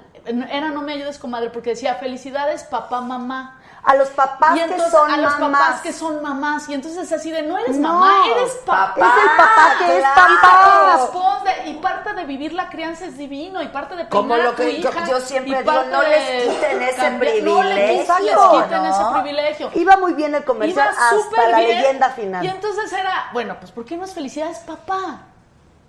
[0.51, 3.61] era No me ayudes, comadre, porque decía, felicidades, papá, mamá.
[3.85, 5.61] A los papás y entonces, que son a los mamás.
[5.61, 6.69] papás que son mamás.
[6.69, 8.95] Y entonces así de, no eres No, mamá, eres papá.
[8.97, 10.23] Es el papá que es claro.
[10.33, 10.81] Y te papá.
[10.93, 11.53] corresponde.
[11.67, 13.61] Y parte de vivir la crianza es divino.
[13.61, 17.43] Y parte de Como lo que hija, yo siempre digo, no les quiten ese cambiar-
[17.43, 18.89] No les privilegio, les quiten ¿no?
[18.91, 19.71] ese privilegio.
[19.75, 21.77] Iba muy bien el comercial Iba hasta la bien.
[21.83, 22.45] leyenda final.
[22.45, 25.23] Y entonces era, bueno, pues ¿por qué no es felicidades papá?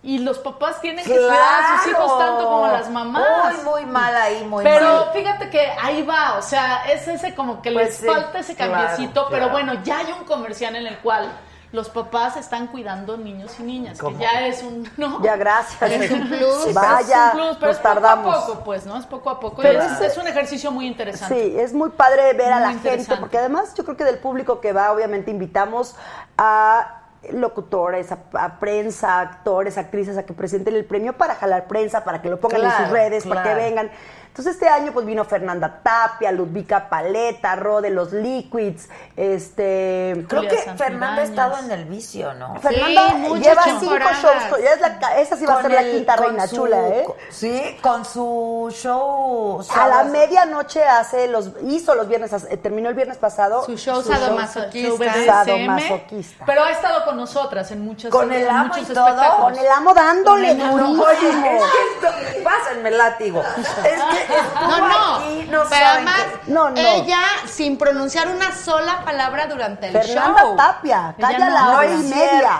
[0.05, 1.31] Y los papás tienen que cuidar
[1.63, 3.55] a sus hijos tanto como las mamás.
[3.63, 5.09] Muy, muy mal ahí, muy pero mal.
[5.13, 8.53] fíjate que ahí va, o sea, es ese como que Pues les sí, falta ese
[8.53, 9.51] claro, cambiecito, pero claro.
[9.53, 11.31] bueno, ya hay un comercial en el cual
[11.71, 14.17] los papás están cuidando niños y niñas, ¿Cómo?
[14.17, 15.23] que ya es un, ¿no?
[15.23, 15.89] Ya, gracias.
[15.89, 16.63] Es un plus.
[16.65, 18.35] Sí, Vaya, es un plus, pero nos es poco tardamos.
[18.35, 18.97] a poco, pues, ¿no?
[18.97, 19.61] Es poco a poco.
[19.61, 21.33] Pero es, es- un ejercicio muy interesante.
[21.33, 24.19] Sí, es muy padre ver a Muy la gente, porque además yo creo que del
[24.19, 25.95] público que va, obviamente invitamos
[26.37, 26.99] a
[27.31, 32.21] locutores, a, a prensa, actores, actrices a que presenten el premio para jalar prensa, para
[32.21, 33.91] que lo pongan en sus redes, para que vengan.
[34.33, 40.25] Entonces este año pues vino Fernanda Tapia, Ludvika Paleta, Ro de los Liquids, este...
[40.27, 40.77] Creo que Santibáñez.
[40.79, 42.55] Fernanda ha estado en el vicio, ¿no?
[42.59, 46.47] Fernanda lleva cinco shows, ya es la esa sí va a ser la quinta reina
[46.47, 47.03] su- chula, ¿eh?
[47.05, 49.63] con- Sí, con su show.
[49.75, 53.63] A la medianoche hace los hizo los viernes, eh, terminó el viernes pasado.
[53.65, 54.79] Su show show sadomasoquista.
[54.79, 56.45] Show Sadomasoquista.
[56.45, 59.07] Pero ha estado con nosotras en muchos, Con el en amo muchos y todo.
[59.07, 59.51] espectáculos.
[59.51, 60.51] Con el amo dándole.
[60.53, 63.43] Oye, es que esto, pásenme el látigo.
[63.57, 64.22] Es que
[64.63, 66.77] No, no, aquí, no pero además qué- No, no.
[66.77, 70.55] ella sin pronunciar una sola palabra durante el Fernanda show.
[70.55, 72.57] Tapia, calla la No hora y media.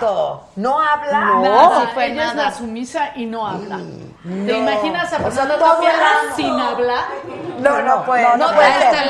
[0.56, 1.20] No habla.
[1.20, 1.42] No.
[1.42, 2.50] Nada, Sí fue ella es nada.
[2.50, 3.78] la sumisa y no habla.
[4.24, 4.46] No.
[4.46, 6.36] ¿Te imaginas a O sea, Fernanda todo Tapia el año.
[6.36, 7.04] sin hablar?
[7.58, 8.22] No, no puede.
[8.22, 8.94] no, No, puede puede ser.
[8.94, 9.06] ser.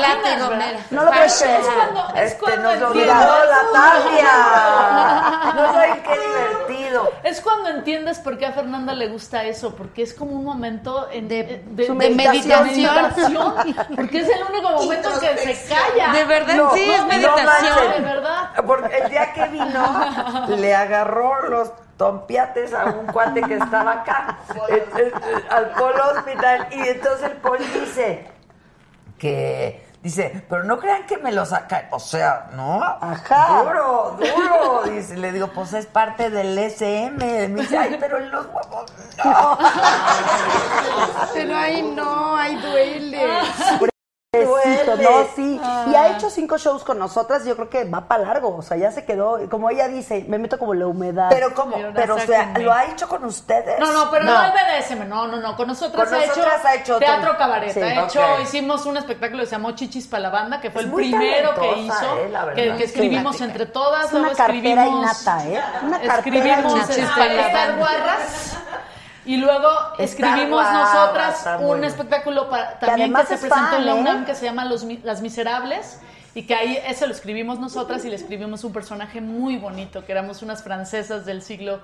[0.91, 1.61] No lo puedes Es creer.
[1.63, 3.15] cuando, es Este cuando nos lo la.
[5.55, 7.11] No saben qué divertido.
[7.23, 11.07] Es cuando entiendes por qué a Fernanda le gusta eso, porque es como un momento
[11.11, 12.63] en- De- de, meditación.
[12.67, 13.53] meditación,
[13.95, 16.11] porque es el único momento en que se calla.
[16.11, 17.91] De verdad, No, sí, es meditación.
[17.95, 18.49] de verdad.
[18.67, 24.37] Porque el día que vino, le agarró los tompiates a un cuate que estaba acá,
[24.69, 28.29] el- el- el- al Polo Hospital, y entonces el Poli dice
[29.17, 32.83] que, dice, pero no crean que me lo sacan, o sea, ¿no?
[32.83, 33.63] Ajá.
[33.63, 38.29] Duro, duro, dice, le digo, pues es parte del SM, me dice, ay, pero en
[38.31, 38.91] los huevos,
[39.23, 39.57] no.
[41.33, 43.27] Pero ahí no, ahí duele.
[44.43, 45.59] No, sí.
[45.91, 47.45] Y ha hecho cinco shows con nosotras.
[47.45, 48.55] Yo creo que va para largo.
[48.57, 49.39] O sea, ya se quedó.
[49.49, 51.27] Como ella dice, me meto como la humedad.
[51.29, 51.75] Pero ¿cómo?
[51.77, 52.53] Pero Pero, o sea.
[52.59, 53.79] ¿lo ha hecho con ustedes?
[53.79, 55.55] No, no, pero no, no BDSM, no, no, no.
[55.55, 57.73] Con nosotras, Con ha, nosotras hecho ha hecho teatro cabaret.
[57.73, 60.81] Sí, ha hecho, hicimos un espectáculo que se llamó Chichis para la banda, que fue
[60.81, 63.43] Es el primero que hizo, eh, la que, que escribimos Sí.
[63.43, 64.05] entre todas.
[64.05, 65.61] Es una luego cartera escribimos, innata, ¿eh?
[65.83, 66.93] Una cartera escribimos innata.
[66.93, 67.87] Chichis para la banda.
[69.25, 73.99] Y luego escribimos nosotras un espectáculo para, también que, se es presentó en la ¿eh?
[73.99, 75.99] UNAM que se llama Los, Las Miserables
[76.35, 80.11] y que ahí ese lo escribimos nosotras y le escribimos un personaje muy bonito, que
[80.11, 81.79] éramos unas francesas del siglo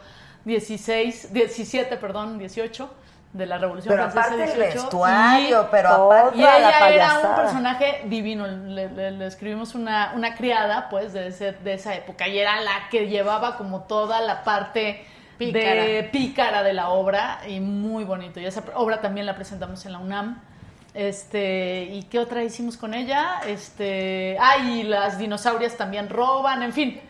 [0.46, 2.90] XVI, 17, perdón, 18,
[3.34, 4.82] de la Revolución Pero Francesa aparte el 18.
[4.82, 6.38] vestuario, y- pero aparte...
[6.38, 8.46] y Toda la ella era un personaje divino.
[8.46, 12.28] Le, le- le escribimos una, una criada, pues, de, ese- de esa época.
[12.28, 15.06] Y era la que llevaba como toda la parte
[15.52, 17.42] de pícara de la obra.
[17.48, 18.40] Y muy bonito.
[18.40, 20.42] Y esa obra también la presentamos en la UNAM.
[20.94, 23.40] Este, ¿y qué otra hicimos con ella?
[23.48, 27.02] Este, ah, y las dinosaurias también roban, en fin.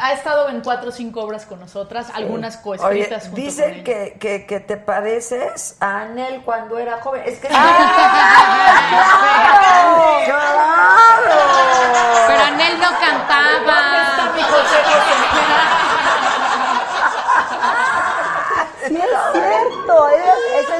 [0.00, 3.84] Ha estado en cuatro o cinco obras con nosotras, algunas coescritas junto con dicen ella.
[3.84, 7.22] que, que, que te pareces a Anel cuando era joven.
[7.24, 7.48] Es que...
[7.58, 7.62] Ah,
[10.24, 11.36] ¡Claro!
[12.26, 14.32] Pero Anel no cantaba.
[14.34, 14.46] Sí, es
[18.88, 19.45] cierto.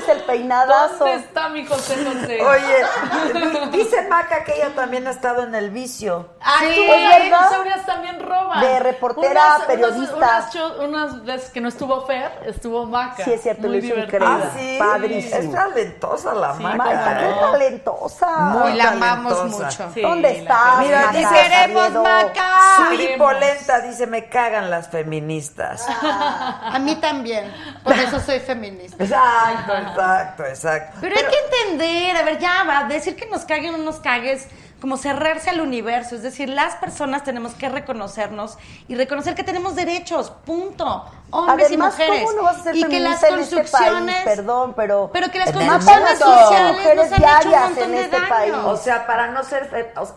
[0.06, 0.98] Es el peinadazo.
[0.98, 2.38] ¿Dónde está mi José José?
[2.46, 6.28] Oye, di- dice Maca que ella también ha estado en el vicio.
[6.40, 7.22] Ah, Sí, verdad.
[7.22, 8.60] dinosaurias también roban.
[8.60, 10.16] De reportera, periodista.
[10.16, 13.24] Unas, cho- unas veces que no estuvo Fer, estuvo Maca.
[13.24, 14.16] Sí, es cierto, Muy lo hizo divertida.
[14.18, 14.44] increíble.
[14.46, 14.76] Ah, sí.
[14.78, 15.36] Padrísimo.
[15.40, 16.76] Es talentosa la Sí, Maca.
[16.76, 18.30] Maca, qué talentosa.
[18.38, 19.64] Muy la amamos talentosa.
[19.84, 19.94] mucho.
[19.94, 20.78] Sí, ¿Dónde la estás?
[20.78, 21.90] Mira, dice, queremos?
[21.92, 22.50] Maca.
[22.76, 25.86] Suri Polenta dice, me cagan las feministas.
[25.88, 27.52] A mí también.
[27.82, 29.02] Por eso soy feminista.
[29.02, 30.98] Exacto, exacto, exacto.
[31.00, 33.96] Pero hay que entender, a ver, ya va, decir que nos caguen o no nos
[33.96, 34.46] cagues,
[34.80, 36.14] como cerrarse al universo.
[36.16, 38.58] Es decir, las personas tenemos que reconocernos
[38.88, 41.04] y reconocer que tenemos derechos, punto.
[41.30, 42.24] Hombres Además, y mujeres.
[42.24, 44.14] ¿cómo no vas a ser y que las este construcciones.
[44.22, 44.36] país?
[44.36, 45.10] Perdón, pero...
[45.12, 48.16] Pero que las construcciones sociales Mujeres nos han hecho un diarias montón en de este
[48.16, 48.28] daño.
[48.28, 48.54] país.
[48.54, 50.14] O sea, para no ser, fe- o sea,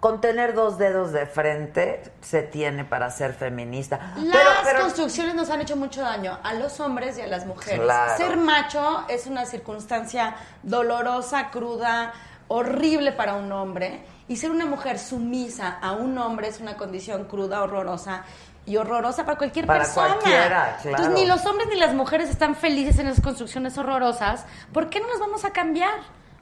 [0.00, 4.14] con tener dos dedos de frente, se tiene para ser feminista.
[4.16, 7.46] Las Pero, pero, construcciones nos han hecho mucho daño a los hombres y a las
[7.46, 7.80] mujeres.
[7.80, 8.16] Claro.
[8.16, 12.12] Ser macho es una circunstancia dolorosa, cruda,
[12.48, 14.00] horrible para un hombre.
[14.28, 18.24] Y ser una mujer sumisa a un hombre es una condición cruda, horrorosa
[18.66, 20.08] y horrorosa para cualquier Para persona.
[20.16, 20.96] cualquiera, claro.
[20.98, 24.44] Entonces, ni los hombres ni las mujeres están felices en esas construcciones horrorosas.
[24.74, 25.94] ¿Por qué no las vamos a cambiar?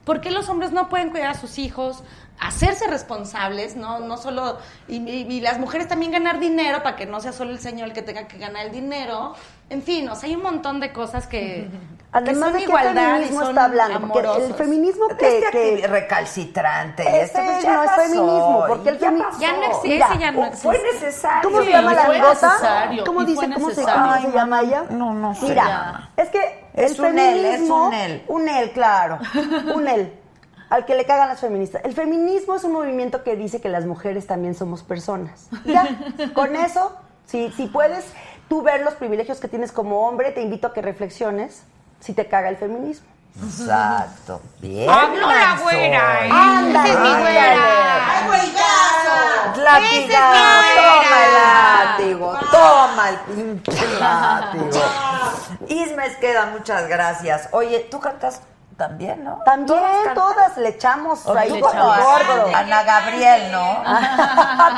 [0.05, 2.03] ¿Por qué los hombres no pueden cuidar a sus hijos,
[2.41, 4.59] hacerse responsables, no, no solo
[4.89, 7.89] y, y- y las mujeres también ganar dinero para que no sea solo el señor
[7.89, 9.35] el que tenga que ganar el dinero?
[9.71, 11.69] En fin, o sea, hay un montón de cosas que
[12.13, 15.87] Además son de igualdad y feminismo son está hablando, porque el feminismo este que, que
[15.87, 17.23] recalcitrante.
[17.23, 19.41] este, pues, ya no es feminismo, porque el ya femi- pasó.
[19.41, 20.93] Ya no existe, Mira, ya no Fue existe.
[20.95, 21.43] necesario.
[21.51, 24.85] ¿Cómo se llama la fue necesario, ¿Cómo dice, fue cómo se, cómo se llama ella?
[24.91, 25.49] No, no sé.
[25.49, 27.87] Mira, es que Es el un él, es feminismo...
[27.89, 28.25] un él.
[28.29, 29.19] Un él, claro.
[29.75, 30.13] Un él.
[30.71, 31.83] Al que le cagan las feministas.
[31.85, 35.49] El feminismo es un movimiento que dice que las mujeres también somos personas.
[35.65, 35.87] Ya,
[36.35, 36.97] con eso,
[37.27, 38.05] si, si puedes
[38.49, 41.63] tú ver los privilegios que tienes como hombre, te invito a que reflexiones
[42.01, 43.07] si te caga el feminismo.
[43.43, 44.41] Exacto.
[44.61, 44.89] Bien.
[44.89, 46.31] Habló la güera, ¿eh?
[46.33, 47.57] Ándale, Esa es mi güera.
[49.57, 50.27] Latigazo,
[50.77, 54.71] toma el látigo, toma el pinche látigo.
[55.69, 57.49] Ismes queda, muchas gracias.
[57.53, 58.43] Oye, tú cantas
[58.77, 59.41] también, ¿no?
[59.45, 62.55] También todas le echamos O ahí por como gordo.
[62.55, 63.83] Ana Gabriel, ¿no?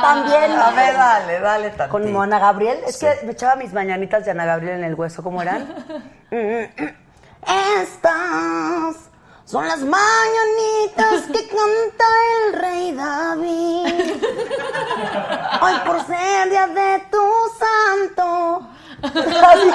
[0.01, 0.51] También.
[0.59, 1.89] A ver, dale, dale tantito.
[1.89, 2.79] Con Ana Gabriel.
[2.87, 5.21] Es que me echaba mis mañanitas de Ana Gabriel en el hueso.
[5.21, 5.67] ¿Cómo eran?
[7.41, 9.09] Estas
[9.45, 12.05] son las mañanitas que canta
[12.45, 14.23] el rey David.
[15.61, 17.25] Hoy por ser día de tu
[17.59, 18.67] santo.
[19.01, 19.71] Así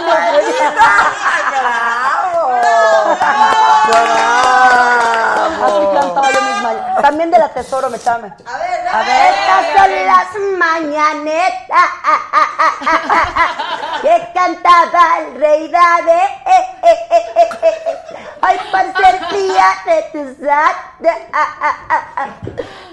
[3.86, 4.43] Así
[7.02, 8.28] También de la tesoro me echaba.
[8.46, 9.34] A ver, a ver.
[9.34, 10.26] Estas son las
[10.58, 11.54] mañanetas
[14.02, 16.28] que cantaba el rey David.
[18.42, 21.10] Hoy por ser día de tu santo.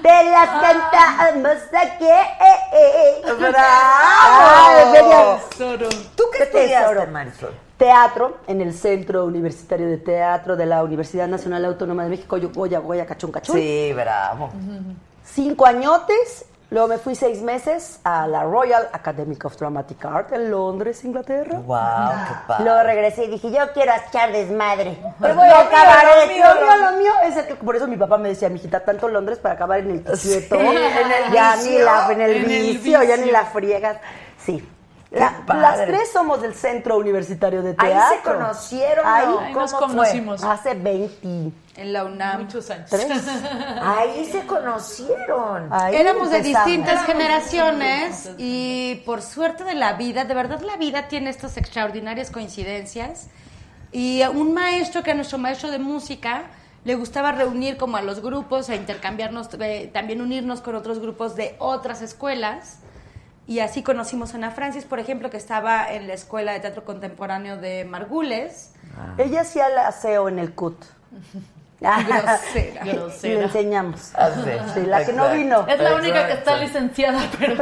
[0.02, 2.10] Te las cantamos aquí.
[2.10, 3.22] Ay.
[3.38, 5.40] ¡Bravo!
[6.16, 7.04] ¿Tú qué Qué tesoro.
[7.04, 7.54] estudiaste, Marisol?
[7.82, 12.78] Teatro en el Centro Universitario de Teatro de la Universidad Nacional Autónoma de México, Goya,
[12.78, 13.56] Goya, Cachún, Cachún.
[13.56, 14.52] Sí, bravo.
[15.26, 20.50] Cinco añotes Luego me fui seis meses a la Royal Academy of Dramatic Art en
[20.50, 21.58] Londres, Inglaterra.
[21.58, 21.78] Wow,
[22.30, 22.64] qué padre.
[22.64, 24.98] Luego regresé y dije, yo quiero echar desmadre.
[25.20, 26.46] Pero voy a acabar lo mío,
[26.92, 27.12] lo mío.
[27.26, 29.92] Es el que, por eso mi papá me decía, mijita, tanto Londres para acabar en
[29.92, 30.56] el quieto.
[30.62, 31.72] en el ya vicio.
[31.72, 33.32] ni la, en el En el vicio, ya ni vicio.
[33.34, 33.98] la friegas.
[34.38, 34.66] Sí.
[35.12, 38.16] La- las tres somos del Centro Universitario de Ahí Teatro.
[38.16, 39.40] se conocieron, Ahí, ¿no?
[39.40, 40.42] Ahí nos conocimos.
[40.44, 41.52] Hace 20.
[41.76, 42.44] En la UNAM.
[42.44, 42.90] Muchos años.
[43.82, 45.68] Ahí se conocieron.
[45.72, 51.08] Ahí Éramos de distintas generaciones y por suerte de la vida, de verdad la vida
[51.10, 53.28] tiene estas extraordinarias coincidencias.
[53.92, 56.44] Y un maestro, que a nuestro maestro de música
[56.86, 61.36] le gustaba reunir como a los grupos e intercambiarnos, eh, también unirnos con otros grupos
[61.36, 62.78] de otras escuelas.
[63.52, 66.86] Y así conocimos a Ana Francis, por ejemplo, que estaba en la Escuela de Teatro
[66.86, 68.72] Contemporáneo de Margules.
[69.18, 70.82] Ella hacía el aseo en el CUT.
[71.82, 72.86] Grosera.
[73.24, 74.14] Y le enseñamos.
[74.16, 74.52] Ah, sí.
[74.74, 75.68] Sí, la que no vino.
[75.68, 77.62] Es la única que está licenciada, pero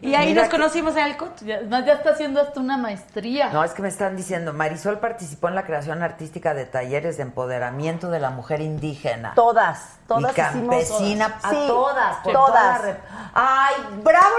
[0.00, 1.40] Y ahí Mira nos que- conocimos en el CUT.
[1.44, 3.50] ya, más ya está haciendo hasta una maestría.
[3.50, 7.24] No, es que me están diciendo, Marisol participó en la creación artística de talleres de
[7.24, 9.32] empoderamiento de la mujer indígena.
[9.34, 12.46] Todas, todas y campesina, a Sí, todas, por todas.
[12.52, 12.94] toda la red.
[13.34, 14.34] Ay, bravo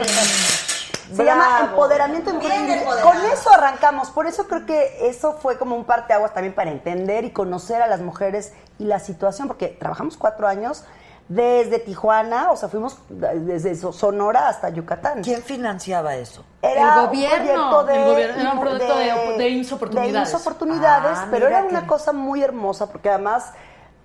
[1.16, 2.96] Se llama empoderamiento de indígenas.
[3.02, 4.10] Con eso arrancamos.
[4.12, 7.88] Por eso creo que eso fue como un parteaguas también para entender y conocer a
[7.88, 10.86] las mujeres y la situación, porque trabajamos cuatro años
[11.28, 15.24] desde Tijuana, o sea, fuimos desde So- Sonora hasta Yucatán.
[15.24, 16.44] ¿Quién financiaba eso?
[16.62, 17.80] Era El gobierno.
[17.80, 20.14] un de, El gobierno, era un proyecto de- de IMSS Oportunidades.
[20.14, 23.54] de IMSS Oportunidades, Ah, pero era una que- cosa muy hermosa porque además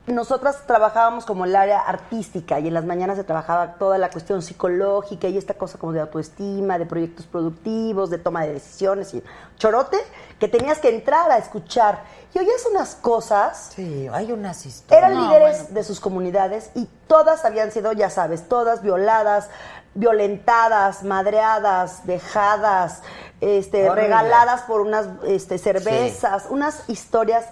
[0.07, 4.41] nosotras trabajábamos como el área artística y en las mañanas se trabajaba toda la cuestión
[4.43, 9.23] psicológica y esta cosa como de autoestima, de proyectos productivos, de toma de decisiones y
[9.57, 9.97] chorote
[10.39, 12.03] que tenías que entrar a escuchar.
[12.35, 14.99] Y oías unas cosas Sí, hay unas historias.
[15.03, 15.75] eran No, líderes bueno.
[15.75, 19.49] de sus comunidades y todas habían sido, ya sabes, todas violadas,
[19.95, 23.03] violentadas, madreadas, dejadas,
[23.41, 24.03] este, Horrible.
[24.03, 27.47] regaladas por unas este, cervezas, unas historias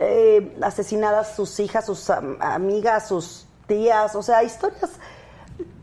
[0.00, 4.90] eh, asesinadas sus hijas, sus am- amigas, sus tías, o sea, historias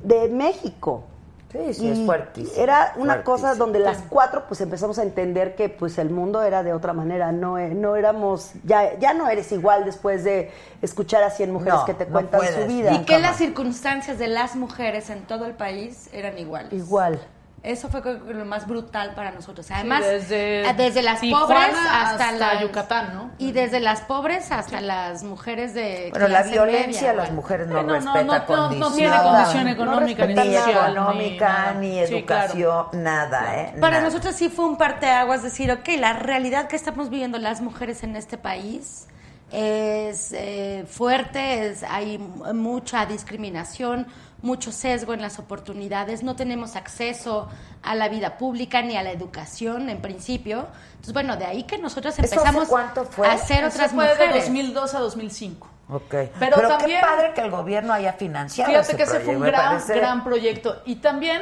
[0.03, 1.03] de México.
[1.51, 2.61] Sí, sí, Y es fuertísimo.
[2.61, 3.23] Era una fuertísimo.
[3.23, 6.91] cosa donde las cuatro pues empezamos a entender que pues el mundo era de otra
[6.91, 11.53] manera, no, e- no éramos, ya, ya no eres igual después de escuchar a 100
[11.53, 12.55] mujeres No, que te no cuentan puedes.
[12.55, 12.91] su vida.
[12.93, 16.73] Y que las circunstancias de las mujeres en todo el país eran iguales.
[16.73, 17.21] Igual.
[17.63, 19.69] Eso fue lo más brutal para nosotros.
[19.71, 23.31] Además, desde desde las Tijuana pobres hasta, hasta las- Yucatán, ¿no?
[23.39, 27.67] Y desde las pobres hasta las mujeres de Bueno, la violencia media, a las mujeres
[27.67, 28.33] no no, respeta no,
[28.69, 32.07] no, no tiene condición económica, ni, ni económica, ni ni, nada.
[32.07, 32.53] Sí, claro.
[32.53, 33.73] educación, nada, ¿eh?
[33.81, 34.03] Para Nada.
[34.09, 38.15] nosotros sí fue un parteaguas decir, ok, la realidad que estamos viviendo las mujeres en
[38.15, 39.07] este país
[39.51, 44.05] es eh, fuerte, es- hay mucha discriminación,
[44.41, 47.49] mucho sesgo en las oportunidades, no tenemos acceso
[47.81, 50.67] a la vida pública ni a la educación en principio.
[50.91, 53.27] Entonces, bueno, de ahí que nosotros ¿Eso hace empezamos cuánto fue?
[53.27, 54.45] a ser Eso otras fue de mujeres.
[54.45, 55.67] 2002 a 2005.
[55.89, 56.03] Ok.
[56.09, 59.35] Pero Pero, también- qué padre que el gobierno haya financiado Fíjate ese que ese fue
[59.37, 60.81] un gran, parece- gran proyecto.
[60.85, 61.41] Y también,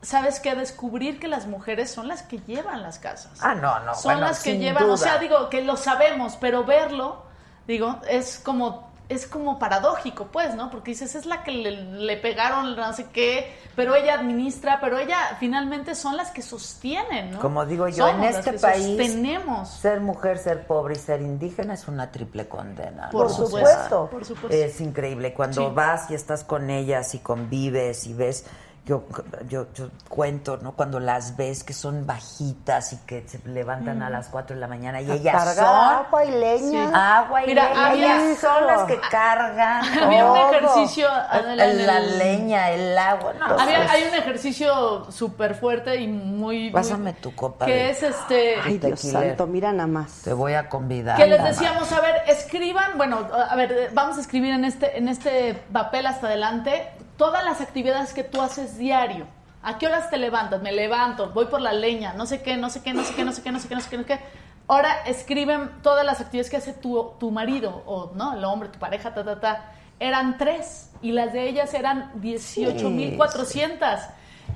[0.00, 0.54] ¿sabes qué?
[0.54, 3.32] Descubrir que las mujeres son las que llevan las casas.
[3.42, 4.94] Ah, no, no, Son bueno, las que sin llevan, duda.
[4.94, 7.22] o sea, digo, que lo sabemos, pero verlo,
[7.66, 10.70] digo, es como es como paradójico, pues, ¿no?
[10.70, 14.98] Porque dices, es la que le, le pegaron no sé qué, pero ella administra, pero
[14.98, 17.38] ella finalmente son las que sostienen, ¿no?
[17.40, 19.68] Como digo yo, Somos en este país, sostenemos.
[19.70, 23.08] ser mujer, ser pobre y ser indígena es una triple condena.
[23.10, 23.32] Por ¿no?
[23.32, 24.56] O supuesto, por supuesto.
[24.56, 25.32] Es increíble.
[25.32, 25.74] Cuando Sí.
[25.74, 28.44] vas y estás con ellas y convives y ves,
[28.88, 29.04] yo,
[29.48, 30.72] yo, yo cuento, ¿no?
[30.72, 34.66] Cuando las ves que son bajitas y que se levantan a las 4 de la
[34.66, 36.86] mañana y A ellas cargar son agua y leña.
[36.88, 36.92] Sí.
[36.94, 37.86] agua y Mira, leña.
[37.86, 43.34] había- ellas son las que cargan Había un ejercicio, la leña, el agua.
[43.34, 46.38] No, Había- pues, hay un ejercicio súper fuerte y muy...
[46.64, 48.54] muy- Pásame tu copa Que de- es este...
[48.64, 50.22] Ay, Dios santo, mira nada más.
[50.22, 51.16] Te voy a convidar.
[51.18, 55.08] Que les decíamos, a ver, escriban, bueno, a ver, vamos a escribir en este, en
[55.08, 59.26] este papel hasta adelante todas las actividades que tú haces diario.
[59.62, 60.62] ¿A qué horas te levantas?
[60.62, 63.24] Me levanto, voy por la leña, no sé qué, no sé qué, no sé qué,
[63.24, 64.20] no sé qué, no sé qué, no sé qué, no sé qué.
[64.68, 68.78] Ahora escriben todas las actividades que hace tu, tu marido, o no, el hombre, tu
[68.78, 69.72] pareja, ta, ta, ta.
[69.98, 74.00] Eran tres, y las de ellas eran 18.400.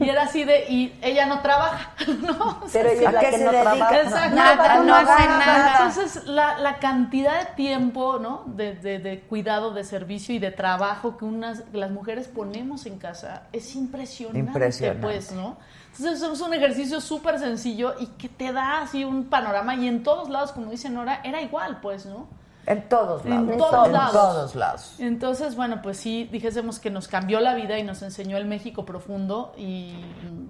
[0.00, 1.90] Y era así de, y ella no trabaja,
[2.22, 2.60] ¿no?
[2.62, 3.62] O sea, Pero ella es ¿A la que se no dedica?
[3.62, 4.00] trabaja.
[4.00, 4.36] Exacto.
[4.36, 5.72] Nada, no hace nada.
[5.86, 8.42] Entonces, la, la cantidad de tiempo, ¿no?
[8.46, 12.98] De, de- de cuidado, de servicio y de trabajo que unas, las mujeres ponemos en
[12.98, 15.02] casa es impresionante, Impresionante.
[15.06, 15.56] pues, ¿no?
[15.96, 20.02] Entonces, es un ejercicio súper sencillo y que te da así un panorama y en
[20.02, 22.26] todos lados, como dice Nora, era igual, pues, ¿no?
[22.66, 23.50] En todos lados.
[23.50, 24.12] En todos- en lados.
[24.12, 24.94] todos lados.
[25.00, 28.84] Entonces, bueno, pues sí, dijésemos que nos cambió la vida y nos enseñó el México
[28.84, 29.94] profundo y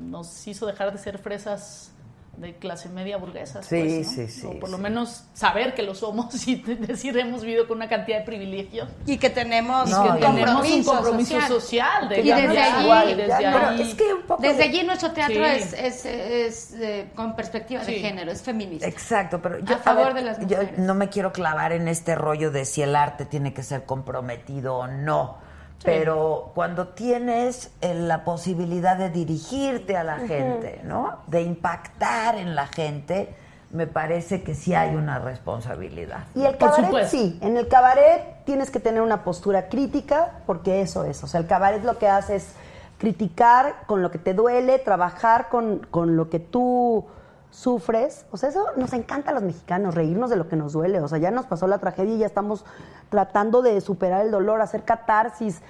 [0.00, 1.90] nos hizo dejar de ser fresas
[2.36, 3.66] de clase media burguesas.
[3.66, 4.12] Sí, pues, ¿no?
[4.14, 7.76] sí, sí, O por lo menos saber que lo somos y decir hemos vivido con
[7.76, 8.88] una cantidad de privilegios.
[9.06, 13.12] Y que tenemos Y No, que y- tenemos un compromiso social, de Y desde allí-
[13.12, 15.50] y desde Ya, pero ahí- es que un poco Desde de- allí nuestro teatro Sí.
[15.56, 18.86] es, es, es, eh, con perspectiva de género, es feminista.
[18.88, 20.78] Exacto, pero yo A favor ver, de las yo mujeres.
[20.78, 24.76] no me quiero clavar en este rollo de si el arte tiene que ser comprometido
[24.78, 25.38] o no.
[25.84, 31.18] Pero cuando tienes eh, la posibilidad de dirigirte a la gente, ¿no?
[31.26, 33.34] De impactar en la gente,
[33.70, 36.24] me parece que sí hay una responsabilidad.
[36.34, 41.04] Y el cabaret sí, en el cabaret tienes que tener una postura crítica porque eso
[41.04, 42.54] es, o sea, el cabaret lo que hace es
[42.98, 47.06] criticar con lo que te duele, trabajar con, con lo que tú
[47.52, 51.00] sufres, o sea, eso nos encanta a los mexicanos, reírnos de lo que nos duele,
[51.00, 52.64] o sea, ya nos pasó la tragedia y ya estamos
[53.10, 55.60] tratando de superar el dolor, hacer catarsis.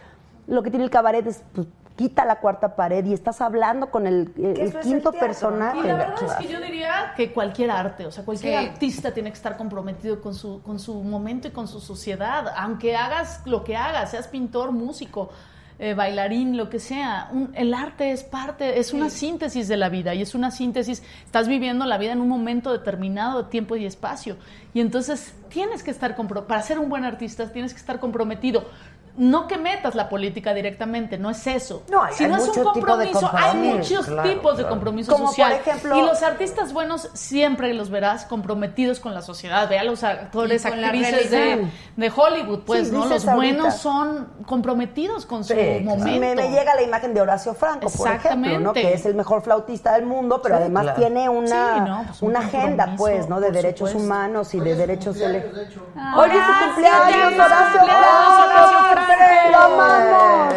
[0.46, 4.06] Lo que tiene el cabaret es, pues, quita la cuarta pared y estás hablando con
[4.06, 4.32] el,
[4.82, 5.80] quinto el personaje.
[5.80, 8.66] Y la verdad es que yo diría que cualquier arte, o sea, cualquier Sí.
[8.68, 12.96] artista tiene que estar comprometido con su, con su momento y con su sociedad, aunque
[12.96, 15.30] hagas lo que hagas, seas pintor, músico,
[15.84, 17.28] eh, bailarín, lo que sea.
[17.32, 21.02] Un- el arte es parte, es una síntesis de la vida y es una síntesis,
[21.24, 24.36] estás viviendo la vida en un momento determinado de tiempo y espacio.
[24.74, 26.14] Y entonces tienes que estar,
[26.46, 28.64] para ser un buen artista, tienes que estar comprometido.
[29.14, 31.82] No que metas la política directamente, no es eso.
[31.90, 34.68] No, hay- sino hay es un tipo de compromiso, hay muchos claro, tipos de claro.
[34.70, 35.52] compromiso Como por social.
[35.52, 39.68] ejemplo- y los artistas buenos siempre los verás comprometidos con la sociedad.
[39.68, 41.66] Ve a los actores, actrices de,
[41.96, 43.00] de Hollywood, pues, Sí, ¿no?
[43.04, 43.34] Los ahorita.
[43.34, 46.04] buenos son comprometidos con su Sí, momento.
[46.20, 48.70] Me, me llega la imagen de Horacio Franco, por ejemplo, ¿no?
[48.70, 48.82] Exactamente.
[48.82, 50.98] que es el mejor flautista del mundo, pero Sí, además claro.
[50.98, 53.40] tiene una, Sí, no, pues un una agenda, pues, ¿no?
[53.40, 53.98] De por derechos supuesto.
[54.10, 55.16] humanos y de derechos...
[55.18, 55.86] De hecho.
[56.16, 59.01] Hoy es su cumpleaños, feliz Horacio cumpleaños, Horacio Franco.
[59.06, 59.50] Franco.
[59.50, 60.54] Lo amamos,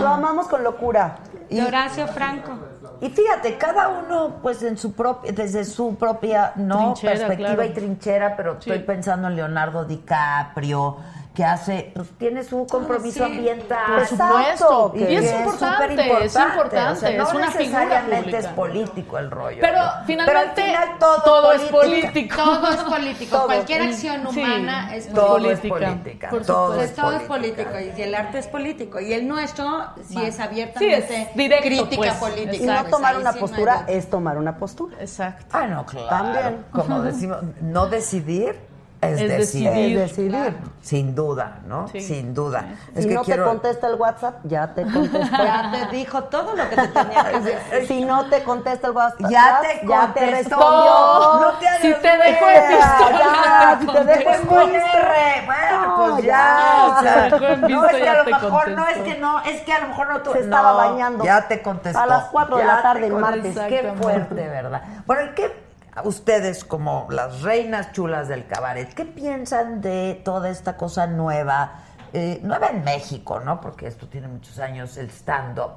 [0.00, 1.16] lo amamos con locura.
[1.48, 2.52] De Horacio Franco.
[3.00, 7.64] Y fíjate, cada uno, pues, en su propia, desde su propia, no, Trinchera, perspectiva claro.
[7.64, 8.70] y trinchera, pero Sí.
[8.70, 10.98] estoy pensando en Leonardo DiCaprio,
[11.40, 13.32] que hace, pues, tiene su compromiso sí.
[13.32, 13.94] ambiental.
[13.96, 14.92] Por supuesto.
[14.94, 18.46] Y Y es que importante, es importante, O sea, no es una figura necesariamente es
[18.48, 19.58] político el rollo.
[19.62, 19.90] Pero ¿no?
[20.04, 22.36] finalmente Pero al final todo, todo es político.
[22.36, 23.30] Todo es político.
[23.36, 23.46] Todo.
[23.46, 24.40] Cualquier acción Sí.
[24.40, 25.76] humana es Todo política.
[25.78, 26.84] es política, por todo supuesto.
[26.90, 27.70] es todo es política.
[27.70, 29.64] político y el arte es político y el nuestro
[30.06, 30.26] sí Va.
[30.26, 32.14] es abiertamente Sí, es directo, crítica pues.
[32.14, 32.56] política.
[32.64, 34.96] Y no tomar una sí postura es tomar una postura.
[35.00, 35.46] Exacto.
[35.52, 36.08] Ah, no, claro.
[36.08, 36.64] También.
[36.70, 38.68] Como decimos, no decidir
[39.02, 39.70] es, Es decidir.
[39.70, 39.98] decidir.
[40.00, 40.56] Es decidir.
[40.82, 41.88] Sin duda, ¿no?
[41.88, 42.00] Sí.
[42.00, 42.64] Sin duda.
[42.94, 43.44] Es si que no quiero...
[43.44, 45.36] te contesta el WhatsApp, ya te contestó.
[45.42, 47.86] Ya te dijo todo lo que te tenía que decir.
[47.88, 50.56] si no te contesta el WhatsApp, Ya te ya te contestó.
[50.56, 51.40] respondió.
[51.40, 52.28] No te Si te güey.
[52.28, 55.46] en visto, ya, ya si te dejo en.
[55.46, 56.32] Bueno, No, pues ya.
[56.32, 56.86] ya.
[56.86, 59.04] o sea, no visto, es que ya a lo mejor, no contestó.
[59.04, 60.32] es que no, es que a lo mejor no tú.
[60.32, 61.24] Se estaba no, bañando.
[61.24, 61.98] Ya te contestó.
[62.00, 63.60] A las cuatro de Ya la tarde contestó.
[63.60, 63.80] martes.
[63.80, 64.82] Qué fuerte, ¿verdad?
[65.06, 65.69] Bueno, ¿qué
[66.04, 71.72] ustedes como las reinas chulas del cabaret, qué piensan de toda esta cosa nueva?
[72.12, 73.60] Eh, nueva en México, ¿no?
[73.60, 75.74] Porque esto tiene muchos años, el stand-up.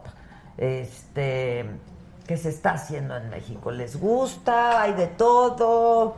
[0.57, 1.65] Este
[2.27, 3.69] que se está haciendo en México.
[3.69, 4.81] ¿Les gusta?
[4.81, 6.15] ¿Hay de todo?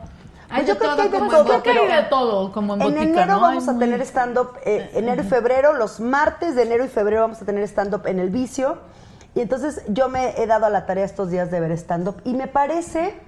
[0.48, 2.02] Hay Pues yo creo todo que hay de como todo, Creo que hay pero- de
[2.08, 3.40] todo, como en, En botica, enero ¿no?
[3.40, 6.88] vamos Hay a muy- tener stand-up, eh, enero y febrero, los martes de enero y
[6.88, 8.78] febrero vamos a tener stand-up en el vicio.
[9.34, 12.34] Y entonces yo me he dado a la tarea estos días de ver stand-up y
[12.34, 13.18] me parece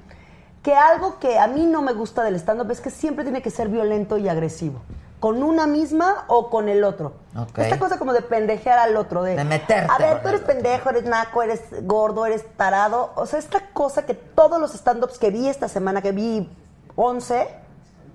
[0.63, 3.51] que algo que a mí no me gusta del stand-up es que siempre tiene que
[3.51, 4.81] ser violento y agresivo.
[5.21, 7.15] Con una misma o con el otro.
[7.57, 9.25] Esta cosa como de pendejear al otro.
[9.25, 13.13] De, De meterte A ver, tú eres pendejo, eres naco, eres gordo, eres tarado.
[13.17, 16.49] O sea, esta cosa que todos los stand-ups que vi esta semana, que vi
[16.95, 17.49] 11,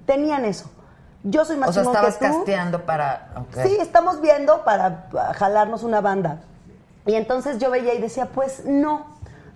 [0.06, 0.70] tenían eso.
[1.24, 2.34] Yo soy más O sea, estabas que tú.
[2.38, 3.46] casteando para...
[3.64, 6.42] Sí, estamos viendo para jalarnos una banda.
[7.06, 9.06] Y entonces yo veía y decía, pues no,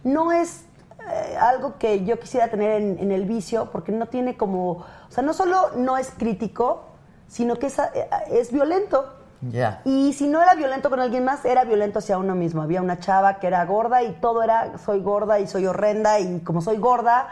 [0.03, 0.64] no es
[1.11, 4.85] eh, algo que yo quisiera tener en, en el vicio, porque no tiene como, o
[5.09, 6.85] sea, no solo no es crítico,
[7.27, 9.13] sino que es, eh, es violento.
[9.41, 9.81] Ya.
[9.85, 12.61] Y si no era violento con alguien más, era violento hacia uno mismo.
[12.61, 16.39] Había una chava que era gorda y todo era, soy gorda y soy horrenda y
[16.39, 17.27] como soy gorda.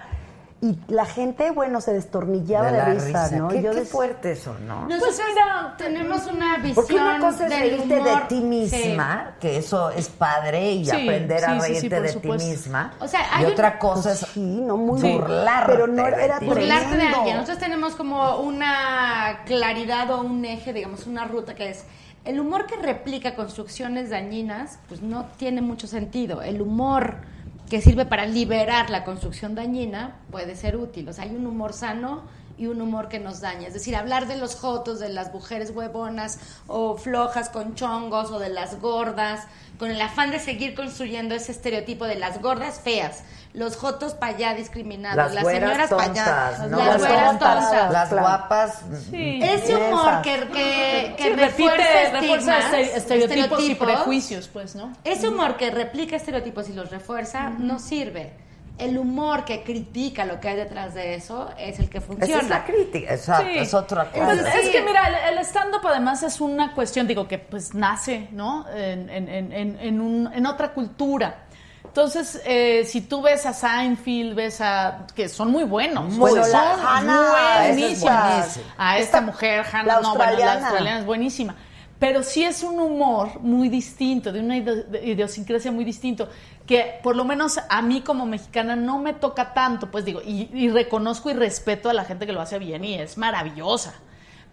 [0.65, 3.49] Y la gente, bueno, se destornillaba de, la risa, ¿no?
[3.49, 4.87] Qué, Yo qué fuerte eso, ¿no?
[4.87, 5.21] Nosotros
[5.77, 10.71] tenemos una visión Porque una cosa es reírte de ti misma, que eso es padre,
[10.71, 12.43] y Sí, aprender a sí, sí, sí, reírte de supuesto.
[12.47, 12.93] ti misma.
[12.99, 16.25] O sea, y hay un- otra cosa es Sí, no, muy burlarte Pero no de
[16.25, 16.45] era ti.
[16.45, 17.35] burlarte de alguien.
[17.35, 21.83] Nosotros tenemos como una claridad o un eje, digamos, una ruta que es
[22.23, 26.41] el humor que replica construcciones dañinas, pues no tiene mucho sentido.
[26.41, 27.17] El humor
[27.69, 31.09] que sirve para liberar la construcción dañina puede ser útil.
[31.09, 32.23] O sea, hay un humor sano
[32.57, 33.67] y un humor que nos daña.
[33.67, 38.39] Es decir, hablar de los jotos, de las mujeres huevonas o flojas con chongos o
[38.39, 39.45] de las gordas,
[39.77, 43.23] con el afán de seguir construyendo ese estereotipo de las gordas feas,
[43.55, 47.91] los jotos para allá discriminados, las, señoras para allá, las güeras tontas.
[47.91, 48.81] Las guapas.
[49.09, 49.39] Sí.
[49.41, 54.75] Ese humor que, que, que Sí, repite, refuerza refuerza estigmas, este- estereotipos y prejuicios, pues,
[54.75, 54.91] ¿no?
[55.03, 58.33] Ese humor que replica estereotipos y los refuerza no sirve.
[58.77, 62.33] El humor que critica lo que hay detrás de eso es el que funciona.
[62.33, 63.57] Esa es la crítica, exacto, Sí.
[63.59, 64.25] es otra cosa.
[64.25, 68.27] Pues es que mira, el, el stand-up además es una cuestión, digo, que pues nace,
[68.33, 68.65] ¿no?
[68.75, 71.44] En, en- en- en- en un- en otra cultura.
[71.95, 75.07] Entonces, eh, si tú ves a Seinfeld, ves a...
[75.15, 76.11] que son muy buenos.
[76.11, 76.53] Muy son.
[76.53, 78.35] Hannah, es buenísima.
[78.35, 80.99] A esta, Esta- mujer, Hannah, la no, bueno, la australiana.
[80.99, 81.55] es buenísima.
[81.97, 86.27] Pero sí es un humor muy distinto, de una idiosincrasia muy distinto,
[86.67, 90.49] que por lo menos a mí como mexicana no me toca tanto, pues digo, y,
[90.53, 93.93] y reconozco y respeto a la gente que lo hace bien y es maravillosa.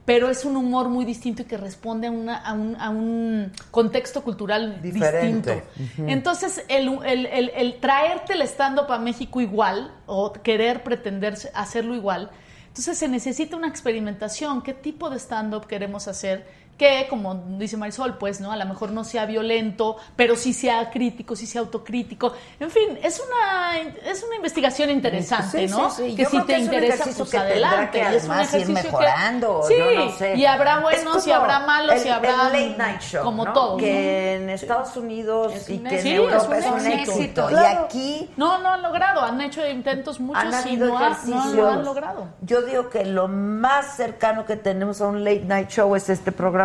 [0.05, 3.53] Pero es un humor muy distinto y que responde a, una- a un, a un
[3.71, 5.63] contexto cultural Diferente.
[5.77, 6.11] distinto.
[6.11, 11.95] Entonces, el, el- el- el traerte el stand-up a México igual o querer pretender hacerlo
[11.95, 12.31] igual,
[12.67, 14.63] entonces se necesita una experimentación.
[14.63, 16.47] ¿Qué tipo de stand-up queremos hacer?
[16.79, 18.51] Que, como dice Marisol, pues, ¿no?
[18.51, 22.33] A lo mejor no sea violento, pero sí sea crítico, sí sea autocrítico.
[22.59, 23.79] En fin, es una,
[24.11, 25.91] es una investigación interesante, Sí, ¿no?
[25.91, 26.17] sí, sí.
[26.17, 28.01] Que Yo si te que es interesa, ejercicio pues que adelante.
[28.01, 30.35] que es un además ir ejercicio que- mejorando, Sí, yo no sé.
[30.35, 32.31] y habrá Es buenos y habrá malos el- y habrá...
[32.31, 33.53] el late night show, Como ¿no?
[33.53, 36.07] todos, Que en Estados Unidos Es y que en.
[36.07, 37.51] Europa es es un un éxito.
[37.51, 41.53] Y aquí No, no han logrado, han hecho intentos muchos han y no, ha- no
[41.55, 42.29] lo han logrado.
[42.41, 46.33] Yo digo que lo más cercano que tenemos a un late night show es este
[46.33, 46.62] programa.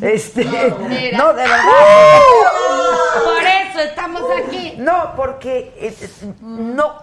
[0.00, 0.44] Este,
[0.88, 1.18] Mira.
[1.18, 1.64] no, de verdad.
[3.24, 4.74] Por eso estamos aquí.
[4.78, 6.10] No, porque eh,
[6.40, 6.94] no,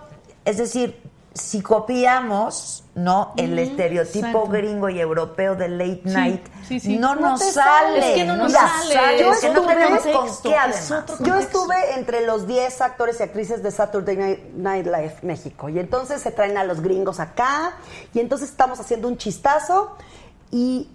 [0.46, 1.02] es decir,
[1.34, 3.34] si copiamos, ¿no?
[3.38, 4.48] El Ujú, estereotipo exacto.
[4.50, 6.98] gringo y europeo de late Sí, night, sí, sí.
[6.98, 8.00] no, No nos sale.
[8.00, 11.46] Es que no nos Mira, sale, Yo no con qué además.
[11.46, 16.22] estuve entre los 10 actores y actrices de Saturday Night, Night Live México y entonces
[16.24, 17.74] se traen a los gringos acá
[18.16, 19.96] y entonces estamos haciendo un chistazo
[20.50, 20.90] y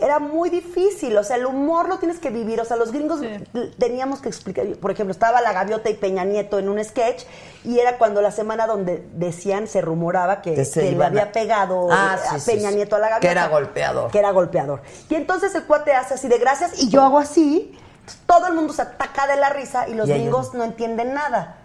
[0.00, 3.20] era muy difícil, o sea, el humor lo tienes que vivir, o sea, los gringos
[3.20, 3.72] Sí.
[3.78, 7.24] teníamos que explicar, por ejemplo, estaba La Gaviota y Peña Nieto en un sketch
[7.64, 11.32] y era cuando la semana donde decían, se rumoraba que, Que se que le había
[11.32, 12.76] pegado Ah, a sí, Peña sí.
[12.76, 13.20] Nieto a La Gaviota.
[13.20, 14.10] Que era golpeador.
[14.10, 14.82] Que era golpeador.
[15.08, 17.78] Y entonces el cuate hace así de gracias y yo hago así,
[18.26, 21.14] todo el mundo se ataca de la risa y los Y ellos gringos no entienden
[21.14, 21.58] nada.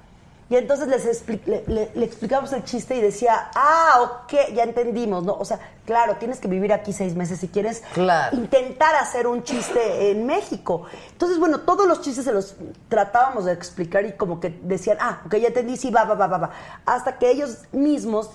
[0.52, 4.64] Y entonces les expli- le, le- le explicamos el chiste y decía, ah, ok, ya
[4.64, 5.34] entendimos, ¿no?
[5.36, 8.36] O sea, claro, tienes que vivir aquí seis meses si quieres Claro.
[8.36, 10.84] intentar hacer un chiste en México.
[11.14, 12.58] Entonces, bueno, todos los chistes se los
[12.90, 16.28] tratábamos de explicar y como que decían, ah, ok, ya entendí, sí, va, va, va,
[16.28, 16.50] va, va.
[16.86, 18.30] Hasta que ellos mismos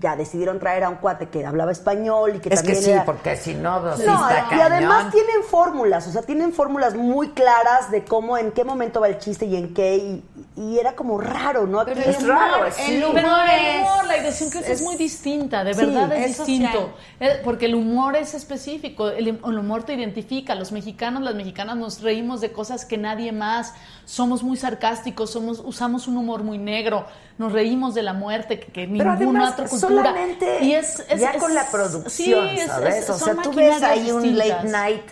[0.00, 2.90] ya decidieron traer a un cuate que hablaba español y que Es que también sí,
[2.90, 6.52] era- porque si no, pues, sí no, está y además tienen fórmulas, o sea, tienen
[6.52, 10.24] fórmulas muy claras de cómo, en qué momento va el chiste y en qué, y,
[10.56, 11.84] y era como raro, ¿no?
[11.84, 12.38] Pero Aquí- el humor,
[12.78, 16.30] el humor el humor, es- la idiosincrasia es, es- muy distinta, de sí, verdad es,
[16.30, 16.68] es distinto.
[16.72, 16.94] social.
[17.18, 20.54] Eh, porque el humor es específico, el, el humor te identifica.
[20.54, 23.74] Los mexicanos, las mexicanas nos reímos de cosas que nadie más.
[24.04, 27.04] Somos muy sarcásticos, somos, usamos un humor muy negro,
[27.36, 29.88] nos reímos de la muerte que, que ninguna además, otra cultura.
[30.04, 32.94] solamente y es, es- ya es- con la sí, producción, es- ¿sabes?
[32.96, 35.02] es- o sea, tú ves ahí un late night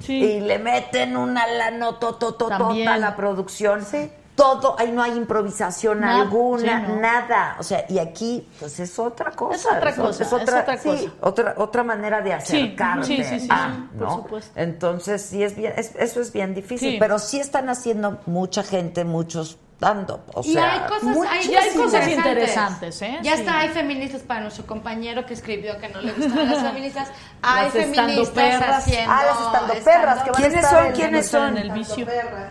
[0.00, 0.14] Sí.
[0.14, 2.56] y le meten una lana totototota
[2.92, 3.86] a la producción.
[4.34, 7.00] Todo, ahí no hay improvisación Nada, alguna, sí, no.
[7.00, 7.56] nada.
[7.58, 9.54] O sea, y aquí, pues es otra cosa.
[9.54, 11.12] Es otra cosa, Es otra, es otra sí, cosa.
[11.20, 14.16] otra, otra manera de acercarte sí, sí, sí, a, sí, por ¿no?
[14.16, 14.52] supuesto.
[14.58, 16.96] Entonces, sí es bien, es- eso es bien difícil.
[16.98, 20.22] Pero sí están haciendo mucha gente, muchos dando.
[20.34, 22.16] O y hay cosas, hay, cosas interesantes.
[22.16, 23.18] interesantes, ¿eh?
[23.22, 23.40] Ya Sí.
[23.40, 27.08] está, hay feministas para nuestro compañero que escribió que no le gustan las feministas.
[27.42, 28.76] Hay Las feministas estandoperras.
[28.78, 29.10] haciendo.
[29.12, 30.86] Ah, las estandoperras, que van a ¿Quiénes estar son?
[30.86, 31.48] en- ¿Quiénes son?
[31.48, 32.06] en el vicio.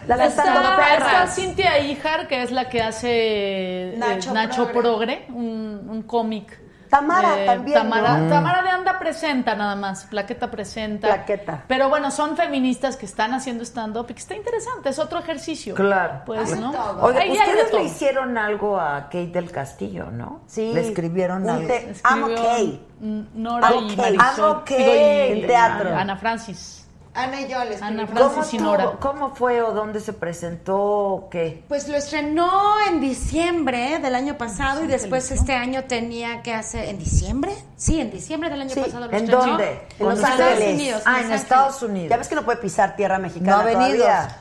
[0.07, 1.13] Las Está, estandoperras.
[1.13, 4.81] está Cintia Ijar, que es la que hace eh, Nacho Nacho, Progre.
[4.81, 6.59] Progre, un, un cómic.
[6.89, 8.29] Tamara Eh, también, Tamara, ¿no?
[8.29, 11.07] Tamara de Anda presenta nada más, Plaqueta presenta.
[11.07, 11.63] Plaqueta.
[11.67, 15.75] Pero bueno, son feministas que están haciendo stand-up y que está interesante, es otro ejercicio.
[15.75, 16.23] Claro.
[16.25, 16.69] Pues, ¿no?
[17.01, 20.41] Oiga, Ahí ustedes le hicieron algo a Kate del Castillo, ¿no?
[20.47, 20.71] Sí.
[20.73, 21.67] Le escribieron algo.
[21.67, 22.85] te- I'm okay.
[23.33, 23.95] Nora I'm y okay.
[24.17, 24.45] Marisol.
[24.51, 24.77] I'm okay.
[24.77, 25.95] digo, y- En teatro.
[25.95, 26.88] Ana Francis.
[27.13, 28.21] Ana y yo les Ana escribimos.
[28.21, 28.61] ¿Cómo, Francis?
[28.61, 28.91] Nora.
[28.99, 31.63] ¿Cómo fue o dónde se presentó o qué?
[31.67, 32.51] Pues lo estrenó
[32.87, 36.85] en diciembre del año pasado y después este año tenía que hacer.
[36.85, 37.53] ¿En diciembre?
[37.75, 38.79] Sí, en diciembre del año Sí.
[38.81, 39.45] pasado lo ¿En estrenó.
[39.45, 39.71] dónde?
[39.71, 40.39] En ¿Con Los ustedes?
[40.39, 40.73] Ángeles.
[40.75, 41.41] Unidos, Ah, en Ángeles.
[41.41, 42.09] Estados Unidos.
[42.09, 43.97] Ya ves que no puede pisar tierra mexicana No ha venido.
[44.05, 44.37] todavía.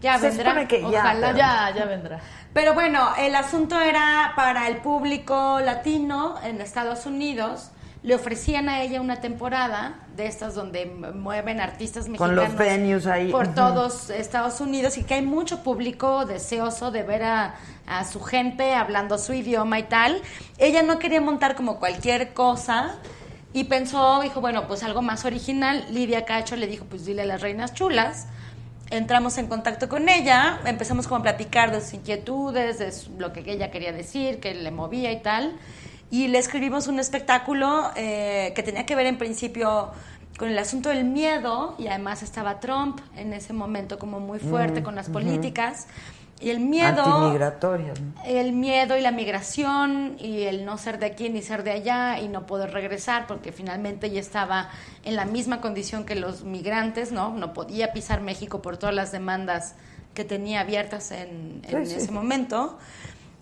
[0.00, 0.66] Ya Se vendrá.
[0.68, 1.26] que ya, Ojalá.
[1.28, 2.20] pero- Ya, ya vendrá.
[2.52, 7.70] Pero bueno, el asunto era para el público latino en Estados Unidos,
[8.04, 13.06] le ofrecían a ella una temporada de estas donde mueven artistas Con mexicanos los venues
[13.06, 13.30] ahí.
[13.30, 17.54] por todos Estados Unidos y que hay mucho público deseoso de ver a,
[17.86, 20.20] a su gente hablando su idioma y tal.
[20.58, 22.96] Ella no quería montar como cualquier cosa
[23.54, 25.86] y pensó, dijo, bueno, pues algo más original.
[25.90, 28.26] Lidia Cacho le dijo, pues dile a las reinas chulas.
[28.90, 33.50] Entramos en contacto con ella, empezamos como a platicar de sus inquietudes, de lo que
[33.50, 35.56] ella quería decir, que le movía y tal.
[36.14, 39.90] Y le escribimos un espectáculo eh, que tenía que ver en principio
[40.38, 44.80] con el asunto del miedo y además estaba Trump en ese momento como muy fuerte
[44.80, 45.88] Mm, con las políticas.
[46.40, 48.00] Y el miedo Antimigratorias.
[48.00, 48.12] ¿no?
[48.26, 52.20] el miedo y la migración y el no ser de aquí ni ser de allá
[52.20, 54.68] y no poder regresar porque finalmente ella estaba
[55.04, 57.30] en la misma condición que los migrantes, ¿no?
[57.30, 59.74] No podía pisar México por todas las demandas
[60.14, 61.96] que tenía abiertas en, en Sí, sí.
[61.98, 62.78] ese momento.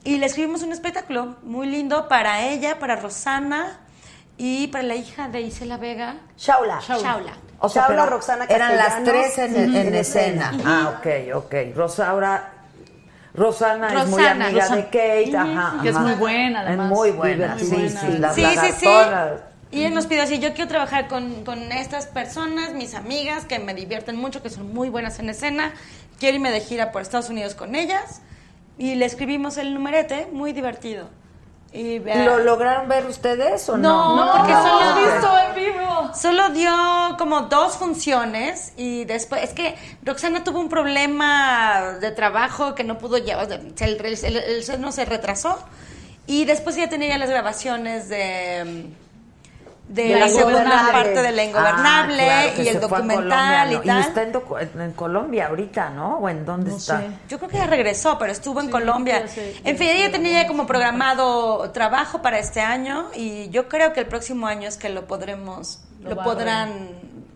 [0.04, 3.78] Y le escribimos un espectáculo muy lindo para ella, para Rosana
[4.36, 6.16] y para la hija de Isela Vega.
[6.36, 6.80] Shaula.
[6.80, 7.32] Shaula.
[7.60, 9.60] O sea, Shaula, Roxana eran las tres en, Ujú.
[9.62, 10.52] en En escena.
[10.64, 11.54] Ah, ok, ok.
[11.76, 12.50] Rosaura,
[13.34, 16.86] Rosana, es muy Rosana, amiga Rosa- de Kate, ajá, Que es muy buena, además.
[16.90, 18.00] Es muy buena, Muy sí, buena.
[18.00, 18.86] sí, las Sí, sí, sí.
[19.70, 23.58] Y él nos pidió así, yo quiero trabajar con, con estas personas, mis amigas, que
[23.60, 25.72] me divierten mucho, que son muy buenas en escena.
[26.18, 28.20] Quiero irme de gira por Estados Unidos con ellas.
[28.82, 31.08] Y le escribimos el numerete, muy divertido.
[31.72, 34.16] Y, vea- ¿Lo lograron ver ustedes o no?
[34.16, 35.12] no, porque No, solo ok.
[35.12, 36.10] visto en vivo.
[36.14, 36.72] Solo dio
[37.16, 42.98] como dos funciones y después es que Roxana tuvo un problema de trabajo que no
[42.98, 43.72] pudo llevar, el,
[44.04, 45.58] el, el set no se retrasó
[46.26, 48.86] y después ya tenía ya las grabaciones de
[49.88, 50.92] de, De la segunda Ingobernable.
[50.92, 54.00] parte de la ingobernable Ah, claro, que y el documental Colombia, y tal.
[54.00, 56.18] está en, docu- en Colombia ahorita, ¿no?
[56.18, 57.02] ¿O en dónde está?
[57.28, 59.26] Yo creo que ya regresó, pero estuvo en Colombia.
[59.28, 63.92] sé, En fin, ella tenía ya como programado trabajo para este año y yo creo
[63.92, 66.88] que el próximo año es que lo podremos, Lo podrán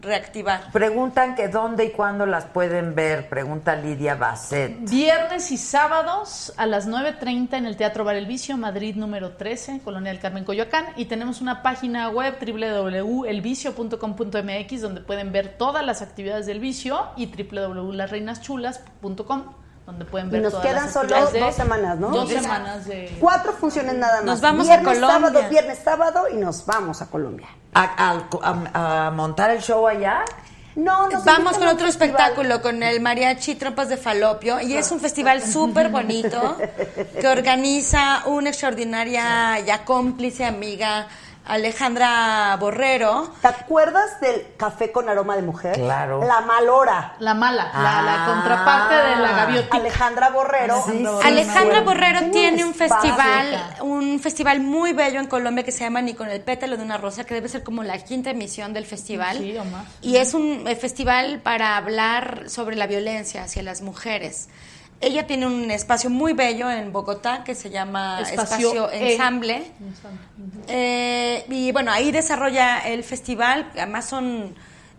[0.02, 0.70] reactivar.
[0.72, 4.88] Preguntan que dónde y cuándo las pueden ver, pregunta Lidia Basset.
[4.88, 9.80] Viernes y sábados a las 9.30 en el Teatro Bar El Vicio, Madrid número 13,
[9.80, 10.86] Colonia del Carmen, Coyoacán.
[10.96, 17.26] Y tenemos una página web www.elvicio.com.mx donde pueden ver todas las actividades del vicio y
[17.26, 22.08] www.lasreinaschulas.com donde pueden Y ver nos todas quedan las solo dos semanas, ¿no?
[22.10, 23.16] Dos semanas de...
[23.20, 24.24] Cuatro funciones nada más.
[24.24, 25.28] Nos vamos a viernes, Colombia.
[25.30, 27.46] sábado, viernes, sábado y nos vamos a Colombia.
[27.72, 28.26] ¿A, al-
[28.74, 30.24] a- a montar el show allá?
[30.74, 32.10] No, nos Vamos con a otro festival.
[32.10, 36.58] espectáculo, con el Mariachi Trompas de Falopio, y es un festival súper bonito
[37.20, 41.06] que organiza una extraordinaria ya cómplice amiga,
[41.46, 43.30] Alejandra Borrero.
[43.40, 45.74] ¿Te acuerdas del café con aroma de mujer?
[45.76, 46.24] Claro.
[46.26, 47.14] La malora.
[47.20, 48.26] La mala, la, la Ah.
[48.26, 49.76] contraparte de la gaviotita.
[49.76, 50.82] Alejandra Borrero.
[50.86, 51.06] Sí, sí.
[51.24, 52.96] Alejandra Borrero Tiene tiene un espacio.
[53.14, 56.82] festival, un festival muy bello en Colombia que se llama Ni con el pétalo de
[56.82, 59.38] una rosa, que debe ser como la quinta emisión del festival.
[59.38, 59.84] Sí, o más.
[60.02, 64.48] Y es un festival para hablar sobre la violencia hacia las mujeres.
[65.00, 69.12] Ella tiene un espacio muy bello en Bogotá que se llama Espacio Espacio, E.
[69.12, 69.62] Ensamble.
[70.68, 74.54] Eh, y bueno, ahí desarrolla el festival, además son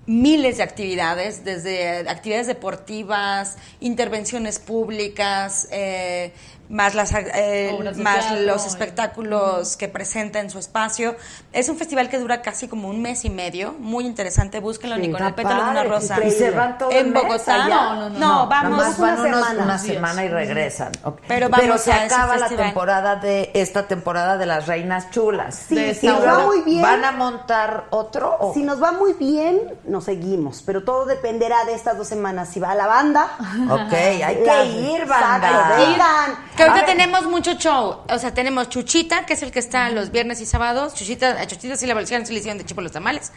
[0.06, 6.32] miles de actividades, desde actividades deportivas, intervenciones públicas, eh,
[6.70, 11.16] más, las, eh, más teatro, los y- espectáculos que presenta en su espacio.
[11.54, 15.02] Es un festival que dura casi como un mes y medio, muy interesante, búsquenlo, Sí,
[15.04, 16.16] ni con está el pétalo de una rosa.
[16.16, 16.36] increíble.
[16.36, 17.66] ¿Y se van todo el en mes Bogotá.
[17.66, 17.76] allá?
[17.76, 19.64] No, no, no, no, vamos más van una unos- semana.
[19.64, 19.94] una Días.
[19.96, 20.92] semana y regresan.
[21.28, 25.56] Pero vamos se a ese acaba la temporada de esta temporada de las reinas chulas.
[25.70, 26.82] Sí, si nos va muy bien.
[26.82, 28.36] ¿Van a montar otro?
[28.40, 30.62] o- Si nos va muy bien, nos seguimos.
[30.66, 32.50] Pero todo dependerá de estas dos semanas.
[32.50, 33.28] Si va la banda.
[33.70, 35.76] Ok, hay que ir, banda.
[35.78, 36.48] vengan.
[36.58, 38.00] Que ahorita tenemos mucho show.
[38.10, 40.94] O sea, tenemos Chuchita, que es el que está los viernes y sábados.
[40.96, 43.32] Chuchita, a Chuchita sí la evolución sí le hicieron de Chipo los tamales.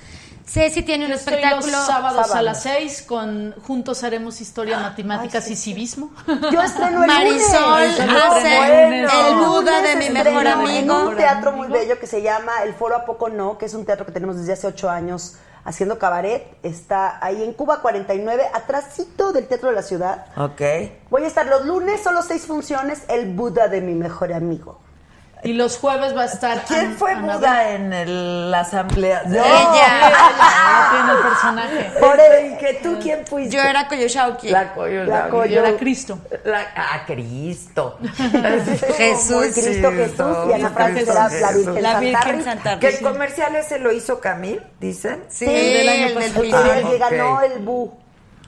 [0.46, 1.70] Ceci tiene un Yo estoy espectáculo.
[1.70, 6.10] los sábados a las 6 con Juntos haremos historia, matemáticas y civismo.
[6.50, 8.00] Yo estreno el Marisol lunes.
[8.00, 9.10] hace bueno.
[9.28, 11.08] el Buda de mi estreno mejor En amigo.
[11.10, 13.84] un teatro muy bello que se llama El Foro A Poco No, que es un
[13.84, 15.34] teatro que tenemos desde hace ocho años
[15.64, 16.56] haciendo cabaret.
[16.62, 20.26] Está ahí en Cuba 49, atrásito del Teatro de la Ciudad.
[20.36, 20.60] Ok.
[21.10, 24.78] Voy a estar los lunes, solo seis funciones, El Buda de mi mejor amigo.
[25.42, 26.64] Y los jueves va a estar.
[26.66, 27.36] ¿Quién An- fue Anabel.
[27.38, 29.22] Buda en el- la asamblea?
[29.26, 29.42] Ella.
[29.44, 31.90] Ella tiene el personaje.
[31.98, 33.56] Por ¿Y que tú quién fuiste?
[33.56, 34.50] Yo era Koyoshauki.
[34.50, 35.04] La Coyo.
[35.04, 35.50] La Coyo.
[35.56, 36.18] Yo era Cristo.
[36.44, 37.98] La- ah, Cristo.
[38.96, 39.46] Jesús.
[39.54, 42.44] Cristo Jesús y Ana Francis era la Virgen La Santa Virgen Rita.
[42.50, 45.24] Santa Que el comercial ese lo hizo Camil, dicen.
[45.28, 46.42] Sí, Sí, el del año pasado.
[46.42, 47.92] El que, el que ganó el Bu.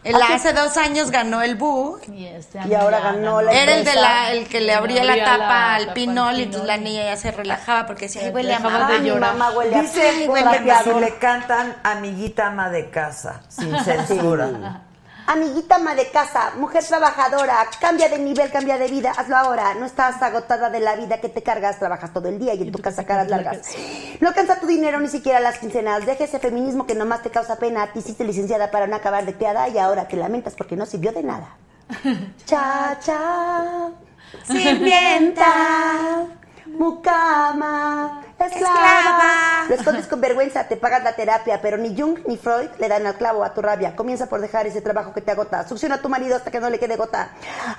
[0.05, 2.01] El, hace dos años ganó el Boo.
[2.13, 5.17] Y, este Y ahora ganó la Era el de la, el que le abría la
[5.25, 8.59] tapa al pinol y entonces la niña ya se relajaba porque decía, ay, huele a
[8.59, 8.91] mamá.
[8.91, 9.37] de Mi llorar.
[9.37, 13.79] mamá huele a Dice Ay, Juan que si le cantan amiguita ama de casa, sin
[13.85, 14.83] censura.
[15.27, 19.75] Amiguita ama de casa, mujer trabajadora, cambia de nivel, cambia de vida, hazlo ahora.
[19.75, 22.73] No estás agotada de la vida que te cargas, trabajas todo el día y en
[22.73, 23.61] tu casa caras largas.
[24.21, 26.05] No alcanza tu dinero ni siquiera las quincenas.
[26.07, 27.93] Deja ese feminismo que nomás te causa pena.
[27.93, 31.13] Te hiciste licenciada para no acabar de criada y ahora te lamentas porque no sirvió
[31.13, 31.57] de nada.
[32.47, 33.91] Cha, cha,
[34.45, 36.27] sirvienta,
[36.67, 38.77] mucama, esclava.
[38.77, 39.65] Esclava.
[39.69, 43.07] Lo escondes con vergüenza, te pagas la terapia, pero ni Jung ni Freud le dan
[43.07, 43.95] al clavo a tu rabia.
[43.97, 45.67] Comienza por dejar ese trabajo que te agota.
[45.69, 47.31] Succiona a tu marido hasta que no le quede gota.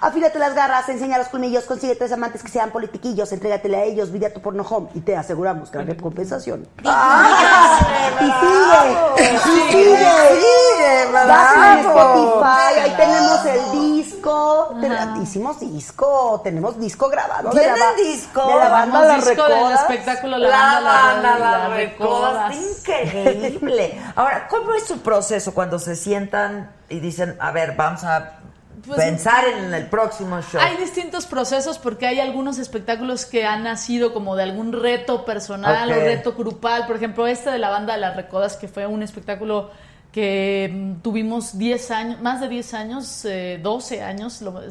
[0.02, 4.11] Afílate las garras, enseña los colmillos, consigue tres amantes que sean politiquillos, entrégatele a ellos,
[4.11, 6.68] vide a tu porno home y te aseguramos gran recompensación.
[6.80, 9.98] Y sigue, y sigue.
[9.98, 11.90] sigue, Vas bravo.
[11.90, 14.76] Spotify, ahí tenemos el disco.
[14.81, 17.52] Ten- Hicimos disco, tenemos disco grabado.
[17.53, 18.45] la ¿Tienen disco?
[18.48, 21.67] De la banda Las disco del espectáculo La, La Banda, La.
[21.69, 22.55] Recodas.
[22.55, 23.99] Increíble.
[24.15, 28.39] Ahora, ¿cómo es su proceso cuando se sientan y dicen, a ver, vamos a
[28.85, 30.61] Pues, pensar en el próximo show?
[30.61, 35.89] Hay distintos procesos porque hay algunos espectáculos que han nacido como de algún reto personal
[35.91, 35.97] Ok.
[35.97, 36.85] o reto grupal.
[36.88, 39.71] Por ejemplo, este de la banda de las Recodas, que fue un espectáculo
[40.11, 44.61] que mm, tuvimos 10 años, más de 10 años, eh, 12 años, lo-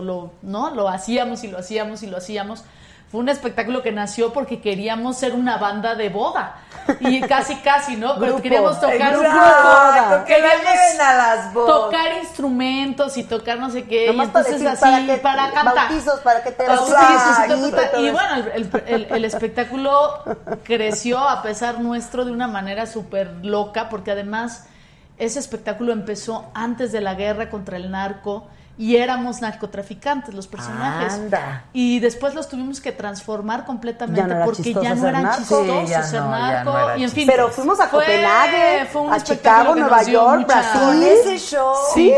[0.00, 0.74] lo- ¿no?
[0.74, 2.64] lo hacíamos y lo hacíamos y lo hacíamos.
[3.10, 6.56] Fue un espectáculo que nació porque queríamos ser una banda de boda.
[7.00, 8.14] Y casi, casi, ¿no?
[8.14, 8.42] Pero Grupo.
[8.42, 10.24] queríamos tocar un grupo.
[10.26, 11.74] Queríamos lleven a las bodas.
[11.84, 14.06] tocar instrumentos y tocar no sé qué.
[14.06, 15.74] Nomás y para entonces decir, así, para que- para cantar.
[15.88, 20.22] bautizos, para que te Bautizos, y Y bueno, el, el- el- el espectáculo
[20.64, 24.66] creció a pesar nuestro de una manera súper loca, porque además
[25.18, 28.46] ese espectáculo empezó antes de la guerra contra el narco
[28.78, 31.12] y éramos narcotraficantes los personajes.
[31.12, 31.64] Anda.
[31.72, 36.22] Y después los tuvimos que transformar completamente no porque ya no eran chistosos Sí, ser
[36.22, 36.72] no, narco.
[36.72, 40.46] no y en fin, Pero fuimos a fue- Copenhague, fue un a Chicago, Nueva York,
[40.46, 41.02] Brasil.
[41.02, 41.74] Ese show.
[41.94, 42.14] Sí.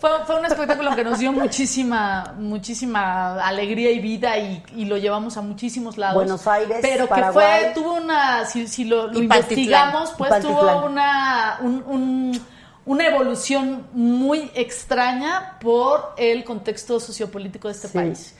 [0.00, 4.96] Fue, fue un espectáculo que nos dio muchísima, muchísima alegría y vida y, y lo
[4.96, 6.14] llevamos a muchísimos lados.
[6.14, 7.64] Buenos Aires, Pero que Paraguay.
[7.64, 12.46] fue, tuvo una, si, si lo, investigamos, pues tuvo una, un- un-
[12.90, 17.94] una evolución muy extraña por el contexto sociopolítico de este Sí.
[17.94, 18.34] país.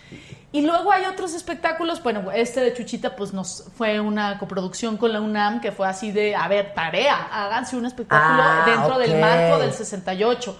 [0.51, 5.12] Y luego hay otros espectáculos, bueno, este de Chuchita pues nos fue una coproducción con
[5.12, 9.20] la UNAM que fue así de, a ver, tarea, háganse un espectáculo Ah, dentro del
[9.20, 10.59] marco del 68.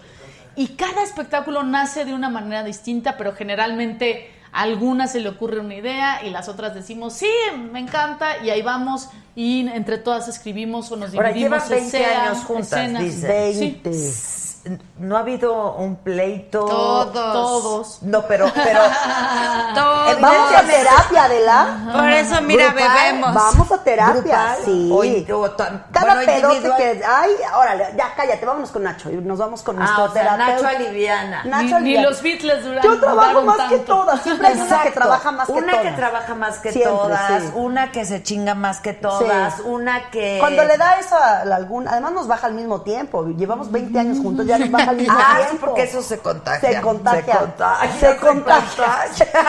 [0.55, 5.61] Y cada espectáculo nace de una manera distinta, pero generalmente a algunas se le ocurre
[5.61, 7.31] una idea y las otras decimos, sí,
[7.73, 11.99] me encanta, y ahí vamos, y entre todas escribimos o nos Ahora, dividimos llevan 20
[12.03, 13.03] escena- años juntas, escenas.
[13.03, 13.81] dicen.
[13.85, 14.50] Sí.
[14.65, 14.85] 20.
[14.99, 16.65] ¿No ha habido un pleito?
[16.67, 17.13] Todos.
[17.13, 18.03] Todos.
[18.03, 18.81] No, pero, pero
[19.75, 20.21] Todos.
[20.21, 21.79] Vamos a terapia, Adela.
[21.93, 23.35] Por eso, mira, Grupal, bebemos.
[23.35, 25.27] Vamos a terapia, grupal sí.
[25.57, 27.03] tan- Cada bueno, pedote que.
[27.07, 29.11] Ay, órale, ya cállate, vámonos con Nacho.
[29.11, 30.53] y Nos vamos con Ah, nuestro o sea, terapeuta.
[30.53, 31.45] Nacho aliviana.
[31.45, 32.09] Nacho Ni, ni aliviana.
[32.11, 34.23] los Beatles duran, Yo trabajo más que todas.
[34.23, 35.83] Siempre hay una que trabaja más que Una todas.
[35.87, 37.51] que trabaja más que Siempre, todas, sí.
[37.55, 39.63] una que se chinga más que todas, Sí.
[39.65, 40.37] una que...
[40.41, 43.25] Cuando le da eso a la alguna, además nos baja al mismo tiempo.
[43.27, 45.67] Llevamos 20 años juntos, ya nos baja al mismo Ah, sí, tiempo.
[45.67, 46.71] porque eso se contagia.
[46.73, 47.33] Se contagia.
[47.33, 48.01] Se contagia.
[48.01, 49.27] Se contagia.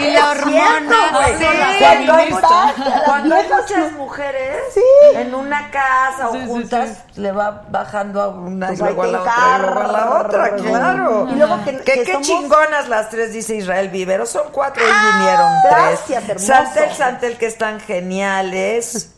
[0.00, 1.36] Y la hormona, güey.
[1.38, 1.44] sí.
[1.80, 2.48] Cuando hay, Feminista.
[2.74, 4.80] muchas- cuando hay muchas mujeres Sí.
[5.14, 9.02] en una casa Sí, o sí, juntas, le va bajando a una Pues y luego
[9.02, 11.28] a la otra y luego a la otra, claro.
[11.30, 14.24] Y luego que- ¿Qué, que qué somos- chingonas las tres, dice Israel Vivero.
[14.26, 16.28] Son cuatro y vinieron gracias, tres.
[16.28, 16.46] hermoso.
[16.46, 19.12] Santel, Santel, que están geniales.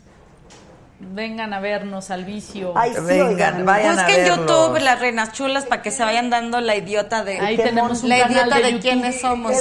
[1.00, 2.72] Vengan a vernos al vicio.
[2.76, 3.64] Ay, sí, Vengan, oigan.
[3.64, 4.38] vayan a Busquen verlos.
[4.38, 8.08] YouTube las reinas chulas para que se vayan dando la idiota de Ahí tenemos un
[8.08, 8.82] la canal idiota de, de, YouTube.
[8.82, 9.52] quiénes somos.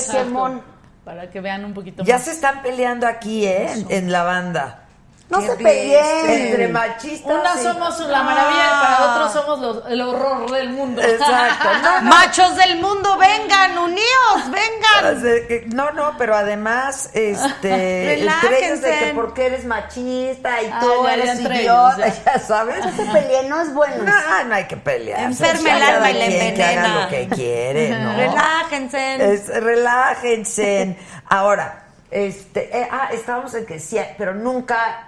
[1.05, 2.23] Para que vean un poquito Ya más.
[2.26, 3.72] se están peleando aquí, ¿eh?
[3.72, 4.86] En, en la banda.
[5.30, 6.30] No se peleen.
[6.30, 7.34] Entre machistas.
[7.34, 11.02] Unas somos la maravilla y para otros somos los- el horror del mundo.
[11.02, 11.68] Exacto.
[11.84, 12.10] No, no.
[12.10, 15.76] Machos del mundo, vengan, uníos, vengan.
[15.76, 19.12] No, no, pero además, este, entre ellos de que Relájense.
[19.16, 22.86] porque eres machista y Ah, tú eres idiota, ellos, ya sabes.
[22.86, 24.04] No se peleen, no es bueno.
[24.04, 25.20] No, no hay que pelear.
[25.24, 27.02] Enferma el alma y la envenena.
[27.04, 28.16] lo que quiere, ¿no?
[28.16, 29.34] Relájense.
[29.34, 30.98] Es- relájense.
[31.30, 35.06] Ahora, este, eh, ah, estábamos en que sí, pero nunca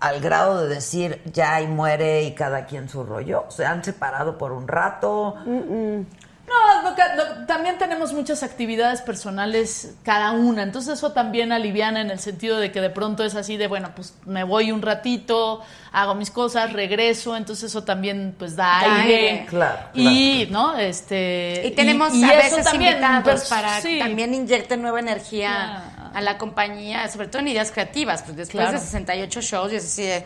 [0.00, 3.46] al grado de decir ya y muere y cada quien su rollo.
[3.48, 5.36] Se han separado por un rato.
[5.44, 12.02] No, no, ca- no, también tenemos muchas actividades personales cada una, entonces eso también aliviana
[12.02, 14.82] en el sentido de que de pronto es así de, bueno, pues me voy un
[14.82, 19.30] ratito, hago mis cosas, regreso, entonces eso también pues da Da aire.
[19.30, 19.46] aire.
[19.46, 20.76] Claro, Y, ¿no?
[20.76, 21.62] Este...
[21.64, 23.94] Y tenemos y a veces también, invitados pues, para sí.
[23.94, 28.62] que también inyecte nueva energía a la compañía, sobre todo en ideas creativas, pues después
[28.64, 28.78] Claro.
[28.78, 30.24] de 68 shows, y es así de,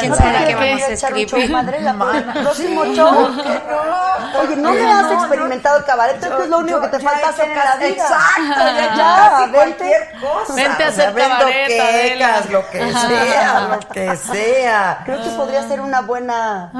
[0.00, 1.50] ¿quién ¿no sabe qué vamos a escribir?
[1.50, 3.30] madre la Mana, próximo sí, show?
[4.40, 7.00] Oye, no le has no, experimentado el cabaret, que es lo único yo que te
[7.00, 7.88] falta hacer en la vida.
[7.88, 10.54] Exacto, ya cualquier cosa.
[10.54, 15.02] Vente a O sea, hacer cabaret, lo que sea, lo que sea.
[15.04, 16.70] Creo que podría ser una buena.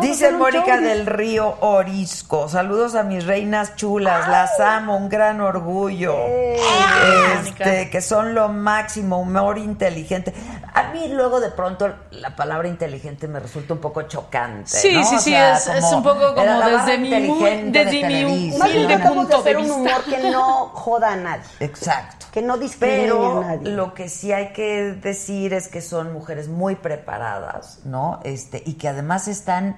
[0.00, 2.48] Dice Mónica del Río Orisco.
[2.48, 4.28] Saludos a mis reinas chulas.
[4.28, 6.14] Las amo, un gran orgullo.
[7.44, 10.32] Este, que son lo máximo, humor inteligente.
[10.74, 14.68] A mí luego de pronto la palabra inteligente me resulta un poco chocante.
[14.70, 15.04] Sí, ¿no?
[15.04, 17.10] sí, O sí, sea, es- es un poco como desde mi
[17.70, 19.76] desde mi humilde punto de hacer un vista.
[19.78, 21.42] humor que no joda a nadie.
[21.60, 22.26] Exacto.
[22.32, 23.70] Que no discrimine Pero a nadie.
[23.72, 28.20] lo que sí hay que decir es que son mujeres muy preparadas, ¿no?
[28.24, 29.76] Este, y que además están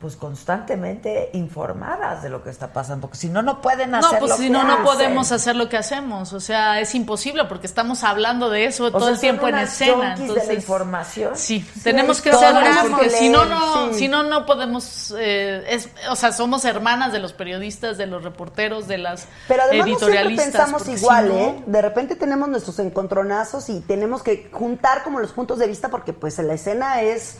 [0.00, 4.18] pues constantemente informadas de lo que está pasando, porque si no no pueden hacer No,
[4.18, 4.84] pues lo si que no, no hacen.
[4.84, 6.32] podemos hacer lo que hacemos.
[6.32, 9.58] O sea, es imposible porque estamos hablando de eso O todo sea, el tiempo en
[9.58, 9.92] escena.
[10.16, 11.32] junkies de la Entonces, información.
[11.36, 12.60] Sí, tenemos que hacerlo
[12.90, 13.98] porque que si no, no, sí.
[13.98, 15.14] si no, no podemos.
[15.18, 19.64] eh, es, o sea, somos hermanas de los periodistas, de los reporteros, de las Pero
[19.64, 20.46] además no editorialistas.
[20.46, 21.62] pensamos porque si igual, no- ¿eh?
[21.66, 26.14] De repente tenemos nuestros encontronazos y tenemos que juntar como los puntos de vista porque
[26.14, 27.36] pues en la escena es...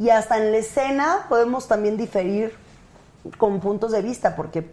[0.00, 2.54] Y hasta en la escena podemos también diferir
[3.36, 4.70] con puntos de vista porque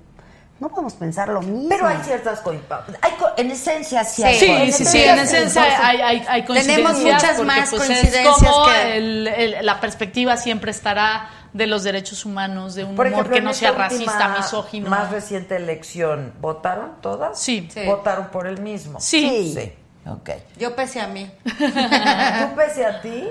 [0.60, 1.68] no podemos pensar lo mismo.
[1.70, 4.76] Pero hay ciertas co- hay co- en esencia sí, hay Sí, cosas.
[4.76, 7.14] sí, sí, en esencia hay, hay, hay Tenemos coincidencias.
[7.14, 11.68] muchas porque, más pues, coincidencias Es como que- el- el- la perspectiva siempre estará de
[11.68, 14.90] los derechos humanos, de un Por humor ejemplo, que no sea racista, misógino.
[14.90, 17.38] Más reciente elección, ¿votaron todas?
[17.40, 17.68] Sí.
[17.72, 17.84] Sí.
[17.86, 19.00] ¿Votaron por el mismo?
[19.02, 19.54] Sí.
[19.54, 19.74] Sí.
[20.10, 20.30] Ok.
[20.58, 21.30] Yo pese a mí.
[21.46, 23.28] ¿Tú pese a ti?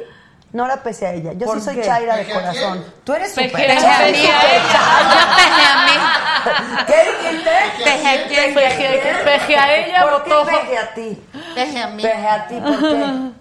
[0.57, 1.33] No la pese a ella.
[1.35, 1.83] Yo ¿Por sí soy qué?
[1.83, 2.83] Chaira de corazón.
[3.05, 4.81] Tú eres súper a Pese a mí, Peje a ella.
[5.13, 6.87] Yo pese a mí.
[6.87, 7.51] ¿Qué dijiste?
[7.85, 11.23] Peje a quién, Peje, a ella, ¿Por qué peje a ti?
[11.55, 12.03] Peje a mí.
[12.03, 13.33] Peje a ti, ¿por qué?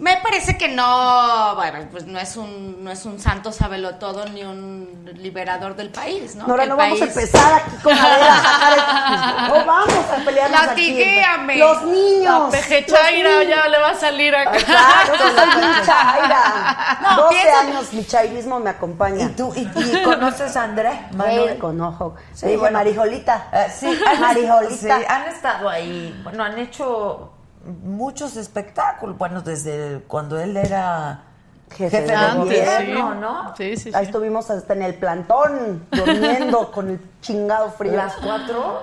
[0.00, 3.52] Me parece que no, bueno, pues no es un, no es un santo
[3.96, 6.46] todo ni un liberador del país, ¿no?
[6.56, 10.60] Que no vamos a empezar aquí con Adela a sacar el- No vamos a pelearnos
[10.62, 10.90] aquí.
[10.90, 11.56] Latiguéame.
[11.58, 12.50] Los niños.
[12.50, 13.48] La Chaira niños.
[13.48, 14.56] ya le va a salir acá.
[14.56, 16.98] Exacto, soy bien chaira.
[17.02, 19.26] No, 12 piensa- años mi chairismo me acompaña.
[19.26, 21.52] ¿Y tú y, y conoces a Andrés Manuel?
[21.54, 22.14] Sí, con ojo.
[22.32, 22.78] Sí, Sí, bueno.
[22.78, 23.48] Marijolita.
[23.52, 24.98] Eh, sí, Marijolita.
[24.98, 26.18] sí, han estado ahí.
[26.24, 27.32] Bueno, han hecho
[27.64, 29.16] muchos espectáculos.
[29.18, 31.22] Bueno, desde cuando él era
[31.70, 33.18] Jefe jefe, de Antes, gobierno, sí.
[33.20, 33.56] ¿no?
[33.56, 34.08] Sí, sí, Ahí sí.
[34.10, 37.92] estuvimos hasta en el plantón, durmiendo con el chingado frío.
[37.92, 38.82] Las cuatro.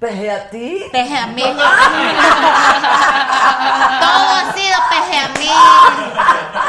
[0.00, 0.80] Peje a ti.
[0.92, 1.42] Peje a mí.
[1.42, 1.58] Todo
[4.30, 5.48] ha sido peje a mí.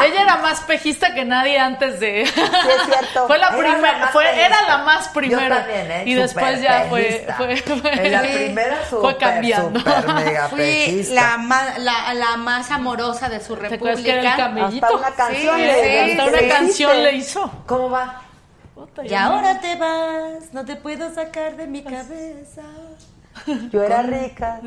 [0.07, 2.25] Ella era más pejista que nadie antes de.
[2.25, 3.27] Sí, es cierto.
[3.27, 4.45] fue la Era la primera, más fue, pejista.
[4.47, 5.41] era la más primero.
[5.41, 6.03] Yo también, ¿eh?
[6.07, 7.33] Y después Súper ya fue, pejista.
[7.35, 8.27] fue, fue- En la Sí.
[8.33, 9.79] primera fue súper, cambiando.
[10.13, 11.13] mega Fui pejista.
[11.13, 14.35] la, ma- la, la más amorosa de su ¿Te acuerdas que era el república.
[14.37, 14.85] camellito?
[14.87, 17.51] Hasta una canción Sí, le- sí, Hasta una canción le hizo.
[17.67, 18.21] ¿Cómo va?
[19.03, 22.61] Y ahora te vas, no te puedo sacar de mi cabeza.
[23.71, 24.59] Yo era rica.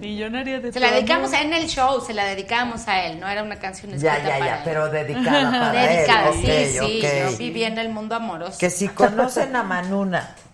[0.00, 3.42] Millonaria de Se la dedicamos en el show, se la dedicamos a él, no era
[3.42, 4.60] una canción Ya, escrita ya, para ya, él.
[4.64, 6.34] pero dedicada para Dedicada, él.
[6.70, 8.58] sí, sí, yo viví en el mundo amoroso.
[8.58, 10.34] Que si conocen a Manuna.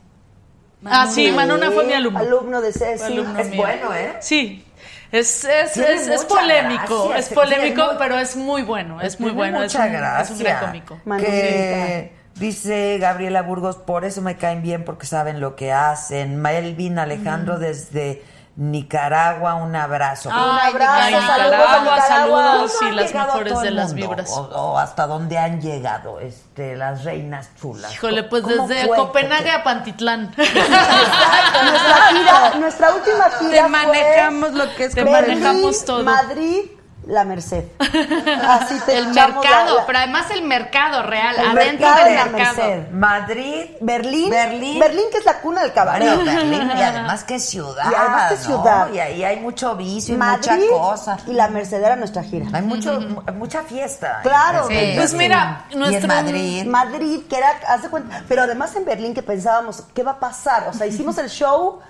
[0.84, 2.20] Ah, sí, Manuna fue mi alumno.
[2.20, 3.02] Alumno de Ceci.
[3.02, 3.62] Alumno Es mío.
[3.62, 4.16] bueno, ¿eh?
[4.20, 4.64] Sí.
[5.10, 9.60] Es, es, es, polémico, gracia, es sí, polémico, pero es muy bueno, es muy bueno,
[9.62, 11.00] es un, es un gran cómico.
[11.18, 16.40] Que dice Gabriela Burgos, por eso me caen bien porque saben lo que hacen.
[16.40, 18.22] Melvin Alejandro desde
[18.56, 20.30] Nicaragua, un abrazo.
[20.32, 22.08] Ay, Un abrazo, Nicaragua, saludos a Nicaragua.
[22.08, 24.30] saludos ¿Cómo y las mejores de las vibras.
[24.30, 27.92] O, o hasta dónde han llegado este, las reinas chulas.
[27.92, 28.96] Híjole, pues ¿Cómo desde fue?
[28.96, 30.34] Copenhague a Pantitlán.
[30.36, 36.02] Nuestra gira, nuestra última gira Te manejamos lo que es manejamos Berlín, todo.
[36.04, 36.60] Madrid,
[37.08, 37.64] La Merced.
[37.80, 42.08] Así te El mercado, la- la- pero además el mercado real, El adentro mercado del
[42.08, 42.56] de la mercado.
[42.68, 42.90] Merced.
[42.92, 44.78] Madrid, Berlín, Berlín.
[44.80, 46.14] Berlín, que es la cuna del cabaret.
[46.14, 47.90] Bueno, Berlín, y además que ciudad.
[47.90, 48.42] Y además que ¿no?
[48.44, 48.92] ciudad.
[48.92, 51.16] Y ahí hay mucho vicio y mucha cosa.
[51.26, 52.46] y la Merced era nuestra gira.
[52.52, 54.20] Hay mucho, mu- mucha fiesta.
[54.22, 54.64] Claro.
[54.64, 54.96] En Berlín.
[54.96, 56.66] Pues mira, Y en nuestro- Madrid.
[56.66, 60.20] Madrid, que era, haz de cuenta, pero además en Berlín que pensábamos, ¿qué va a
[60.20, 60.68] pasar?
[60.68, 61.80] O sea, hicimos el show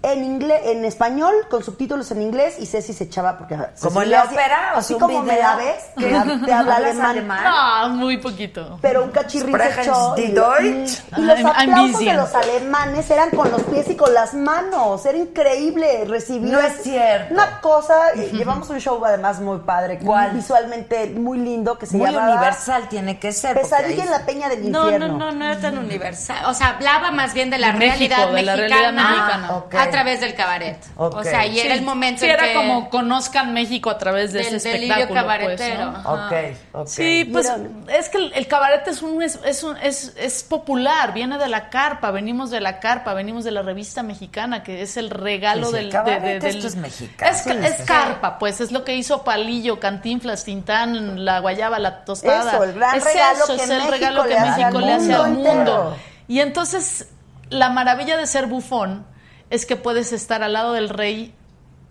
[0.00, 4.10] en inglés, en español, con subtítulos en inglés, y Ceci se echaba porque Como en
[4.12, 5.42] la ópera, así como me video.
[5.42, 6.04] la ves, que
[6.46, 7.06] te habla ¿Hablas alemán.
[7.10, 7.44] alemán?
[7.44, 8.78] No, muy poquito.
[8.80, 10.14] Pero un cachirrín se echó.
[10.16, 11.00] Y, lo- Deutsch?
[11.16, 15.04] y los I'm- aplausos de los alemanes eran con los pies y con las manos.
[15.04, 16.52] Era increíble recibir.
[16.52, 17.34] No es cierto.
[17.34, 20.30] Una cosa, eh, llevamos un show además muy padre, ¿Cuál?
[20.30, 23.60] visualmente muy lindo que se Muy llamaba universal tiene que ser.
[23.60, 25.08] Pesadilla en la Peña del No, Infierno.
[25.08, 26.44] no, no, no era tan universal.
[26.46, 29.48] O sea, hablaba más bien de la De México, realidad de la mexicana, realidad mexicana.
[29.50, 29.87] Ah.
[29.88, 30.78] A través del cabaret.
[30.96, 34.32] O sea, y era el momento sí, en era que- como conozcan México a través
[34.32, 35.14] de del ese espectáculo.
[35.14, 35.92] cabaretero.
[35.92, 36.10] Pues, ¿no?
[36.10, 36.26] Ajá.
[36.26, 36.32] Ok,
[36.72, 36.86] ok.
[36.88, 37.98] Sí, pues Mira.
[37.98, 41.48] es que el, el cabaret es, un, es, es, un- es, es popular, viene de
[41.48, 45.66] la carpa, venimos de la carpa, venimos de la revista mexicana, que es el regalo
[45.68, 45.84] Sí, del...
[45.86, 47.30] el cabaret de- de- del- esto es mexicano.
[47.32, 47.82] Es, Sí, es sí.
[47.84, 52.52] carpa, pues, es lo que hizo Palillo, Cantinflas, Tintán, la guayaba, la tostada.
[52.52, 54.78] Eso, el gran es regalo eso, que es el México regalo que le hace México
[54.78, 55.60] al le hace al mundo mundo.
[55.60, 55.96] entero.
[56.28, 57.08] Y entonces,
[57.50, 59.06] la maravilla de ser bufón
[59.50, 61.34] es que puedes estar al lado del rey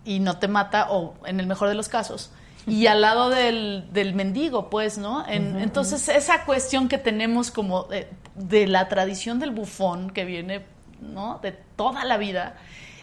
[0.04, 2.30] y no te mata, o en el mejor de los casos,
[2.66, 5.26] y al lado del, del mendigo, pues, ¿no?
[5.26, 10.64] En- entonces, esa cuestión que tenemos como de, de la tradición del bufón que viene,
[11.00, 11.38] ¿no?
[11.42, 12.56] De toda la vida,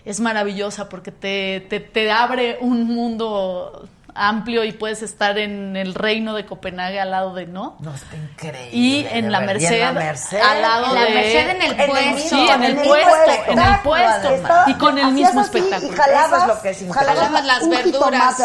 [0.03, 5.93] es maravillosa porque te, te, te abre un mundo amplio y puedes estar en el
[5.93, 7.75] reino de Copenhague al lado de, ¿no?
[7.79, 8.69] No, está increíble.
[8.71, 9.43] Y en la.
[9.43, 10.39] Y Merced, en la Merced.
[10.41, 11.09] al lado En la de...
[11.13, 12.29] Merced, en el puesto.
[12.29, 14.29] Sí, en el puesto, en el puesto.
[14.67, 15.93] Y con el mismo así espectáculo.
[15.93, 16.93] Y jalabas, Eso es lo que es.
[16.93, 18.37] Jalabas las un verduras.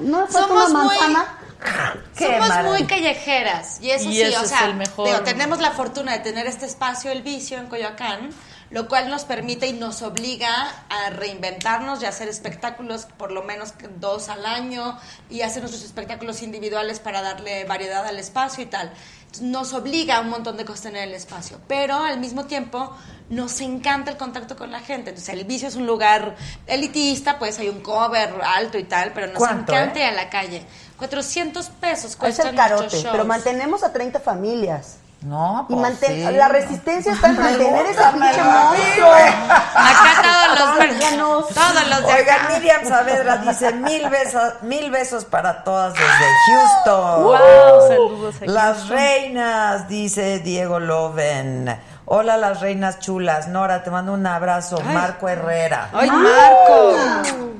[0.00, 1.24] No Somos una muy- manzana.
[2.16, 2.70] Qué Somos maravilla.
[2.78, 5.06] muy callejeras y eso Y sí, ese o es sea, el mejor.
[5.08, 8.28] digo, tenemos la fortuna de tener este espacio El Vicio en Coyoacán,
[8.70, 10.50] lo cual nos permite y nos obliga
[10.88, 14.98] a reinventarnos y hacer espectáculos por lo menos dos al año
[15.30, 18.92] y hacer nuestros espectáculos individuales para darle variedad al espacio y tal.
[19.26, 22.96] Entonces, nos obliga a un montón de cosas tener el espacio, pero al mismo tiempo
[23.28, 25.10] nos encanta el contacto con la gente.
[25.10, 26.36] Entonces, el vicio es un lugar
[26.66, 30.02] elitista, pues hay un cover alto y tal, pero nos ¿Cuánto, encanta eh?
[30.02, 30.62] ir a la calle.
[30.96, 34.98] 400 pesos Es cuestan el carote, pero mantenemos a 30 familias.
[35.26, 36.36] No, Y pues manten- sí.
[36.36, 39.12] la resistencia está en mantener esa pinche monstruo.
[39.12, 41.48] Acá todos los Páganos.
[41.48, 42.48] todos los de Oigan, acá.
[42.54, 46.06] Miriam Saavedra dice mil besos, mil besos para todas desde
[46.46, 47.22] Houston.
[47.24, 48.96] Wow, saludos a Las Houston.
[48.96, 51.76] reinas, dice Diego Loven.
[52.04, 53.48] Hola las reinas chulas.
[53.48, 54.80] Nora, te mando un abrazo.
[54.80, 55.88] Marco Herrera.
[55.92, 56.94] ¡Ay, Marco!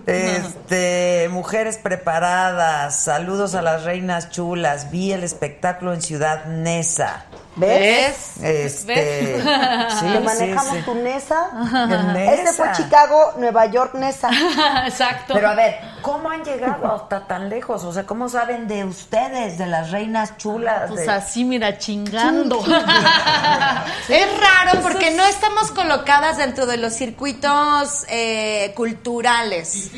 [0.06, 2.94] Este, mujeres preparadas.
[2.94, 4.92] Saludos a las reinas chulas.
[4.92, 7.24] Vi el espectáculo en Ciudad Neza.
[7.56, 8.36] ¿Ves?
[8.42, 9.36] Este,
[10.00, 10.82] sí, que manejamos sí, sí.
[10.84, 11.48] tu Nesa.
[11.88, 12.72] En Este fue Nesa.
[12.82, 14.28] Chicago, Nueva York, Nesa.
[14.86, 15.32] Exacto.
[15.34, 17.82] Pero a ver, ¿cómo han llegado hasta tan lejos?
[17.84, 20.82] O sea, ¿cómo saben de ustedes, de las reinas chulas?
[20.88, 22.62] Pues de- así, mira, chingando.
[24.08, 29.90] Es raro porque no estamos colocadas dentro de los circuitos eh, culturales.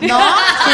[0.00, 0.18] ¿No?
[0.64, 0.72] Sí,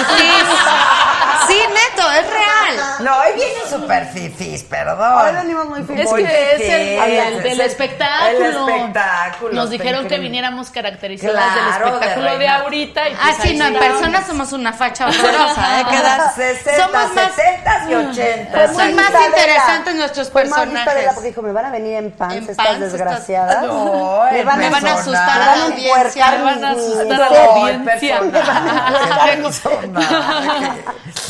[1.48, 2.76] sí, neto, es real.
[3.00, 5.26] No, hoy vienen super fifis, perdón.
[5.26, 6.00] Hoy venimos muy fifís.
[6.06, 6.60] Es que es
[7.00, 8.68] el, fifís, el espectáculo.
[8.68, 9.52] El espectáculo.
[9.54, 13.08] Nos dijeron que viniéramos caracterizadas Claro, del espectáculo de ahorita.
[13.08, 15.84] Y Ah, pues sí, no, en persona somos una facha horrorosa, ¿eh?
[15.90, 18.74] Quedan Quedan 60, somos más, 70 y 80.
[18.74, 21.10] Son más interesantes nuestros más personajes.
[21.14, 23.62] Porque dijo, me van a venir en pants En estas pants desgraciadas.
[23.62, 26.30] No, me van, me van a asustar a la audiencia.
[26.30, 28.20] Me van a asustar a la audiencia.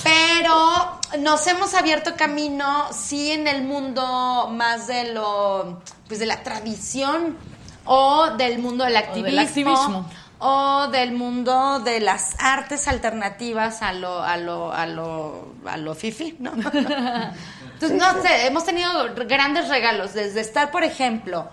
[0.02, 6.42] Pero nos hemos abierto camino, sí, en el mundo más de lo, pues de la
[6.42, 7.36] tradición
[7.84, 9.40] o del mundo del activismo.
[9.40, 10.10] activismo.
[10.42, 15.94] O del mundo de las artes alternativas a lo, a lo, a lo, a lo
[15.94, 16.52] fifi, ¿no?
[17.80, 21.48] Entonces, no sé, hemos tenido grandes regalos, desde estar, por ejemplo,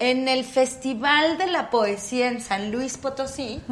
[0.00, 3.62] en el Festival de la Poesía en San Luis Potosí,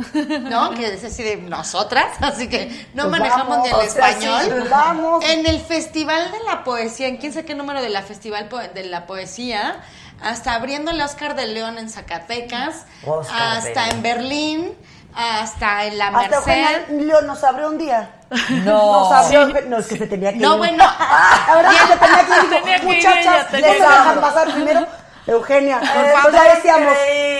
[0.42, 0.70] ¿no?
[0.72, 4.42] Que es así de nosotras, así que no Pues manejamos vamos, ni el sea, español.
[4.44, 5.24] sí, vamos.
[5.24, 8.84] En el Festival de la Poesía, en quién sabe qué número de la Festival de
[8.84, 9.80] la Poesía,
[10.22, 13.96] hasta abriendo el Oscar de León en Zacatecas, Oscar hasta León.
[13.96, 14.72] en Berlín,
[15.14, 16.88] hasta en la Hasta Merced.
[16.90, 18.10] León nos abrió un día.
[18.50, 19.10] No.
[19.10, 20.58] Nos abrió, no, es que se tenía que No, ir.
[20.58, 20.84] bueno.
[20.84, 22.50] La verdad que se tenía que ir.
[22.50, 24.86] Tenía que ir Muchachas, ella, no tenía me que dejan pasar primero.
[25.28, 26.92] Eugenia, Eh, pues ya está decíamos.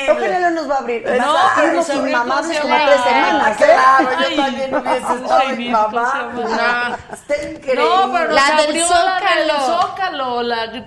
[0.08, 1.02] Eugenia León nos va a abrir.
[1.04, 3.64] No, Nos pero abrimos se sin abrió mamá con como tres semanas, ¿eh?
[3.64, 6.30] Claro, yo Ay, también hubiese estado ay, mi mi mamá.
[6.34, 7.74] cosa, Está increíble.
[7.84, 9.18] No, pero La del Zócalo.
[9.24, 10.84] la del Zócalo, la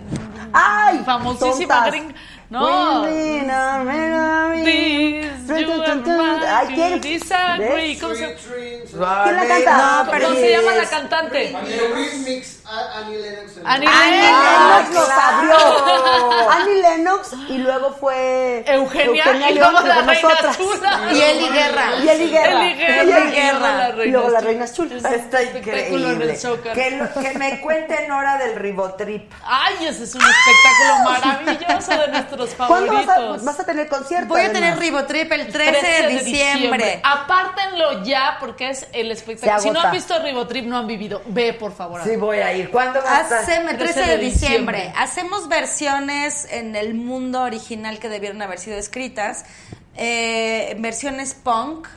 [0.53, 2.13] Ay, famosísima gringa.
[2.49, 3.05] No.
[6.53, 7.01] Ay, ¿quién?
[7.01, 7.97] disagree.
[7.99, 10.03] ¿Cómo se, ¿Quién la canta?
[10.03, 11.55] No, ¿cómo se llama la cantante?
[11.55, 13.57] Annie Lennox.
[13.57, 14.89] en- Annie Lennox.
[14.89, 15.57] Lennox nos abrió.
[16.97, 21.01] Lennox y luego fue Eugenia, y León, luego la reina chula.
[21.13, 21.85] Y Eli Guerra.
[22.03, 22.65] Y Eli Guerra.
[22.67, 23.03] Eli Guerra.
[23.03, 24.41] Y Eli Y luego Y las chula.
[24.41, 25.05] reinas chulas.
[25.05, 26.37] Está increíble.
[26.73, 29.31] Que, lo- que me cuenten hora del ribotrip.
[29.43, 31.03] Ay, ese es un espectáculo
[31.65, 33.45] maravilloso de nuestros ¿Cuándo vas a, favoritos.
[33.45, 34.27] vas a tener concierto?
[34.29, 34.61] Voy a además?
[34.61, 37.01] tener Ribotrip el 13, de diciembre.
[37.03, 39.61] Apártenlo ya porque es el espectáculo.
[39.61, 41.21] Si no han visto Ribotrip, no han vivido.
[41.25, 42.01] Ve, por favor.
[42.03, 42.69] Sí, voy a ir.
[42.71, 43.39] ¿Cuándo va a estar?
[43.43, 44.77] Haceme 13 13 de de diciembre.
[44.77, 44.93] diciembre.
[44.97, 49.45] Hacemos versiones en el mundo original que debieron haber sido escritas.
[49.95, 51.87] Eh, versiones punk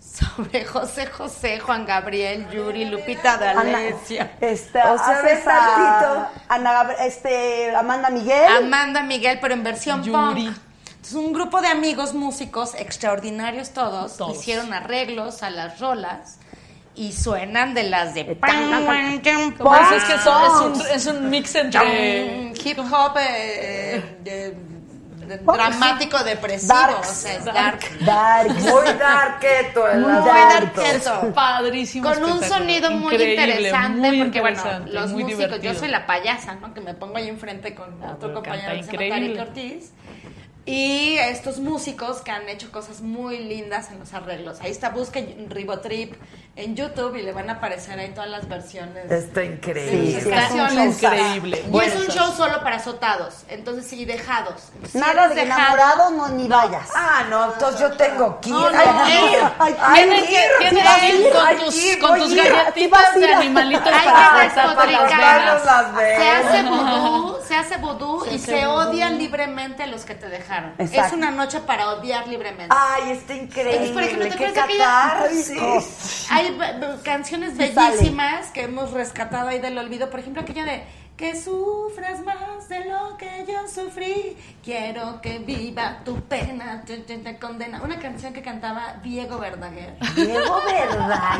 [0.00, 4.28] sobre José José, Juan Gabriel, Yuri, Lupita D'Alessio.
[4.40, 6.30] Este, O sea, a.
[6.48, 8.56] Ana este, Amanda Miguel.
[8.64, 10.46] Amanda Miguel, pero en versión Yuri.
[10.46, 10.56] punk.
[10.88, 14.36] Entonces, un grupo de amigos músicos, extraordinarios todos, Todos.
[14.38, 16.38] hicieron arreglos a las rolas
[16.96, 18.24] y suenan de las de...
[19.58, 22.52] Como dices que eso es un, es un mix entre.
[22.64, 24.50] hip hop eh, de-
[25.26, 27.10] de- Pop, dramático depresivo, Darks.
[27.10, 27.80] o sea, es dark.
[28.04, 28.48] Dark.
[28.60, 30.30] Muy darketo el Muy asunto.
[30.32, 31.34] darketo.
[31.34, 32.08] Padrísimo.
[32.12, 35.72] Con un sonido muy Increíble, interesante, muy porque bueno, los muy músicos, divertido.
[35.72, 36.72] yo soy la payasa, ¿no?
[36.72, 39.90] Que me pongo ahí enfrente con otro pero compañero que se llama Ortiz.
[40.64, 44.60] Y estos músicos que han hecho cosas muy lindas en los arreglos.
[44.60, 46.14] Ahí está, busquen Ribotrip
[46.56, 49.10] en YouTube y le van a aparecer ahí todas las versiones.
[49.10, 50.20] Está increíble.
[50.22, 50.84] sí, es un show.
[50.86, 51.62] increíble.
[51.66, 54.70] Y Bueno, es un show solo para azotados, entonces sí, dejados.
[54.90, 56.88] Si Nada de dejado- enamorado, no, ni vayas.
[56.94, 58.54] Ah, no, entonces yo tengo que ir.
[58.54, 62.18] No, no, Ay, eh, ay, Tienes ay, que, ir, tienes con ay, tus, ir, con
[62.18, 65.44] tus galletitas de animalitos Hay para que despotricar.
[65.44, 68.76] las las Se hace vudú, se hace vudú Se y se vudú.
[68.76, 70.72] odian libremente a los que te dejaron.
[70.78, 71.06] Exacto.
[71.08, 72.74] Es una noche para odiar libremente.
[72.76, 73.90] Ay, está increíble.
[73.92, 76.26] Por ejemplo, ¿te Qué catarsis.
[76.46, 77.96] Hay canciones Sí sale.
[77.96, 80.10] bellísimas que hemos rescatado ahí del olvido.
[80.10, 80.82] Por ejemplo, aquella de
[81.16, 84.36] que sufras más de lo que yo sufrí.
[84.62, 87.80] Quiero que viva tu pena, te, te- te condena.
[87.82, 89.96] Una canción que cantaba Diego Verdaguer.
[90.14, 91.38] Diego, ¿verdad?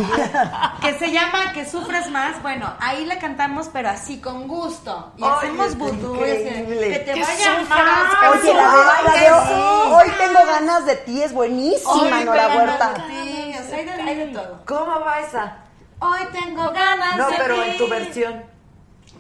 [0.81, 2.41] que se llama Que sufres más.
[2.43, 5.13] Bueno, ahí la cantamos, pero así con gusto.
[5.19, 6.19] Y Ay, hacemos vudú.
[6.21, 8.41] Que te vaya sufras, más.
[8.41, 9.93] Oye, la de, la de que hoy, sí.
[9.93, 12.93] hoy tengo ganas de ti es buenísima, Hoy Nora tengo Huerta.
[12.93, 13.55] ganas de ti.
[13.59, 14.63] O sea, hay de, hay de todo.
[14.65, 15.59] ¿Cómo va esa?
[15.99, 17.61] Hoy tengo ganas No, de pero ti.
[17.71, 18.56] en tu versión.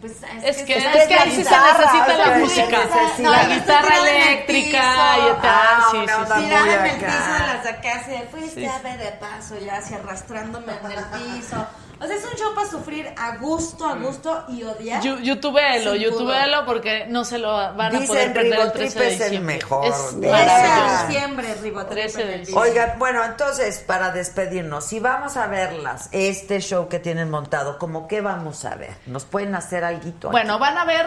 [0.06, 2.66] Pues Es que, es es que la ahí sí se guitarra, necesita o la música.
[2.66, 4.78] necesita- No, la guitarra eléctrica
[5.18, 5.44] y tal.
[5.44, 9.12] Ah, sí, sí, Tirada en el piso de acá, así de, fuiste a ver de
[9.12, 11.66] paso, ya así arrastrándome en el piso.
[11.98, 15.02] O sea, es un show para sufrir a gusto, a gusto y odiar.
[15.02, 18.98] Youtubelo, Sin youtubelo porque no se lo van a Dicen poder perder el Ribotrip 13
[18.98, 19.54] de es el diciembre.
[19.54, 19.84] mejor.
[19.86, 21.06] Es 13 de maravilloso.
[21.08, 21.90] diciembre, Ribotrip.
[21.90, 22.70] 13 de diciembre.
[22.70, 28.06] Oigan, bueno, entonces, para despedirnos, si vamos a verlas, este show que tienen montado, ¿cómo
[28.08, 28.94] qué vamos a ver?
[29.06, 30.30] ¿Nos pueden hacer algo?
[30.30, 31.06] Bueno, van a ver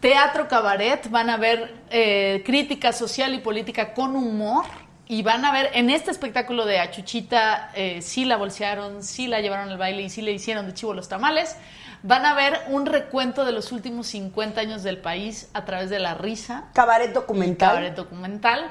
[0.00, 4.66] teatro cabaret, van a ver eh, crítica social y política con humor.
[5.08, 9.40] Y van a ver en este espectáculo de Achuchita, eh, sí la bolsearon, sí la
[9.40, 11.54] llevaron al baile y sí le hicieron de chivo los tamales.
[12.02, 15.98] Van a ver un recuento de los últimos 50 años del país a través de
[16.00, 16.64] la risa.
[16.72, 17.68] Cabaret documental.
[17.68, 18.70] Cabaret documental.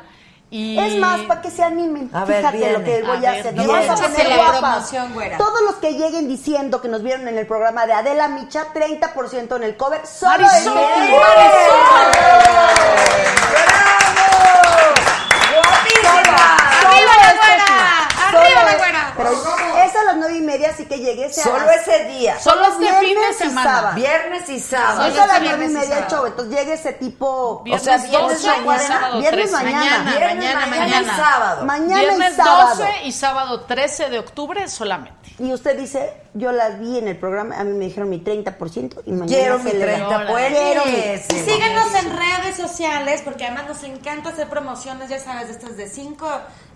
[0.52, 2.10] Y Es más, para que se animen.
[2.14, 2.74] A ver, Fíjate viene.
[2.74, 3.54] lo que voy A a, ver, hacer.
[3.56, 4.60] Nos vamos a poner la guapas.
[4.60, 5.38] promoción, güera.
[5.38, 9.56] Todos los que lleguen diciendo que nos vieron en el programa de Adela Micha, 30%
[9.56, 10.06] en el cover.
[10.06, 12.16] Solo Marisol, en
[15.86, 18.08] ¡Arriba la güera!
[18.28, 19.14] ¡Arriba la güera!
[19.18, 22.40] Pero es a las nueve y media, así que llegue ese Solo ese día.
[22.40, 23.72] Solo este fin de viernes y semana.
[23.74, 23.96] sábado.
[23.96, 25.06] Viernes y sábado.
[25.06, 27.62] Es a las nueve y media el show, entonces llegue ese tipo...
[27.64, 29.64] Viernes o sea, viernes 12 y mañana, sábado viernes 13.
[29.64, 29.76] mañana.
[29.86, 31.66] Mañana, Viernes, mañana, mañana, y sábado.
[31.66, 32.76] Mañana Viernes y sábado.
[32.76, 35.16] 12 y sábado 13 de octubre solamente.
[35.38, 39.02] Y usted dice, yo las vi en el programa, a mí me dijeron mi 30%
[39.06, 40.08] y mañana Quiero mi se le da.
[40.08, 41.26] 30 Quiero mi- pues.
[41.34, 45.76] Y síganos en redes sociales, porque además nos encanta hacer promociones, ya sabes, de estas
[45.76, 46.30] de cinco,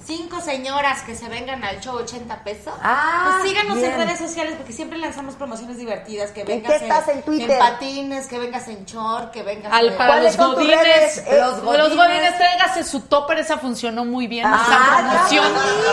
[0.06, 2.74] cinco señoras que se vengan al show 80 pesos.
[2.82, 3.92] Ah, pues síganos bien.
[3.92, 7.52] en redes sociales, porque siempre lanzamos promociones divertidas, que ¿En vengas qué estás en Twitter?
[7.52, 9.98] en patines, que vengas en short, que vengas Al, en...
[9.98, 11.18] para ¿Cuáles los son tus godines, redes?
[11.20, 15.46] eh, Eh, los los godines, tráigase su topper, esa funcionó muy bien, Ah, esa promoción.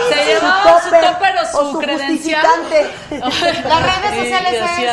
[0.09, 2.47] Se su llevaba su topper topper o su, o su credencial.
[3.11, 4.89] Las redes sociales es, eh,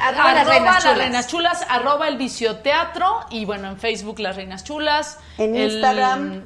[0.00, 4.36] arroba arroba reinas las reinas chulas, arroba el vicio teatro y bueno, en Facebook las
[4.36, 5.18] reinas chulas.
[5.38, 6.44] En el- Instagram.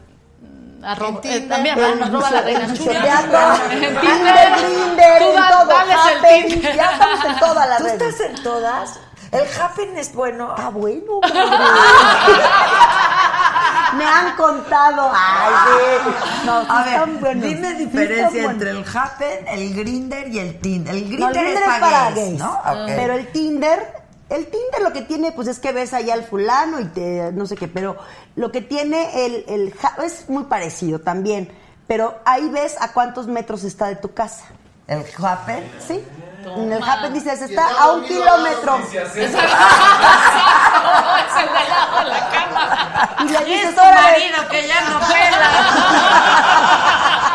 [0.82, 3.02] Arroba, eh, también, arroba chulas.
[3.02, 3.39] Teatro,
[3.70, 5.19] En Tinder, Tinder.
[5.19, 6.74] Tú todo, el Happen, Tinder.
[6.77, 8.02] ya estamos en todas las ¿Tú redes.
[8.02, 9.01] estás en todas?
[9.32, 10.55] El Happen es bueno.
[10.57, 11.20] Ah, bueno.
[13.97, 15.11] Me han contado.
[15.12, 16.11] Ay, sí.
[16.47, 17.43] No, A ver, buenos.
[17.44, 20.94] dime diferencia entre el Happen, el Grinder y el Tinder.
[20.94, 22.52] El No, Grinder es para gays, ¿no?
[22.52, 22.86] Ok.
[22.86, 23.99] Pero el Tinder
[24.31, 27.47] El Tinder lo que tiene, pues es que ves allá al fulano y te no
[27.47, 27.97] sé qué, pero
[28.36, 29.74] lo que tiene el, el
[30.05, 31.52] es muy parecido también.
[31.89, 34.44] Pero ahí ves a cuántos metros está de tu casa.
[34.86, 35.69] ¿El Happen?
[35.86, 36.05] Sí.
[36.44, 38.78] En el Happen dices, está a un kilómetro.
[38.78, 39.43] es el de al
[41.69, 43.11] lado de la cama.
[43.20, 45.51] Y le Es dices, marido que ya no pela.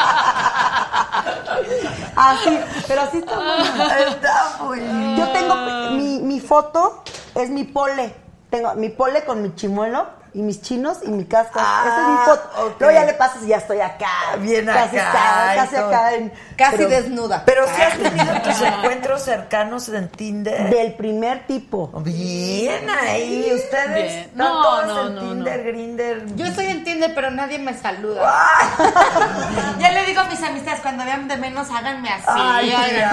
[2.15, 3.83] Así, pero así está bueno.
[4.09, 5.17] Está.
[5.17, 5.55] Yo tengo
[5.91, 7.03] mi, mi foto,
[7.35, 8.15] es mi pole.
[8.49, 11.59] Tengo mi pole con mi chimuelo y mis chinos y mi casco.
[11.61, 12.65] Ah, Esa es mi foto.
[12.67, 12.75] ok.
[12.81, 14.35] Luego ya le pasas y ya estoy acá.
[14.39, 15.87] Bien casi acá casi todo.
[15.87, 16.13] acá.
[16.13, 17.43] en- Casi pero desnuda.
[17.45, 20.69] Pero si has tenido tus encuentros cercanos en Tinder.
[20.69, 21.87] Del primer tipo.
[22.03, 24.05] Bien ahí, ustedes Bien.
[24.07, 26.35] están No, todos no, en no, Tinder, Grinder.
[26.35, 28.47] Yo estoy en Tinder, pero nadie me saluda.
[29.79, 32.25] ya le digo a mis amistades, cuando vean de menos, háganme así.
[32.27, 33.09] Ay, oigan,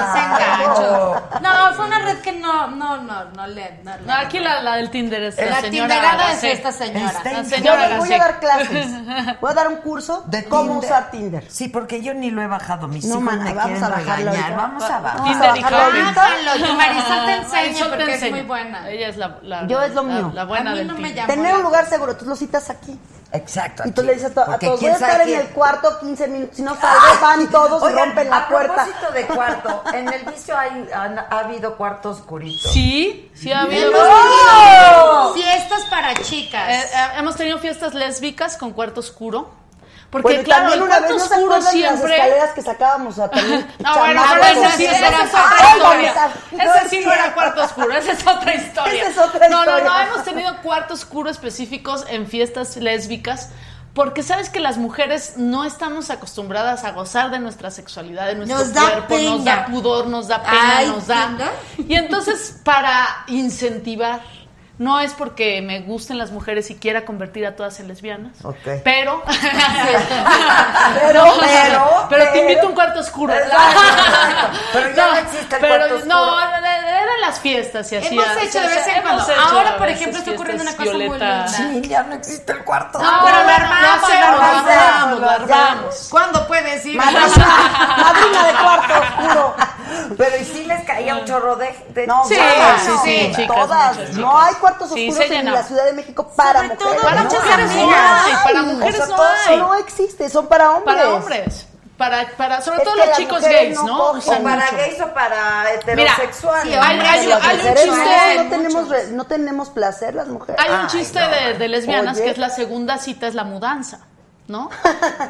[0.65, 1.41] no.
[1.41, 3.79] No, fue una red que no, no, no, no le...
[3.85, 7.12] No, No, aquí la, la del Tinder es la, La señora tinderada es esta señora.
[7.25, 8.87] Yo señora les voy a dar clases.
[9.41, 10.91] Voy a dar un curso De cómo Tinder.
[10.91, 11.45] usar Tinder.
[11.51, 12.89] Sí, porque yo ni lo he bajado.
[12.89, 14.33] Mis No, hijos me vamos a bajarlo.
[14.57, 15.23] Vamos a bajar.
[15.25, 16.05] Tinder y bajarlo.
[16.15, 18.89] Bájalo, Marisol te enseña te porque es muy buena.
[18.91, 20.31] Ella es la, la- Yo es lo la- mío.
[20.35, 21.15] La, buena A mí del no me Tinder.
[21.17, 21.35] llama.
[21.35, 22.99] Tener un lugar seguro, tú lo citas aquí.
[23.35, 23.83] Exacto.
[23.87, 24.07] Y tú aquí.
[24.09, 26.57] le dices a, to- a todos, voy a estar en quién- el cuarto 15 minutos.
[26.57, 28.75] Si no salgo, van todos y Oigan, rompen la a puerta.
[28.85, 32.69] propósito de cuarto, en el vicio hay, han- ha habido cuarto oscurito.
[32.69, 33.91] Sí, sí ha habido.
[35.35, 36.69] Fiestas para chicas.
[36.69, 39.62] Eh, eh, hemos tenido fiestas lésbicas con cuarto oscuro.
[40.13, 42.15] Porque Bueno, claro, también el una vez no oscuro de las siempre.
[42.15, 43.67] escaleras que sacábamos a también.
[43.79, 46.15] No, bueno, pero esa sí, es otra historia.
[46.53, 48.93] Ese no sí no era cuarto oscuro, esa es otra historia.
[48.93, 50.03] Esa es otra no, no, no, historia.
[50.07, 53.49] hemos tenido cuarto oscuro específicos en fiestas lésbicas.
[53.95, 58.59] Porque sabes que las mujeres no estamos acostumbradas a gozar de nuestra sexualidad, de nuestro
[58.59, 61.27] Nos da cuerpo, nos da pudor, nos da pena, Ay, nos da.
[61.27, 61.51] ¿pena?
[61.89, 64.21] Y entonces, para incentivar,
[64.83, 68.57] no es porque me gusten las mujeres y quiera convertir a todas en lesbianas, Ok.
[68.85, 69.23] pero,
[71.01, 73.33] Pero, No, pero, pero te invito a un cuarto oscuro.
[73.35, 74.59] Exacto, exacto.
[74.73, 76.15] Pero ya no existe el pero cuarto oscuro.
[76.15, 78.09] No, eran las fiestas y así.
[78.15, 79.25] Hemos hecho de vez en cuando.
[79.41, 81.49] Ahora, por ejemplo, está ocurriendo una cosa muy linda.
[81.49, 83.25] Sí, ya no existe el cuarto No, oscuro.
[83.33, 85.69] pero lo armamos, lo armamos, armamos, lo ya.
[85.69, 86.09] armamos.
[86.11, 86.97] ¿Cuándo puedes ir?
[86.97, 87.27] Madrina,
[87.99, 89.55] madrina de cuarto oscuro.
[90.17, 91.75] Pero y sí les caía un chorro de...
[91.91, 93.97] de No, Sí, todas, sí, sí, chicas, todas.
[93.99, 96.89] muchas No hay cuartos Sí, oscuros se en la Ciudad de México para Sobre todo
[96.89, 97.05] mujeres.
[97.11, 99.41] Para muchas mujeres no hay, para mujeres o sea, no todo hay.
[99.55, 100.97] eso no existe, son para hombres.
[100.97, 101.67] Para hombres.
[101.99, 104.11] Para, para, sobre Es todo los las chicos mujeres gays, no ¿no?
[104.11, 104.77] O para mucho.
[104.77, 106.73] gays o para heterosexuales.
[106.75, 107.39] sí, Hay, hay- hay un no,
[107.77, 108.35] chiste.
[108.43, 110.61] no tenemos, re- no tenemos placer las mujeres.
[110.61, 111.29] Hay un Ay, chiste no.
[111.29, 112.25] de, de lesbianas Oye.
[112.25, 114.01] que es la segunda cita es la mudanza,
[114.53, 114.71] ¿no?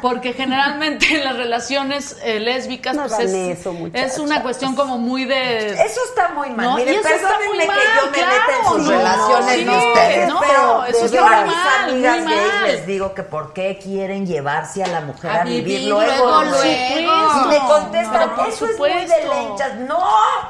[0.01, 4.97] Porque generalmente en las relaciones eh, lésbicas No pues es, eso, es una cuestión como
[4.97, 5.69] muy de...
[5.71, 6.65] Eso está muy mal.
[6.65, 8.89] No, Miren, eso está perdónenme muy que mal, yo me meta en claro, sus no,
[8.91, 10.27] relaciones sí, de ustedes.
[10.29, 11.49] no, pero eso yo está mal,
[11.89, 12.63] amigas muy gays mal.
[12.67, 16.11] les digo que por qué quieren llevarse a la mujer a, A vivir, vivir luego.
[16.25, 16.51] luego, ¿no?
[16.51, 17.45] luego.
[17.45, 19.33] Y me contestan, por eso es muy de supuesto.
[19.33, 19.75] lenchas.
[19.75, 19.99] No.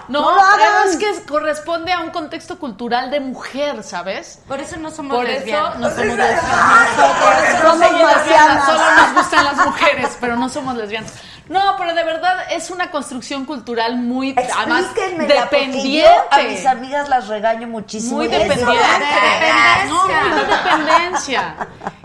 [0.09, 0.89] No, No lo hagan.
[0.89, 4.39] es que corresponde a un contexto cultural de mujer, ¿sabes?
[4.47, 5.79] Por eso no somos Por eso lesbianas.
[5.79, 6.89] no somos lesbianas.
[6.95, 8.62] Por eso somos somos lesbianas, marcianas.
[8.65, 11.13] Solo nos gustan las mujeres, pero no somos lesbianas.
[11.49, 15.91] No, pero de verdad es una construcción cultural muy además dependiente.
[15.99, 18.15] yo a mis amigas las regaño muchísimo.
[18.17, 18.73] muy y dependiente.
[18.73, 21.55] la No, muy de dependencia.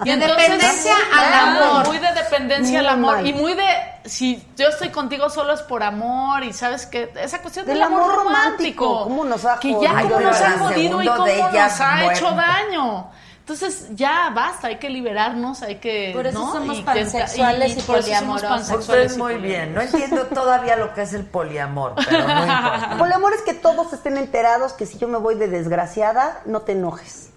[0.03, 1.87] De dependencia al amor.
[1.87, 3.17] Muy de dependencia al amor.
[3.17, 3.27] mal.
[3.29, 3.65] Y muy de,
[4.05, 6.43] si yo estoy contigo solo es por amor.
[6.43, 8.25] Y sabes que esa cuestión del, Del amor, romántico.
[8.25, 12.31] romántico, cómo nos ha Que ya cómo nos ha jodido y cómo nos ha hecho
[12.33, 13.11] daño.
[13.49, 16.11] Entonces ya basta, hay que liberarnos, hay que.
[16.15, 16.53] Por eso ¿no?
[16.53, 18.81] somos Y- pansexuales y por eso somos poliamorosos.
[18.81, 19.75] Ustedes y muy bien.
[19.75, 22.95] No entiendo todavía lo que es el poliamor, pero no importa.
[22.99, 26.73] Poliamor es que todos estén enterados que si yo me voy de desgraciada, no te
[26.73, 27.31] enojes.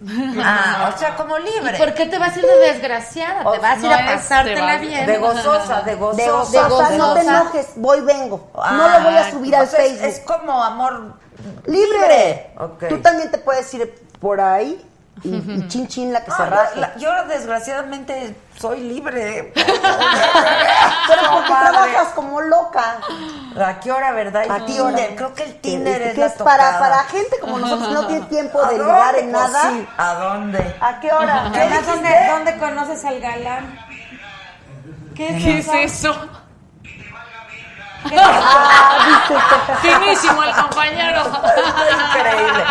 [0.44, 1.78] Ah, o sea, como libre.
[1.78, 3.48] ¿Por qué te vas a ir de desgraciada?
[3.48, 5.06] O Te vas a ir a pasártela bien.
[5.06, 6.24] De gozosa, de gozosa.
[6.26, 8.52] De gozosa, de no te enojes, voy, vengo.
[8.54, 10.08] no lo voy a subir o al Facebook.
[10.08, 11.14] Es, como amor
[11.68, 12.52] libre.
[12.60, 12.90] Ok.
[12.90, 14.86] Tú también te puedes ir por ahí
[15.24, 16.80] y, y chin chin la que No, se yo, raje.
[16.80, 19.54] la- yo desgraciadamente soy libre.
[19.54, 21.72] Pero porque Comadre.
[21.72, 22.98] trabajas como loca.
[23.64, 24.44] ¿A qué hora, verdad?
[24.50, 25.16] ¿A qué Tinder, hora?
[25.16, 27.94] creo que el Tinder Es es, que la es para, para gente como nosotros que
[27.94, 29.62] no tiene tiempo ¿A de ligar en Pues nada.
[29.70, 30.76] sí, ¿A dónde?
[30.80, 31.44] ¿A qué hora?
[31.86, 33.78] ¿dónde, ¿dónde conoces al galán?
[35.16, 35.68] ¿Qué es ¿Qué es
[36.06, 36.16] eso?
[38.06, 39.78] Eso?
[39.82, 41.22] Finísimo el compañero.
[42.10, 42.64] Increíble.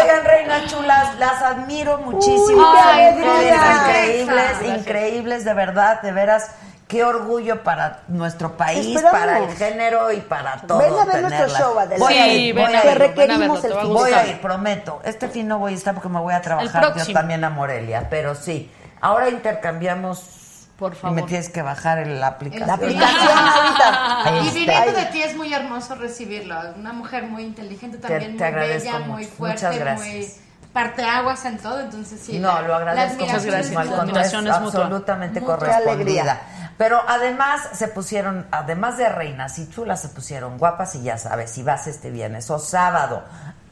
[0.00, 2.42] Oigan, reinas chulas, las admiro muchísimo.
[2.44, 3.32] Uy, qué Son alegría.
[3.32, 4.26] mujeres increíbles,
[4.58, 4.78] Gracias.
[4.78, 6.50] increíbles, de verdad, de veras.
[6.86, 9.10] qué orgullo para nuestro país, Esperamos.
[9.20, 10.78] para el género y para todo.
[10.78, 11.98] Ven a ver nuestro show, Adela.
[12.04, 12.84] Voy a ir, ven voy a ir.
[12.98, 13.94] verlo, ven a verlo, requerimos te el va a fin.
[13.94, 15.00] Voy a ir, prometo.
[15.04, 17.18] Este fin no voy a estar porque me voy a trabajar yo próximo.
[17.18, 18.70] también a Morelia, pero sí.
[19.00, 20.43] Ahora intercambiamos.
[20.78, 21.14] Por Y favor.
[21.16, 22.66] me tienes que bajar el- la aplicación.
[22.66, 24.30] La aplicación ahorita.
[24.42, 26.56] Y viniendo de ti es muy hermoso recibirlo.
[26.76, 29.12] Una mujer muy inteligente Te- también, te muy agradezco bella, mucho.
[29.12, 30.06] muy Muchas fuerte, gracias.
[30.08, 30.34] muy
[30.72, 31.80] parteaguas en todo.
[31.80, 32.38] Entonces sí.
[32.40, 33.46] No, la- lo agradezco Muchas gracias.
[33.46, 34.04] es muchísimo, al La mutua.
[34.04, 34.80] contrario, admiración es es mutua.
[34.80, 35.92] absolutamente Mucha correspondida.
[35.92, 36.40] alegría.
[36.76, 41.52] Pero además se pusieron, además de reinas y chulas, se pusieron guapas y ya sabes,
[41.52, 43.22] si vas este viernes o sábado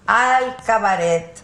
[0.07, 1.37] al cabaret,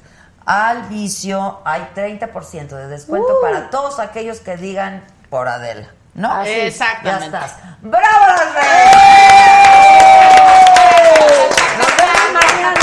[0.47, 5.89] al vicio, hay 30% de descuento para todos aquellos que digan por Adela.
[6.15, 6.33] ¿No?
[6.33, 6.51] Así.
[6.51, 7.31] Exactamente.
[7.31, 7.57] Ya estás.
[7.83, 8.55] ¡Bravo las!
[11.79, 12.81] Nos vemos mañana.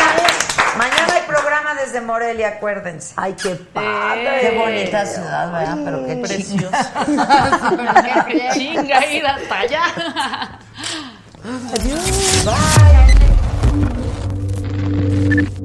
[0.78, 3.14] Mañana hay programa desde Morelia, acuérdense.
[3.18, 4.40] Ay, qué padre.
[4.42, 5.78] Qué bonita ciudad, ¿verdad?
[5.84, 6.70] Pero qué Precioso.
[7.06, 8.26] chinga.
[8.28, 9.84] Qué chinga ir hasta allá.